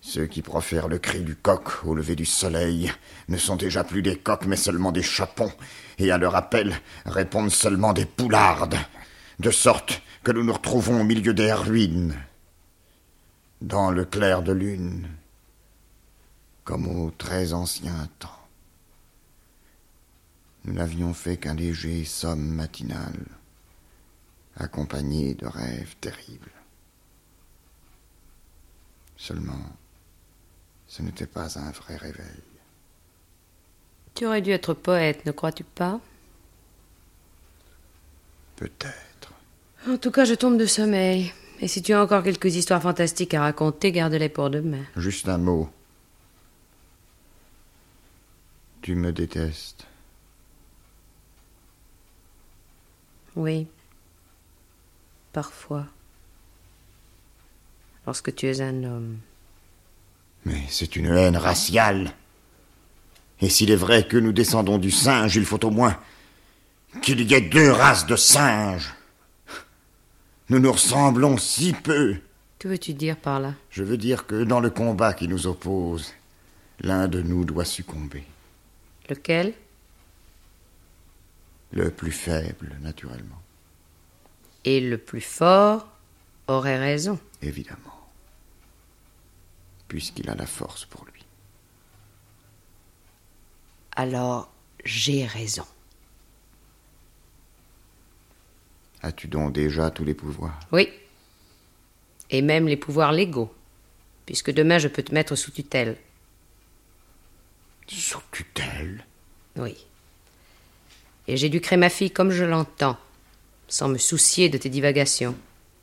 Ceux 0.00 0.26
qui 0.26 0.42
profèrent 0.42 0.88
le 0.88 0.98
cri 0.98 1.22
du 1.22 1.34
coq 1.34 1.84
au 1.84 1.94
lever 1.94 2.14
du 2.14 2.26
soleil 2.26 2.92
ne 3.28 3.36
sont 3.36 3.56
déjà 3.56 3.82
plus 3.82 4.02
des 4.02 4.16
coqs 4.16 4.46
mais 4.46 4.56
seulement 4.56 4.92
des 4.92 5.02
chapons, 5.02 5.52
et 5.98 6.10
à 6.10 6.18
leur 6.18 6.36
appel 6.36 6.80
répondent 7.06 7.50
seulement 7.50 7.92
des 7.92 8.04
poulardes, 8.04 8.76
de 9.40 9.50
sorte 9.50 10.02
que 10.22 10.32
nous 10.32 10.44
nous 10.44 10.52
retrouvons 10.52 11.00
au 11.00 11.04
milieu 11.04 11.34
des 11.34 11.52
ruines, 11.52 12.14
dans 13.60 13.90
le 13.90 14.04
clair 14.04 14.42
de 14.42 14.52
lune, 14.52 15.08
comme 16.64 16.86
au 16.86 17.10
très 17.10 17.52
ancien 17.52 18.08
temps. 18.18 18.45
Nous 20.66 20.72
n'avions 20.72 21.14
fait 21.14 21.36
qu'un 21.36 21.54
léger 21.54 22.04
somme 22.04 22.44
matinal, 22.44 23.14
accompagné 24.56 25.34
de 25.34 25.46
rêves 25.46 25.94
terribles. 26.00 26.50
Seulement, 29.16 29.62
ce 30.88 31.02
n'était 31.02 31.26
pas 31.26 31.56
un 31.58 31.70
vrai 31.70 31.96
réveil. 31.96 32.42
Tu 34.14 34.26
aurais 34.26 34.42
dû 34.42 34.50
être 34.50 34.74
poète, 34.74 35.24
ne 35.24 35.30
crois-tu 35.30 35.62
pas? 35.62 36.00
Peut-être. 38.56 39.32
En 39.88 39.98
tout 39.98 40.10
cas, 40.10 40.24
je 40.24 40.34
tombe 40.34 40.58
de 40.58 40.66
sommeil. 40.66 41.32
Et 41.60 41.68
si 41.68 41.80
tu 41.80 41.92
as 41.92 42.02
encore 42.02 42.24
quelques 42.24 42.56
histoires 42.56 42.82
fantastiques 42.82 43.34
à 43.34 43.42
raconter, 43.42 43.92
garde-les 43.92 44.28
pour 44.28 44.50
demain. 44.50 44.84
Juste 44.96 45.28
un 45.28 45.38
mot. 45.38 45.70
Tu 48.82 48.96
me 48.96 49.12
détestes. 49.12 49.85
Oui. 53.36 53.66
Parfois. 55.32 55.86
Lorsque 58.06 58.34
tu 58.34 58.46
es 58.46 58.60
un 58.60 58.82
homme. 58.84 59.18
Mais 60.44 60.62
c'est 60.68 60.96
une 60.96 61.06
haine 61.06 61.36
raciale. 61.36 62.12
Et 63.40 63.50
s'il 63.50 63.70
est 63.70 63.76
vrai 63.76 64.06
que 64.06 64.16
nous 64.16 64.32
descendons 64.32 64.78
du 64.78 64.90
singe, 64.90 65.36
il 65.36 65.44
faut 65.44 65.62
au 65.64 65.70
moins 65.70 65.98
qu'il 67.02 67.20
y 67.20 67.34
ait 67.34 67.40
deux 67.40 67.70
races 67.70 68.06
de 68.06 68.16
singes. 68.16 68.94
Nous 70.48 70.58
nous 70.58 70.72
ressemblons 70.72 71.36
si 71.36 71.72
peu. 71.72 72.16
Que 72.58 72.68
veux-tu 72.68 72.94
dire 72.94 73.16
par 73.16 73.40
là? 73.40 73.52
Je 73.70 73.82
veux 73.82 73.98
dire 73.98 74.26
que 74.26 74.44
dans 74.44 74.60
le 74.60 74.70
combat 74.70 75.12
qui 75.12 75.28
nous 75.28 75.46
oppose, 75.46 76.14
l'un 76.80 77.08
de 77.08 77.20
nous 77.20 77.44
doit 77.44 77.66
succomber. 77.66 78.24
Lequel? 79.10 79.52
Le 81.76 81.90
plus 81.90 82.10
faible, 82.10 82.74
naturellement. 82.80 83.42
Et 84.64 84.80
le 84.80 84.96
plus 84.96 85.20
fort 85.20 85.86
aurait 86.46 86.78
raison. 86.78 87.20
Évidemment. 87.42 88.00
Puisqu'il 89.86 90.30
a 90.30 90.34
la 90.34 90.46
force 90.46 90.86
pour 90.86 91.04
lui. 91.04 91.22
Alors, 93.94 94.50
j'ai 94.86 95.26
raison. 95.26 95.66
As-tu 99.02 99.28
donc 99.28 99.52
déjà 99.52 99.90
tous 99.90 100.04
les 100.04 100.14
pouvoirs? 100.14 100.58
Oui. 100.72 100.88
Et 102.30 102.40
même 102.40 102.68
les 102.68 102.78
pouvoirs 102.78 103.12
légaux. 103.12 103.54
Puisque 104.24 104.50
demain, 104.50 104.78
je 104.78 104.88
peux 104.88 105.02
te 105.02 105.12
mettre 105.12 105.36
sous 105.36 105.50
tutelle. 105.50 105.98
Sous 107.86 108.22
tutelle? 108.32 109.04
Oui. 109.56 109.76
Et 111.28 111.36
j'éduquerai 111.36 111.76
ma 111.76 111.88
fille 111.88 112.10
comme 112.10 112.30
je 112.30 112.44
l'entends, 112.44 112.96
sans 113.68 113.88
me 113.88 113.98
soucier 113.98 114.48
de 114.48 114.58
tes 114.58 114.68
divagations. 114.68 115.36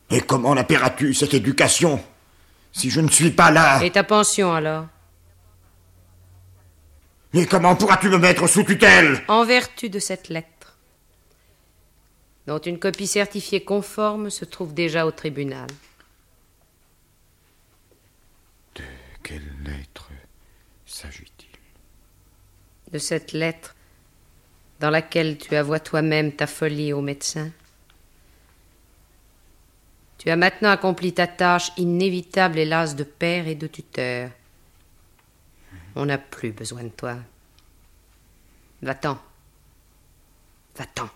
Et 0.10 0.22
comment 0.22 0.54
la 0.54 0.64
paieras-tu, 0.64 1.14
cette 1.14 1.34
éducation 1.34 2.04
Si 2.72 2.90
je 2.90 3.02
ne 3.02 3.10
suis 3.10 3.32
pas 3.32 3.52
là? 3.52 3.84
Et 3.84 3.92
ta 3.92 4.04
pension 4.04 4.54
alors? 4.54 4.86
Et 7.34 7.46
comment 7.48 7.76
pourras-tu 7.76 8.10
me 8.10 8.18
mettre 8.20 8.48
sous 8.48 8.64
tutelle? 8.64 9.24
En 9.28 9.44
vertu 9.44 9.90
de 9.90 10.00
cette 10.00 10.30
lettre, 10.30 10.78
dont 12.46 12.60
une 12.60 12.78
copie 12.80 13.08
certifiée 13.08 13.64
conforme 13.64 14.30
se 14.30 14.46
trouve 14.46 14.74
déjà 14.74 15.06
au 15.08 15.12
tribunal. 15.12 15.68
De 18.76 18.84
quelle 19.24 19.52
lettre 19.66 20.10
s'agit-il? 20.86 21.48
De 22.92 23.00
cette 23.00 23.32
lettre 23.32 23.76
dans 24.84 24.90
laquelle 24.90 25.38
tu 25.38 25.56
avoues 25.56 25.80
toi-même 25.80 26.34
ta 26.34 26.46
folie 26.46 26.92
au 26.92 27.00
médecin. 27.00 27.50
Tu 30.18 30.30
as 30.30 30.36
maintenant 30.36 30.72
accompli 30.72 31.14
ta 31.14 31.26
tâche 31.26 31.72
inévitable, 31.78 32.60
hélas, 32.60 32.94
de 32.98 33.06
père 33.06 33.48
et 33.48 33.56
de 33.56 33.68
tuteur. 33.68 34.30
On 35.96 36.06
n'a 36.06 36.18
plus 36.18 36.52
besoin 36.52 36.84
de 36.84 36.90
toi. 36.90 37.16
Va-t'en. 38.82 39.18
Va-t'en. 40.76 41.10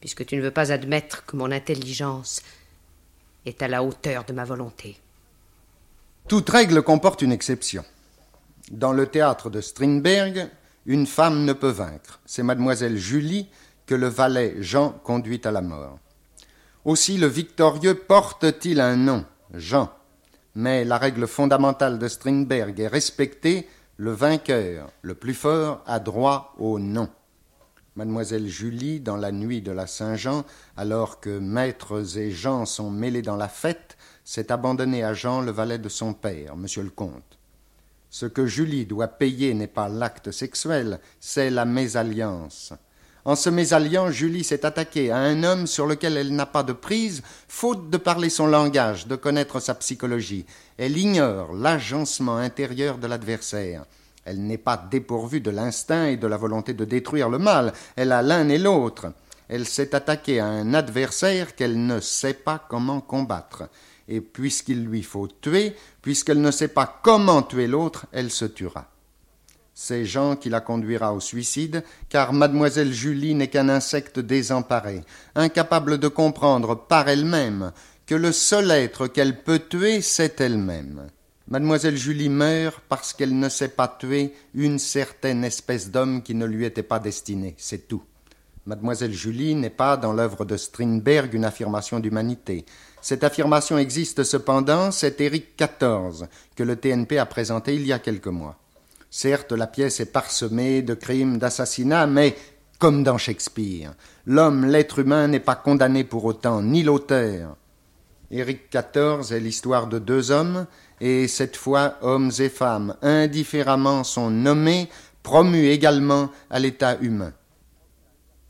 Puisque 0.00 0.24
tu 0.24 0.36
ne 0.36 0.40
veux 0.40 0.50
pas 0.50 0.72
admettre 0.72 1.26
que 1.26 1.36
mon 1.36 1.52
intelligence 1.52 2.40
est 3.44 3.60
à 3.60 3.68
la 3.68 3.82
hauteur 3.82 4.24
de 4.24 4.32
ma 4.32 4.44
volonté. 4.44 4.96
Toute 6.26 6.48
règle 6.48 6.82
comporte 6.82 7.20
une 7.20 7.32
exception. 7.32 7.84
Dans 8.70 8.94
le 8.94 9.06
théâtre 9.08 9.50
de 9.50 9.60
Strindberg, 9.60 10.48
une 10.86 11.06
femme 11.06 11.44
ne 11.44 11.52
peut 11.52 11.70
vaincre. 11.70 12.20
C'est 12.24 12.44
mademoiselle 12.44 12.96
Julie 12.96 13.48
que 13.86 13.94
le 13.94 14.06
valet 14.06 14.56
Jean 14.60 14.90
conduit 14.90 15.40
à 15.44 15.50
la 15.50 15.60
mort. 15.60 15.98
Aussi 16.84 17.18
le 17.18 17.26
victorieux 17.26 17.94
porte-t-il 17.94 18.80
un 18.80 18.96
nom, 18.96 19.24
Jean. 19.52 19.90
Mais 20.54 20.84
la 20.84 20.96
règle 20.96 21.26
fondamentale 21.26 21.98
de 21.98 22.08
Strindberg 22.08 22.78
est 22.78 22.86
respectée, 22.86 23.68
le 23.96 24.12
vainqueur, 24.12 24.90
le 25.02 25.14
plus 25.14 25.34
fort, 25.34 25.82
a 25.86 25.98
droit 25.98 26.54
au 26.58 26.78
nom. 26.78 27.08
Mademoiselle 27.96 28.46
Julie, 28.46 29.00
dans 29.00 29.16
la 29.16 29.32
nuit 29.32 29.62
de 29.62 29.72
la 29.72 29.86
Saint-Jean, 29.86 30.44
alors 30.76 31.18
que 31.18 31.38
maîtres 31.38 32.16
et 32.18 32.30
gens 32.30 32.66
sont 32.66 32.90
mêlés 32.90 33.22
dans 33.22 33.36
la 33.36 33.48
fête, 33.48 33.96
s'est 34.22 34.52
abandonnée 34.52 35.02
à 35.02 35.14
Jean, 35.14 35.40
le 35.40 35.50
valet 35.50 35.78
de 35.78 35.88
son 35.88 36.12
père, 36.12 36.56
monsieur 36.56 36.82
le 36.82 36.90
comte. 36.90 37.35
Ce 38.18 38.24
que 38.24 38.46
Julie 38.46 38.86
doit 38.86 39.08
payer 39.08 39.52
n'est 39.52 39.66
pas 39.66 39.90
l'acte 39.90 40.30
sexuel, 40.30 41.00
c'est 41.20 41.50
la 41.50 41.66
mésalliance. 41.66 42.72
En 43.26 43.36
se 43.36 43.50
mésalliant, 43.50 44.10
Julie 44.10 44.42
s'est 44.42 44.64
attaquée 44.64 45.10
à 45.10 45.18
un 45.18 45.44
homme 45.44 45.66
sur 45.66 45.84
lequel 45.84 46.16
elle 46.16 46.34
n'a 46.34 46.46
pas 46.46 46.62
de 46.62 46.72
prise, 46.72 47.22
faute 47.46 47.90
de 47.90 47.98
parler 47.98 48.30
son 48.30 48.46
langage, 48.46 49.06
de 49.06 49.16
connaître 49.16 49.60
sa 49.60 49.74
psychologie. 49.74 50.46
Elle 50.78 50.96
ignore 50.96 51.52
l'agencement 51.52 52.38
intérieur 52.38 52.96
de 52.96 53.06
l'adversaire. 53.06 53.84
Elle 54.24 54.46
n'est 54.46 54.56
pas 54.56 54.78
dépourvue 54.78 55.42
de 55.42 55.50
l'instinct 55.50 56.06
et 56.06 56.16
de 56.16 56.26
la 56.26 56.38
volonté 56.38 56.72
de 56.72 56.86
détruire 56.86 57.28
le 57.28 57.36
mal. 57.36 57.74
Elle 57.96 58.12
a 58.12 58.22
l'un 58.22 58.48
et 58.48 58.56
l'autre. 58.56 59.12
Elle 59.46 59.66
s'est 59.66 59.94
attaquée 59.94 60.40
à 60.40 60.46
un 60.46 60.72
adversaire 60.72 61.54
qu'elle 61.54 61.84
ne 61.84 62.00
sait 62.00 62.32
pas 62.32 62.64
comment 62.66 63.02
combattre. 63.02 63.64
Et 64.08 64.20
puisqu'il 64.20 64.84
lui 64.84 65.02
faut 65.02 65.28
tuer, 65.28 65.74
puisqu'elle 66.02 66.40
ne 66.40 66.50
sait 66.50 66.68
pas 66.68 67.00
comment 67.02 67.42
tuer 67.42 67.66
l'autre, 67.66 68.06
elle 68.12 68.30
se 68.30 68.44
tuera. 68.44 68.90
C'est 69.74 70.06
Jean 70.06 70.36
qui 70.36 70.48
la 70.48 70.60
conduira 70.60 71.12
au 71.12 71.20
suicide, 71.20 71.84
car 72.08 72.32
mademoiselle 72.32 72.92
Julie 72.92 73.34
n'est 73.34 73.48
qu'un 73.48 73.68
insecte 73.68 74.18
désemparé, 74.18 75.02
incapable 75.34 75.98
de 75.98 76.08
comprendre 76.08 76.86
par 76.86 77.08
elle-même 77.08 77.72
que 78.06 78.14
le 78.14 78.32
seul 78.32 78.70
être 78.70 79.06
qu'elle 79.08 79.42
peut 79.42 79.58
tuer, 79.58 80.00
c'est 80.00 80.40
elle-même. 80.40 81.08
Mademoiselle 81.48 81.96
Julie 81.96 82.28
meurt 82.28 82.80
parce 82.88 83.12
qu'elle 83.12 83.38
ne 83.38 83.48
sait 83.48 83.68
pas 83.68 83.86
tuer 83.86 84.32
une 84.54 84.78
certaine 84.78 85.44
espèce 85.44 85.90
d'homme 85.90 86.22
qui 86.22 86.34
ne 86.34 86.46
lui 86.46 86.64
était 86.64 86.82
pas 86.82 86.98
destiné, 86.98 87.54
c'est 87.58 87.86
tout. 87.86 88.02
Mademoiselle 88.64 89.12
Julie 89.12 89.54
n'est 89.54 89.70
pas 89.70 89.96
dans 89.96 90.12
l'œuvre 90.12 90.44
de 90.44 90.56
Strindberg 90.56 91.34
une 91.34 91.44
affirmation 91.44 92.00
d'humanité. 92.00 92.64
Cette 93.08 93.22
affirmation 93.22 93.78
existe 93.78 94.24
cependant, 94.24 94.90
c'est 94.90 95.20
Éric 95.20 95.56
XIV 95.56 96.26
que 96.56 96.64
le 96.64 96.74
TNP 96.74 97.18
a 97.18 97.26
présenté 97.26 97.76
il 97.76 97.86
y 97.86 97.92
a 97.92 98.00
quelques 98.00 98.26
mois. 98.26 98.58
Certes, 99.10 99.52
la 99.52 99.68
pièce 99.68 100.00
est 100.00 100.10
parsemée 100.10 100.82
de 100.82 100.94
crimes, 100.94 101.38
d'assassinats, 101.38 102.08
mais 102.08 102.34
comme 102.80 103.04
dans 103.04 103.16
Shakespeare, 103.16 103.94
l'homme, 104.26 104.64
l'être 104.64 104.98
humain 104.98 105.28
n'est 105.28 105.38
pas 105.38 105.54
condamné 105.54 106.02
pour 106.02 106.24
autant, 106.24 106.62
ni 106.62 106.82
l'auteur. 106.82 107.56
Éric 108.32 108.72
XIV 108.72 109.32
est 109.32 109.38
l'histoire 109.38 109.86
de 109.86 110.00
deux 110.00 110.32
hommes, 110.32 110.66
et 111.00 111.28
cette 111.28 111.56
fois 111.56 111.98
hommes 112.02 112.32
et 112.40 112.48
femmes, 112.48 112.96
indifféremment 113.02 114.02
sont 114.02 114.30
nommés, 114.30 114.88
promus 115.22 115.68
également 115.68 116.32
à 116.50 116.58
l'état 116.58 116.98
humain. 117.00 117.34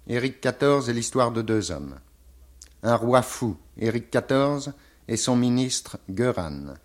Éric 0.08 0.42
XIV 0.42 0.88
est 0.88 0.94
l'histoire 0.94 1.30
de 1.30 1.42
deux 1.42 1.70
hommes. 1.72 1.96
Un 2.86 2.94
roi 2.94 3.22
fou, 3.22 3.56
Éric 3.80 4.12
XIV, 4.12 4.72
et 5.08 5.16
son 5.16 5.34
ministre 5.34 5.98
Göran. 6.08 6.76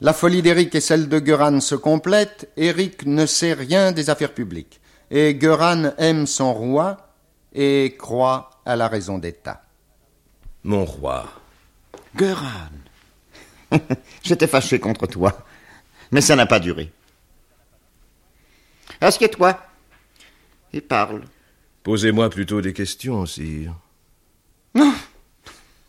La 0.00 0.14
folie 0.14 0.40
d'Éric 0.40 0.74
et 0.74 0.80
celle 0.80 1.06
de 1.10 1.18
Göran 1.18 1.60
se 1.60 1.74
complètent. 1.74 2.50
Éric 2.56 3.04
ne 3.04 3.26
sait 3.26 3.52
rien 3.52 3.92
des 3.92 4.08
affaires 4.08 4.32
publiques, 4.32 4.80
et 5.10 5.34
Göran 5.34 5.92
aime 5.98 6.26
son 6.26 6.54
roi 6.54 6.96
et 7.52 7.94
croit 7.98 8.48
à 8.64 8.74
la 8.74 8.88
raison 8.88 9.18
d'État. 9.18 9.62
Mon 10.64 10.86
roi. 10.86 11.28
Göran. 12.16 12.72
J'étais 14.22 14.46
fâché 14.46 14.80
contre 14.80 15.06
toi, 15.06 15.44
mais 16.10 16.22
ça 16.22 16.36
n'a 16.36 16.46
pas 16.46 16.58
duré. 16.58 16.90
Assieds-toi 19.02 19.60
et 20.72 20.80
parle. 20.80 21.24
Posez-moi 21.82 22.30
plutôt 22.30 22.62
des 22.62 22.72
questions, 22.72 23.26
sire. 23.26 23.74
Non 24.74 24.94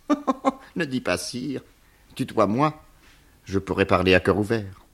Ne 0.75 0.85
dis 0.85 1.01
pas 1.01 1.17
sire. 1.17 1.61
Tutoie-moi. 2.15 2.81
Je 3.45 3.59
pourrais 3.59 3.85
parler 3.85 4.13
à 4.13 4.19
cœur 4.19 4.37
ouvert. 4.37 4.85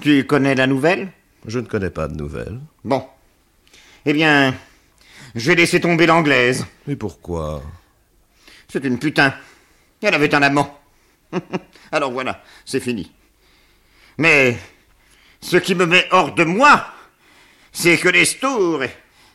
Tu 0.00 0.24
connais 0.26 0.54
la 0.54 0.66
nouvelle? 0.66 1.12
Je 1.46 1.58
ne 1.58 1.66
connais 1.66 1.90
pas 1.90 2.08
de 2.08 2.14
nouvelles. 2.14 2.60
Bon. 2.84 3.06
Eh 4.06 4.12
bien, 4.12 4.54
je 5.34 5.48
vais 5.48 5.56
laisser 5.56 5.80
tomber 5.80 6.06
l'anglaise. 6.06 6.64
Mais 6.86 6.96
pourquoi? 6.96 7.62
C'est 8.68 8.84
une 8.84 8.98
putain. 8.98 9.34
Elle 10.00 10.14
avait 10.14 10.34
un 10.34 10.42
amant. 10.42 10.80
Alors 11.92 12.12
voilà, 12.12 12.42
c'est 12.64 12.80
fini. 12.80 13.12
Mais 14.18 14.56
ce 15.40 15.56
qui 15.56 15.74
me 15.74 15.86
met 15.86 16.06
hors 16.10 16.34
de 16.34 16.44
moi, 16.44 16.86
c'est 17.72 17.98
que 17.98 18.08
les 18.08 18.24
Stours 18.24 18.82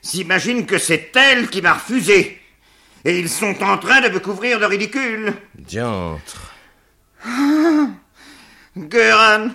s'imaginent 0.02 0.66
que 0.66 0.78
c'est 0.78 1.12
elle 1.16 1.50
qui 1.50 1.62
m'a 1.62 1.74
refusé. 1.74 2.40
Et 3.06 3.20
ils 3.20 3.30
sont 3.30 3.62
en 3.64 3.78
train 3.78 4.02
de 4.02 4.10
me 4.10 4.20
couvrir 4.20 4.60
de 4.60 4.66
ridicule. 4.66 5.34
Diantre. 5.56 6.54
Ah, 7.26 7.88
Göran, 8.76 9.50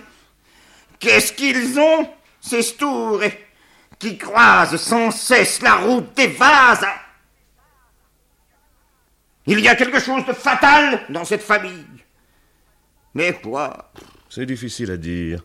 qu'est-ce 0.99 1.33
qu'ils 1.33 1.79
ont, 1.79 2.09
ces 2.41 2.61
Stours, 2.61 3.21
qui 3.99 4.17
croisent 4.17 4.77
sans 4.77 5.11
cesse 5.11 5.61
la 5.61 5.75
route 5.75 6.13
des 6.15 6.27
vases? 6.27 6.85
Il 9.45 9.59
y 9.59 9.67
a 9.67 9.75
quelque 9.75 9.99
chose 9.99 10.25
de 10.25 10.33
fatal 10.33 11.01
dans 11.09 11.25
cette 11.25 11.43
famille. 11.43 11.85
Mais 13.13 13.33
quoi? 13.33 13.91
C'est 14.29 14.45
difficile 14.45 14.91
à 14.91 14.97
dire. 14.97 15.43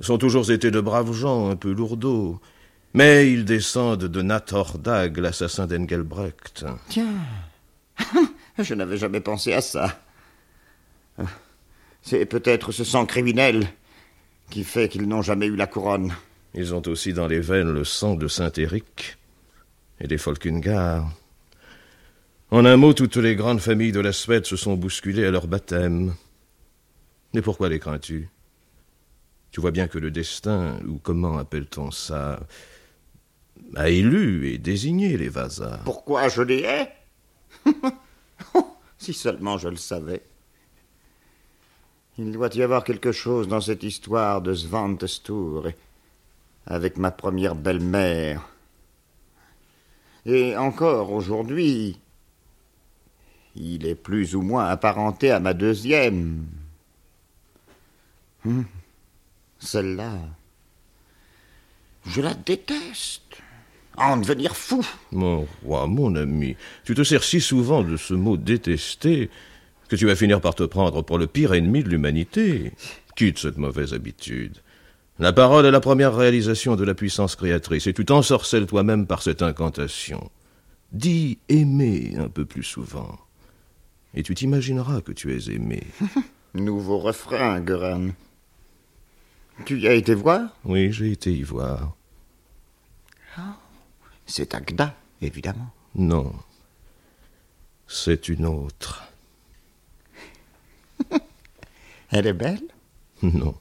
Ils 0.00 0.12
ont 0.12 0.18
toujours 0.18 0.50
été 0.50 0.70
de 0.70 0.80
braves 0.80 1.12
gens, 1.12 1.50
un 1.50 1.56
peu 1.56 1.72
lourdeaux. 1.72 2.40
Mais 2.94 3.30
ils 3.30 3.44
descendent 3.44 4.04
de 4.04 4.22
Nathordag, 4.22 5.18
l'assassin 5.18 5.66
d'Engelbrecht. 5.66 6.64
Tiens, 6.88 7.14
je 8.58 8.74
n'avais 8.74 8.96
jamais 8.96 9.20
pensé 9.20 9.52
à 9.52 9.60
ça. 9.60 10.00
C'est 12.02 12.24
peut-être 12.26 12.72
ce 12.72 12.84
sang 12.84 13.06
criminel 13.06 13.68
qui 14.50 14.64
fait 14.64 14.88
qu'ils 14.88 15.06
n'ont 15.06 15.22
jamais 15.22 15.46
eu 15.46 15.56
la 15.56 15.66
couronne. 15.66 16.14
Ils 16.54 16.74
ont 16.74 16.82
aussi 16.86 17.12
dans 17.12 17.26
les 17.26 17.40
veines 17.40 17.70
le 17.70 17.84
sang 17.84 18.14
de 18.14 18.28
Saint-Éric 18.28 19.18
et 20.00 20.06
des 20.06 20.18
Folkungar. 20.18 21.12
En 22.50 22.64
un 22.64 22.76
mot, 22.76 22.94
toutes 22.94 23.16
les 23.16 23.36
grandes 23.36 23.60
familles 23.60 23.92
de 23.92 24.00
la 24.00 24.12
Suède 24.12 24.46
se 24.46 24.56
sont 24.56 24.74
bousculées 24.74 25.26
à 25.26 25.30
leur 25.30 25.46
baptême. 25.46 26.14
Mais 27.34 27.42
pourquoi 27.42 27.68
les 27.68 27.78
crains-tu? 27.78 28.30
Tu 29.50 29.60
vois 29.60 29.70
bien 29.70 29.86
que 29.86 29.98
le 29.98 30.10
destin, 30.10 30.78
ou 30.86 30.98
comment 30.98 31.36
appelle-t-on 31.36 31.90
ça, 31.90 32.40
a 33.76 33.88
élu 33.88 34.48
et 34.48 34.58
désigné 34.58 35.16
les 35.16 35.28
Vasas. 35.28 35.80
Pourquoi 35.84 36.28
je 36.28 36.42
les 36.42 36.60
hais? 36.60 36.92
Si 39.00 39.14
seulement 39.14 39.58
je 39.58 39.68
le 39.68 39.76
savais. 39.76 40.22
Il 42.18 42.32
doit 42.32 42.52
y 42.54 42.62
avoir 42.62 42.82
quelque 42.82 43.12
chose 43.12 43.46
dans 43.46 43.60
cette 43.60 43.84
histoire 43.84 44.42
de 44.42 44.52
Svantestour 44.54 45.68
avec 46.66 46.96
ma 46.96 47.12
première 47.12 47.54
belle-mère. 47.54 48.48
Et 50.26 50.56
encore 50.56 51.12
aujourd'hui, 51.12 52.00
il 53.54 53.86
est 53.86 53.94
plus 53.94 54.34
ou 54.34 54.42
moins 54.42 54.66
apparenté 54.66 55.30
à 55.30 55.38
ma 55.38 55.54
deuxième. 55.54 56.44
Hum, 58.44 58.66
Celle-là, 59.60 60.18
je 62.04 62.20
la 62.20 62.34
déteste. 62.34 63.38
En 64.00 64.16
devenir 64.16 64.54
fou. 64.56 64.84
Mon 65.12 65.46
roi, 65.64 65.86
mon 65.86 66.14
ami, 66.14 66.56
tu 66.84 66.94
te 66.94 67.02
sers 67.02 67.24
si 67.24 67.40
souvent 67.40 67.82
de 67.82 67.96
ce 67.96 68.14
mot 68.14 68.36
détester 68.36 69.28
que 69.88 69.96
tu 69.96 70.06
vas 70.06 70.14
finir 70.14 70.40
par 70.40 70.54
te 70.54 70.62
prendre 70.62 71.02
pour 71.02 71.18
le 71.18 71.26
pire 71.26 71.54
ennemi 71.54 71.82
de 71.82 71.88
l'humanité. 71.88 72.72
Quitte 73.16 73.38
cette 73.38 73.58
mauvaise 73.58 73.94
habitude. 73.94 74.58
La 75.18 75.32
parole 75.32 75.66
est 75.66 75.72
la 75.72 75.80
première 75.80 76.14
réalisation 76.14 76.76
de 76.76 76.84
la 76.84 76.94
puissance 76.94 77.34
créatrice, 77.34 77.88
et 77.88 77.92
tu 77.92 78.04
t'ensorcelles 78.04 78.66
toi-même 78.66 79.06
par 79.06 79.22
cette 79.22 79.42
incantation. 79.42 80.30
Dis 80.92 81.38
aimer 81.48 82.14
un 82.16 82.28
peu 82.28 82.44
plus 82.44 82.62
souvent, 82.62 83.18
et 84.14 84.22
tu 84.22 84.36
t'imagineras 84.36 85.00
que 85.00 85.10
tu 85.10 85.34
es 85.34 85.52
aimé. 85.52 85.82
Nouveau 86.54 86.98
refrain, 86.98 87.60
Göran. 87.60 88.10
Tu 89.64 89.80
y 89.80 89.88
as 89.88 89.94
été 89.94 90.14
voir? 90.14 90.56
Oui, 90.64 90.92
j'ai 90.92 91.10
été 91.10 91.32
y 91.32 91.42
voir. 91.42 91.96
C'est 94.28 94.54
Agda, 94.54 94.94
évidemment. 95.22 95.70
Non. 95.94 96.32
C'est 97.88 98.28
une 98.28 98.44
autre. 98.44 99.02
Elle 102.10 102.26
est 102.26 102.34
belle 102.34 102.68
Non. 103.22 103.54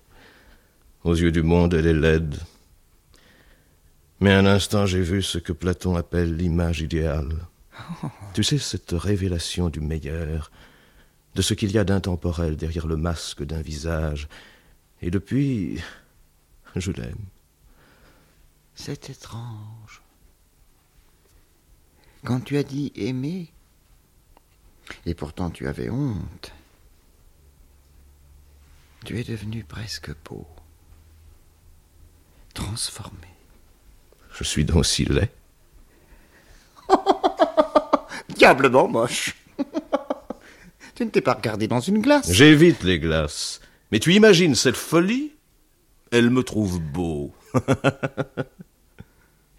Aux 1.05 1.15
yeux 1.15 1.31
du 1.31 1.41
monde, 1.41 1.73
elle 1.73 1.87
est 1.87 1.93
laide. 1.93 2.37
Mais 4.19 4.33
un 4.33 4.45
instant, 4.45 4.85
j'ai 4.85 5.01
vu 5.01 5.23
ce 5.23 5.37
que 5.37 5.53
Platon 5.53 5.95
appelle 5.95 6.35
l'image 6.35 6.81
idéale. 6.81 7.47
Tu 8.33 8.43
sais, 8.43 8.57
cette 8.57 8.91
révélation 8.91 9.69
du 9.69 9.79
meilleur, 9.79 10.51
de 11.35 11.41
ce 11.41 11.53
qu'il 11.53 11.71
y 11.71 11.77
a 11.77 11.85
d'intemporel 11.85 12.57
derrière 12.57 12.87
le 12.87 12.97
masque 12.97 13.43
d'un 13.43 13.61
visage. 13.61 14.27
Et 15.01 15.11
depuis, 15.11 15.81
je 16.75 16.91
l'aime. 16.91 17.25
C'est 18.75 19.09
étrange. 19.09 19.76
Quand 22.23 22.39
tu 22.41 22.57
as 22.57 22.63
dit 22.63 22.91
aimer, 22.95 23.51
et 25.05 25.13
pourtant 25.13 25.49
tu 25.49 25.67
avais 25.67 25.89
honte, 25.89 26.53
tu 29.05 29.19
es 29.19 29.23
devenu 29.23 29.63
presque 29.63 30.11
beau, 30.25 30.45
transformé. 32.53 33.27
Je 34.33 34.43
suis 34.43 34.65
donc 34.65 34.85
si 34.85 35.05
laid. 35.05 35.29
Diablement 38.29 38.87
moche. 38.87 39.35
tu 40.95 41.05
ne 41.05 41.09
t'es 41.09 41.21
pas 41.21 41.33
regardé 41.33 41.67
dans 41.67 41.79
une 41.79 42.01
glace. 42.01 42.31
J'évite 42.31 42.83
les 42.83 42.99
glaces. 42.99 43.61
Mais 43.91 43.99
tu 43.99 44.13
imagines 44.13 44.55
cette 44.55 44.75
folie? 44.75 45.31
Elle 46.11 46.29
me 46.29 46.43
trouve 46.43 46.79
beau. 46.79 47.33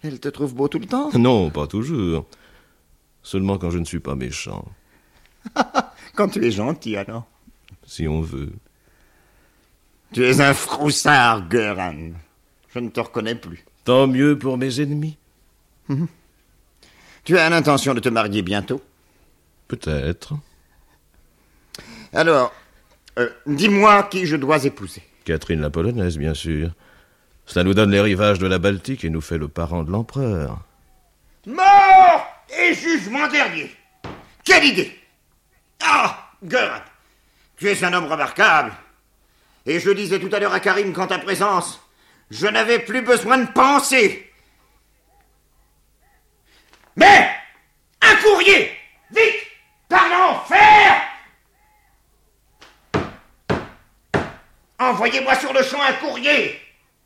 Elle 0.03 0.19
te 0.19 0.29
trouve 0.29 0.53
beau 0.55 0.67
tout 0.67 0.79
le 0.79 0.85
temps? 0.85 1.09
Non, 1.13 1.49
pas 1.49 1.67
toujours. 1.67 2.25
Seulement 3.23 3.57
quand 3.57 3.69
je 3.69 3.79
ne 3.79 3.85
suis 3.85 3.99
pas 3.99 4.15
méchant. 4.15 4.65
Quand 6.15 6.27
tu 6.27 6.45
es 6.45 6.51
gentil, 6.51 6.97
alors. 6.97 7.25
Si 7.85 8.07
on 8.07 8.21
veut. 8.21 8.51
Tu 10.11 10.25
es 10.25 10.41
un 10.41 10.53
froussard, 10.53 11.47
Göran. 11.47 12.11
Je 12.73 12.79
ne 12.79 12.89
te 12.89 12.99
reconnais 12.99 13.35
plus. 13.35 13.63
Tant 13.85 14.07
mieux 14.07 14.37
pour 14.37 14.57
mes 14.57 14.81
ennemis. 14.81 15.17
Mhm. 15.87 16.07
Tu 17.23 17.37
as 17.37 17.49
l'intention 17.49 17.93
de 17.93 17.99
te 17.99 18.09
marier 18.09 18.41
bientôt? 18.41 18.81
Peut-être. 19.67 20.33
Alors, 22.11 22.53
euh, 23.17 23.29
dis-moi 23.45 24.03
qui 24.03 24.25
je 24.25 24.35
dois 24.35 24.65
épouser. 24.65 25.03
Catherine 25.25 25.61
la 25.61 25.69
Polonaise, 25.69 26.17
bien 26.17 26.33
sûr. 26.33 26.71
Cela 27.45 27.63
nous 27.63 27.73
donne 27.73 27.91
les 27.91 28.01
rivages 28.01 28.39
de 28.39 28.47
la 28.47 28.59
Baltique 28.59 29.03
et 29.03 29.09
nous 29.09 29.21
fait 29.21 29.37
le 29.37 29.47
parent 29.47 29.83
de 29.83 29.91
l'empereur. 29.91 30.65
Mort 31.45 32.18
et 32.69 32.75
jugement 32.75 33.27
dernier. 33.27 33.75
Quelle 34.43 34.65
idée. 34.65 34.99
Ah, 35.83 36.31
Göran, 36.43 36.81
tu 37.57 37.69
es 37.69 37.83
un 37.83 37.93
homme 37.93 38.05
remarquable. 38.05 38.71
Et 39.65 39.79
je 39.79 39.89
disais 39.91 40.19
tout 40.19 40.29
à 40.33 40.39
l'heure 40.39 40.53
à 40.53 40.59
Karim 40.59 40.93
qu'en 40.93 41.07
ta 41.07 41.19
présence, 41.19 41.81
je 42.31 42.47
n'avais 42.47 42.79
plus 42.79 43.01
besoin 43.01 43.39
de 43.39 43.51
penser. 43.51 44.31
Mais 46.95 47.29
un 48.01 48.15
courrier. 48.15 48.75
Vite 49.11 49.47
Par 49.87 50.07
l'enfer. 50.09 51.01
Envoyez-moi 54.77 55.35
sur 55.35 55.53
le 55.53 55.63
champ 55.63 55.81
un 55.81 55.93
courrier. 55.93 56.61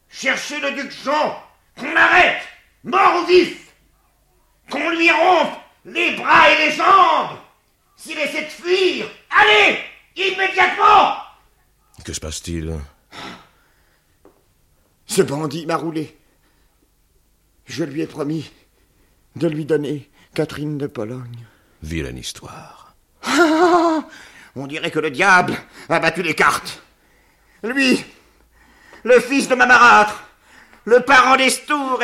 Cherchez 0.09 0.59
le 0.59 0.71
duc 0.71 0.91
Jean. 1.03 1.41
Qu'on 1.79 1.95
arrête. 1.95 2.43
Mort 2.83 3.23
ou 3.23 3.25
vif 3.25 3.62
Qu'on 4.69 4.89
lui 4.91 5.11
rompe 5.11 5.53
les 5.85 6.15
bras 6.15 6.49
et 6.49 6.65
les 6.67 6.71
jambes 6.75 7.37
S'il 7.95 8.17
essaie 8.17 8.45
de 8.45 8.49
fuir 8.49 9.07
Allez 9.29 9.79
Immédiatement 10.15 11.15
Que 12.03 12.13
se 12.13 12.19
passe-t-il? 12.19 12.79
Ce 15.05 15.21
bandit 15.21 15.65
m'a 15.65 15.75
roulé. 15.75 16.17
Je 17.65 17.83
lui 17.83 18.01
ai 18.01 18.07
promis 18.07 18.51
de 19.35 19.47
lui 19.47 19.65
donner 19.65 20.09
Catherine 20.33 20.77
de 20.77 20.87
Pologne. 20.87 21.45
Vilaine 21.81 22.17
histoire. 22.17 22.95
Ah 23.23 24.03
On 24.55 24.67
dirait 24.67 24.91
que 24.91 24.99
le 24.99 25.11
diable 25.11 25.55
a 25.89 25.99
battu 25.99 26.23
les 26.23 26.35
cartes. 26.35 26.81
Lui, 27.63 28.03
le 29.03 29.19
fils 29.19 29.47
de 29.47 29.55
Mamarâtre, 29.55 30.23
le 30.85 30.99
parent 31.01 31.35
d'Estour, 31.37 32.01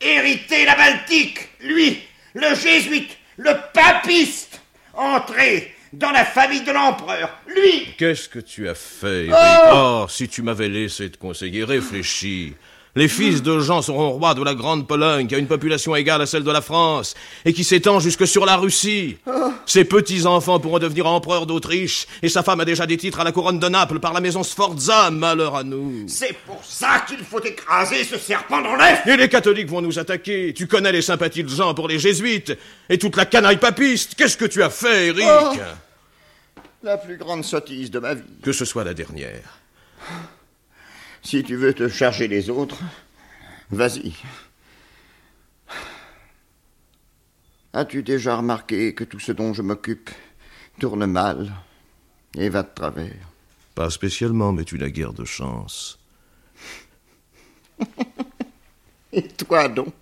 hérité 0.00 0.64
la 0.64 0.74
Baltique, 0.76 1.48
lui, 1.60 2.02
le 2.34 2.54
jésuite, 2.54 3.16
le 3.36 3.52
papiste, 3.72 4.60
entré 4.94 5.74
dans 5.92 6.10
la 6.10 6.24
famille 6.24 6.62
de 6.62 6.72
l'empereur, 6.72 7.36
lui. 7.48 7.88
Qu'est-ce 7.98 8.28
que 8.28 8.38
tu 8.38 8.68
as 8.68 8.74
fait, 8.74 9.26
Eric 9.26 9.34
Oh 9.34 10.02
Oh, 10.04 10.06
si 10.08 10.28
tu 10.28 10.42
m'avais 10.42 10.68
laissé 10.68 11.10
te 11.10 11.18
conseiller, 11.18 11.64
réfléchis. 11.64 12.54
Les 12.96 13.06
fils 13.06 13.42
de 13.42 13.60
Jean 13.60 13.82
seront 13.82 14.10
rois 14.10 14.34
de 14.34 14.42
la 14.42 14.54
Grande 14.54 14.88
Pologne, 14.88 15.28
qui 15.28 15.34
a 15.36 15.38
une 15.38 15.46
population 15.46 15.94
égale 15.94 16.22
à 16.22 16.26
celle 16.26 16.42
de 16.42 16.50
la 16.50 16.60
France, 16.60 17.14
et 17.44 17.52
qui 17.52 17.62
s'étend 17.62 18.00
jusque 18.00 18.26
sur 18.26 18.44
la 18.44 18.56
Russie. 18.56 19.16
Ses 19.64 19.84
petits-enfants 19.84 20.58
pourront 20.58 20.80
devenir 20.80 21.06
empereurs 21.06 21.46
d'Autriche, 21.46 22.08
et 22.22 22.28
sa 22.28 22.42
femme 22.42 22.58
a 22.60 22.64
déjà 22.64 22.86
des 22.86 22.96
titres 22.96 23.20
à 23.20 23.24
la 23.24 23.30
couronne 23.30 23.60
de 23.60 23.68
Naples 23.68 24.00
par 24.00 24.12
la 24.12 24.20
maison 24.20 24.42
Sforza, 24.42 25.10
malheur 25.12 25.54
à 25.54 25.62
nous. 25.62 26.04
C'est 26.08 26.36
pour 26.44 26.64
ça 26.64 27.04
qu'il 27.06 27.20
faut 27.20 27.42
écraser 27.42 28.02
ce 28.02 28.18
serpent 28.18 28.60
dans 28.60 28.74
l'œuf 28.74 29.06
Et 29.06 29.16
les 29.16 29.28
catholiques 29.28 29.68
vont 29.68 29.82
nous 29.82 30.00
attaquer. 30.00 30.52
Tu 30.52 30.66
connais 30.66 30.90
les 30.90 31.02
sympathies 31.02 31.44
de 31.44 31.48
Jean 31.48 31.74
pour 31.74 31.86
les 31.86 32.00
jésuites, 32.00 32.56
et 32.88 32.98
toute 32.98 33.16
la 33.16 33.24
canaille 33.24 33.58
papiste. 33.58 34.16
Qu'est-ce 34.16 34.36
que 34.36 34.46
tu 34.46 34.64
as 34.64 34.70
fait, 34.70 35.08
Eric? 35.08 35.28
Oh. 35.28 35.54
La 36.82 36.96
plus 36.96 37.18
grande 37.18 37.44
sottise 37.44 37.90
de 37.90 38.00
ma 38.00 38.14
vie. 38.14 38.22
Que 38.42 38.52
ce 38.52 38.64
soit 38.64 38.84
la 38.84 38.94
dernière. 38.94 39.59
Si 41.22 41.42
tu 41.42 41.56
veux 41.56 41.74
te 41.74 41.88
charger 41.88 42.28
des 42.28 42.50
autres, 42.50 42.78
vas-y. 43.70 44.14
As-tu 47.72 48.02
déjà 48.02 48.36
remarqué 48.36 48.94
que 48.94 49.04
tout 49.04 49.20
ce 49.20 49.32
dont 49.32 49.52
je 49.52 49.62
m'occupe 49.62 50.10
tourne 50.80 51.06
mal 51.06 51.52
et 52.36 52.48
va 52.48 52.62
de 52.62 52.70
travers? 52.74 53.28
Pas 53.74 53.90
spécialement, 53.90 54.52
mais 54.52 54.64
tu 54.64 54.78
n'as 54.78 54.88
guère 54.88 55.12
de 55.12 55.24
chance. 55.24 55.98
Et 59.12 59.26
toi 59.26 59.68
donc 59.68 59.92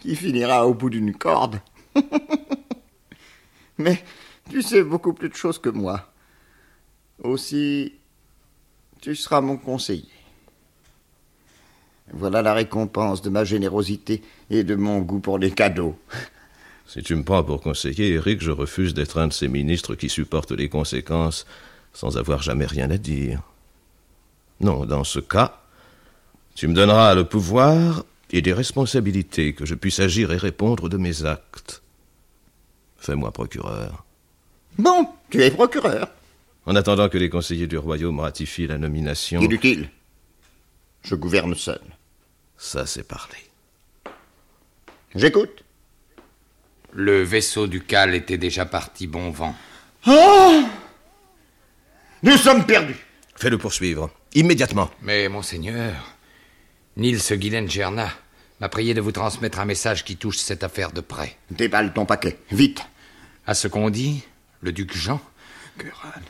Qui 0.00 0.14
finira 0.16 0.66
au 0.66 0.74
bout 0.74 0.90
d'une 0.90 1.14
corde? 1.14 1.60
Mais 3.78 4.04
tu 4.50 4.62
sais 4.62 4.82
beaucoup 4.82 5.12
plus 5.12 5.28
de 5.28 5.34
choses 5.34 5.58
que 5.58 5.68
moi. 5.70 6.12
Aussi, 7.22 7.94
tu 9.04 9.14
seras 9.14 9.42
mon 9.42 9.58
conseiller. 9.58 10.08
Voilà 12.14 12.40
la 12.40 12.54
récompense 12.54 13.20
de 13.20 13.28
ma 13.28 13.44
générosité 13.44 14.22
et 14.48 14.64
de 14.64 14.74
mon 14.76 15.00
goût 15.00 15.20
pour 15.20 15.38
les 15.38 15.50
cadeaux. 15.50 15.96
Si 16.86 17.02
tu 17.02 17.16
me 17.16 17.24
prends 17.24 17.42
pour 17.42 17.62
conseiller, 17.62 18.10
Eric, 18.10 18.42
je 18.42 18.50
refuse 18.50 18.92
d'être 18.92 19.18
un 19.18 19.28
de 19.28 19.32
ces 19.32 19.48
ministres 19.48 19.94
qui 19.94 20.10
supportent 20.10 20.52
les 20.52 20.68
conséquences 20.68 21.46
sans 21.94 22.18
avoir 22.18 22.42
jamais 22.42 22.66
rien 22.66 22.90
à 22.90 22.98
dire. 22.98 23.40
Non, 24.60 24.84
dans 24.84 25.02
ce 25.02 25.18
cas, 25.18 25.62
tu 26.54 26.68
me 26.68 26.74
donneras 26.74 27.14
le 27.14 27.24
pouvoir 27.24 28.04
et 28.30 28.42
des 28.42 28.52
responsabilités 28.52 29.54
que 29.54 29.64
je 29.64 29.74
puisse 29.74 29.98
agir 29.98 30.30
et 30.30 30.36
répondre 30.36 30.90
de 30.90 30.98
mes 30.98 31.24
actes. 31.24 31.82
Fais-moi 32.98 33.32
procureur. 33.32 34.04
Bon, 34.76 35.08
tu 35.30 35.42
es 35.42 35.50
procureur. 35.50 36.08
En 36.66 36.76
attendant 36.76 37.08
que 37.08 37.18
les 37.18 37.28
conseillers 37.28 37.66
du 37.66 37.76
royaume 37.76 38.20
ratifient 38.20 38.66
la 38.66 38.78
nomination. 38.78 39.40
Inutile. 39.40 39.90
Je 41.02 41.14
gouverne 41.14 41.54
seul. 41.54 41.80
Ça, 42.56 42.86
c'est 42.86 43.06
parlé. 43.06 43.36
J'écoute. 45.14 45.64
Le 46.92 47.22
vaisseau 47.22 47.66
ducal 47.66 48.14
était 48.14 48.38
déjà 48.38 48.64
parti 48.64 49.06
bon 49.06 49.30
vent. 49.30 49.54
Oh 50.06 50.62
Nous 52.22 52.36
sommes 52.36 52.64
perdus. 52.64 52.96
Fais-le 53.36 53.58
poursuivre. 53.58 54.10
Immédiatement. 54.34 54.90
Mais, 55.02 55.28
monseigneur, 55.28 55.94
Nils 56.96 57.20
Guilengerna 57.32 58.08
m'a 58.60 58.68
prié 58.68 58.94
de 58.94 59.00
vous 59.00 59.12
transmettre 59.12 59.58
un 59.60 59.64
message 59.64 60.04
qui 60.04 60.16
touche 60.16 60.38
cette 60.38 60.64
affaire 60.64 60.92
de 60.92 61.00
près. 61.00 61.36
Déballe 61.50 61.92
ton 61.92 62.06
paquet, 62.06 62.38
vite. 62.50 62.80
À 63.46 63.54
ce 63.54 63.68
qu'on 63.68 63.90
dit, 63.90 64.22
le 64.62 64.72
duc 64.72 64.96
Jean. 64.96 65.20
Göran, 65.78 66.22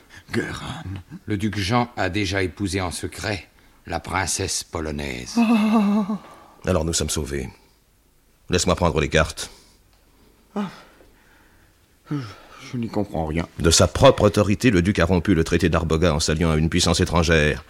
Le 1.27 1.37
duc 1.37 1.59
Jean 1.59 1.91
a 1.97 2.09
déjà 2.09 2.43
épousé 2.43 2.81
en 2.81 2.91
secret 2.91 3.49
la 3.87 4.01
princesse 4.01 4.65
polonaise. 4.65 5.37
Alors 6.67 6.85
nous 6.85 6.93
sommes 6.93 7.11
sauvés. 7.11 7.49
Laisse-moi 8.51 8.75
prendre 8.77 9.01
les 9.01 9.09
cartes. 9.09 9.51
Je 12.11 12.77
n'y 12.77 12.89
comprends 12.89 13.27
rien. 13.27 13.47
De 13.59 13.71
sa 13.71 13.87
propre 13.87 14.25
autorité, 14.25 14.71
le 14.71 14.83
duc 14.83 14.99
a 14.99 15.05
rompu 15.05 15.35
le 15.35 15.45
traité 15.45 15.69
d'Arboga 15.69 16.15
en 16.15 16.21
s'alliant 16.21 16.51
à 16.51 16.57
une 16.57 16.71
puissance 16.71 17.01
étrangère. 17.01 17.65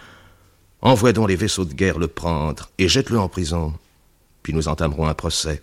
Envoie 0.81 1.13
donc 1.13 1.29
les 1.29 1.37
vaisseaux 1.37 1.65
de 1.65 1.73
guerre 1.75 1.99
le 1.99 2.09
prendre 2.09 2.71
et 2.79 2.89
jette-le 2.89 3.19
en 3.19 3.29
prison. 3.29 3.75
Puis 4.43 4.53
nous 4.53 4.69
entamerons 4.69 5.07
un 5.07 5.15
procès. 5.15 5.63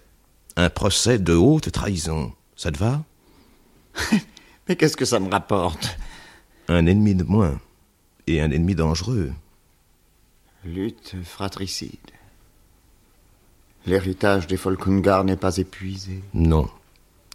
Un 0.57 0.69
procès 0.69 1.19
de 1.19 1.33
haute 1.33 1.71
trahison. 1.71 2.33
Ça 2.55 2.71
te 2.71 2.77
va? 2.77 3.03
Mais 4.67 4.75
qu'est-ce 4.75 4.97
que 4.97 5.05
ça 5.05 5.19
me 5.19 5.29
rapporte? 5.29 5.97
Un 6.71 6.85
ennemi 6.85 7.15
de 7.15 7.25
moins. 7.25 7.59
Et 8.27 8.39
un 8.39 8.49
ennemi 8.49 8.75
dangereux. 8.75 9.33
Lutte 10.63 11.15
fratricide. 11.21 12.11
L'héritage 13.85 14.47
des 14.47 14.55
Folkungar 14.55 15.25
n'est 15.25 15.35
pas 15.35 15.57
épuisé. 15.57 16.23
Non. 16.33 16.69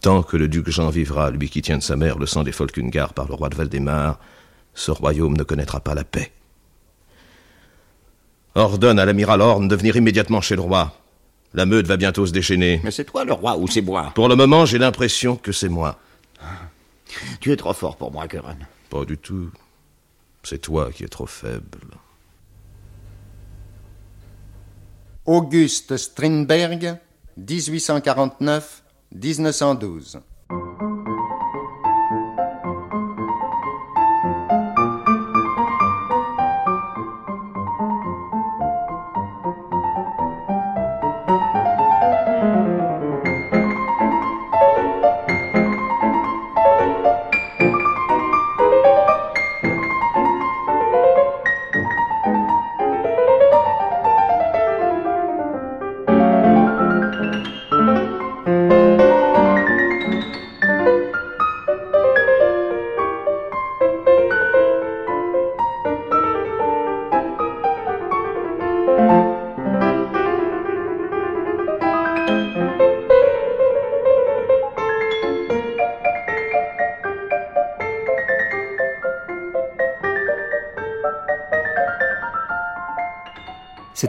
Tant 0.01 0.23
que 0.23 0.37
le 0.37 0.47
duc 0.47 0.69
Jean 0.69 0.89
vivra, 0.89 1.29
lui 1.29 1.51
qui 1.51 1.61
tient 1.61 1.77
de 1.77 1.83
sa 1.83 1.95
mère 1.95 2.17
le 2.17 2.25
sang 2.25 2.43
des 2.43 2.51
Folkungar 2.51 3.13
par 3.13 3.27
le 3.27 3.35
roi 3.35 3.49
de 3.49 3.55
Valdemar, 3.55 4.19
ce 4.73 4.89
royaume 4.89 5.37
ne 5.37 5.43
connaîtra 5.43 5.81
pas 5.81 5.93
la 5.93 6.03
paix. 6.03 6.31
Ordonne 8.55 8.97
à 8.97 9.05
l'amiral 9.05 9.41
Horn 9.41 9.67
de 9.67 9.75
venir 9.75 9.97
immédiatement 9.97 10.41
chez 10.41 10.55
le 10.55 10.61
roi. 10.61 10.99
La 11.53 11.67
meute 11.67 11.85
va 11.85 11.97
bientôt 11.97 12.25
se 12.25 12.31
déchaîner. 12.31 12.81
Mais 12.83 12.89
c'est 12.89 13.05
toi 13.05 13.23
le 13.23 13.33
roi 13.33 13.55
ou 13.57 13.67
c'est 13.67 13.81
moi? 13.81 14.11
Pour 14.15 14.29
le 14.29 14.35
moment, 14.35 14.65
j'ai 14.65 14.79
l'impression 14.79 15.35
que 15.35 15.51
c'est 15.51 15.69
moi. 15.69 15.99
Tu 17.39 17.51
es 17.51 17.55
trop 17.55 17.73
fort 17.73 17.97
pour 17.97 18.11
moi, 18.11 18.25
Göran. 18.25 18.57
Pas 18.89 19.05
du 19.05 19.17
tout. 19.17 19.51
C'est 20.43 20.59
toi 20.59 20.91
qui 20.91 21.03
es 21.03 21.07
trop 21.07 21.25
faible. 21.25 21.79
Auguste 25.25 25.97
Strindberg, 25.97 26.99
1849-1912. 27.37 30.21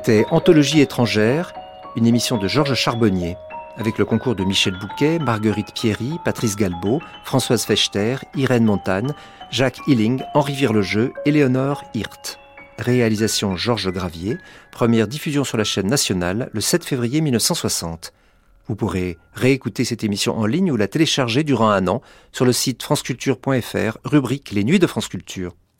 C'était 0.08 0.24
Anthologie 0.30 0.80
étrangère, 0.80 1.52
une 1.94 2.06
émission 2.06 2.38
de 2.38 2.48
Georges 2.48 2.72
Charbonnier, 2.72 3.36
avec 3.76 3.98
le 3.98 4.06
concours 4.06 4.34
de 4.34 4.42
Michel 4.42 4.72
Bouquet, 4.78 5.18
Marguerite 5.18 5.74
Pierry, 5.74 6.12
Patrice 6.24 6.56
Galbeau, 6.56 7.02
Françoise 7.24 7.66
Fechter, 7.66 8.16
Irène 8.34 8.64
Montagne, 8.64 9.12
Jacques 9.50 9.86
Hilling, 9.86 10.22
Henri 10.32 10.54
Virlejeu, 10.54 11.12
Éléonore 11.26 11.84
Hirt. 11.92 12.38
Réalisation 12.78 13.54
Georges 13.54 13.92
Gravier, 13.92 14.38
première 14.72 15.08
diffusion 15.08 15.44
sur 15.44 15.58
la 15.58 15.64
chaîne 15.64 15.88
nationale 15.88 16.48
le 16.54 16.62
7 16.62 16.86
février 16.86 17.20
1960. 17.20 18.14
Vous 18.66 18.76
pourrez 18.76 19.18
réécouter 19.34 19.84
cette 19.84 20.04
émission 20.04 20.38
en 20.38 20.46
ligne 20.46 20.72
ou 20.72 20.76
la 20.78 20.88
télécharger 20.88 21.44
durant 21.44 21.68
un 21.68 21.86
an 21.86 22.00
sur 22.32 22.46
le 22.46 22.54
site 22.54 22.82
franceculture.fr, 22.82 23.98
rubrique 24.04 24.52
Les 24.52 24.64
Nuits 24.64 24.78
de 24.78 24.86
France 24.86 25.08
Culture. 25.08 25.54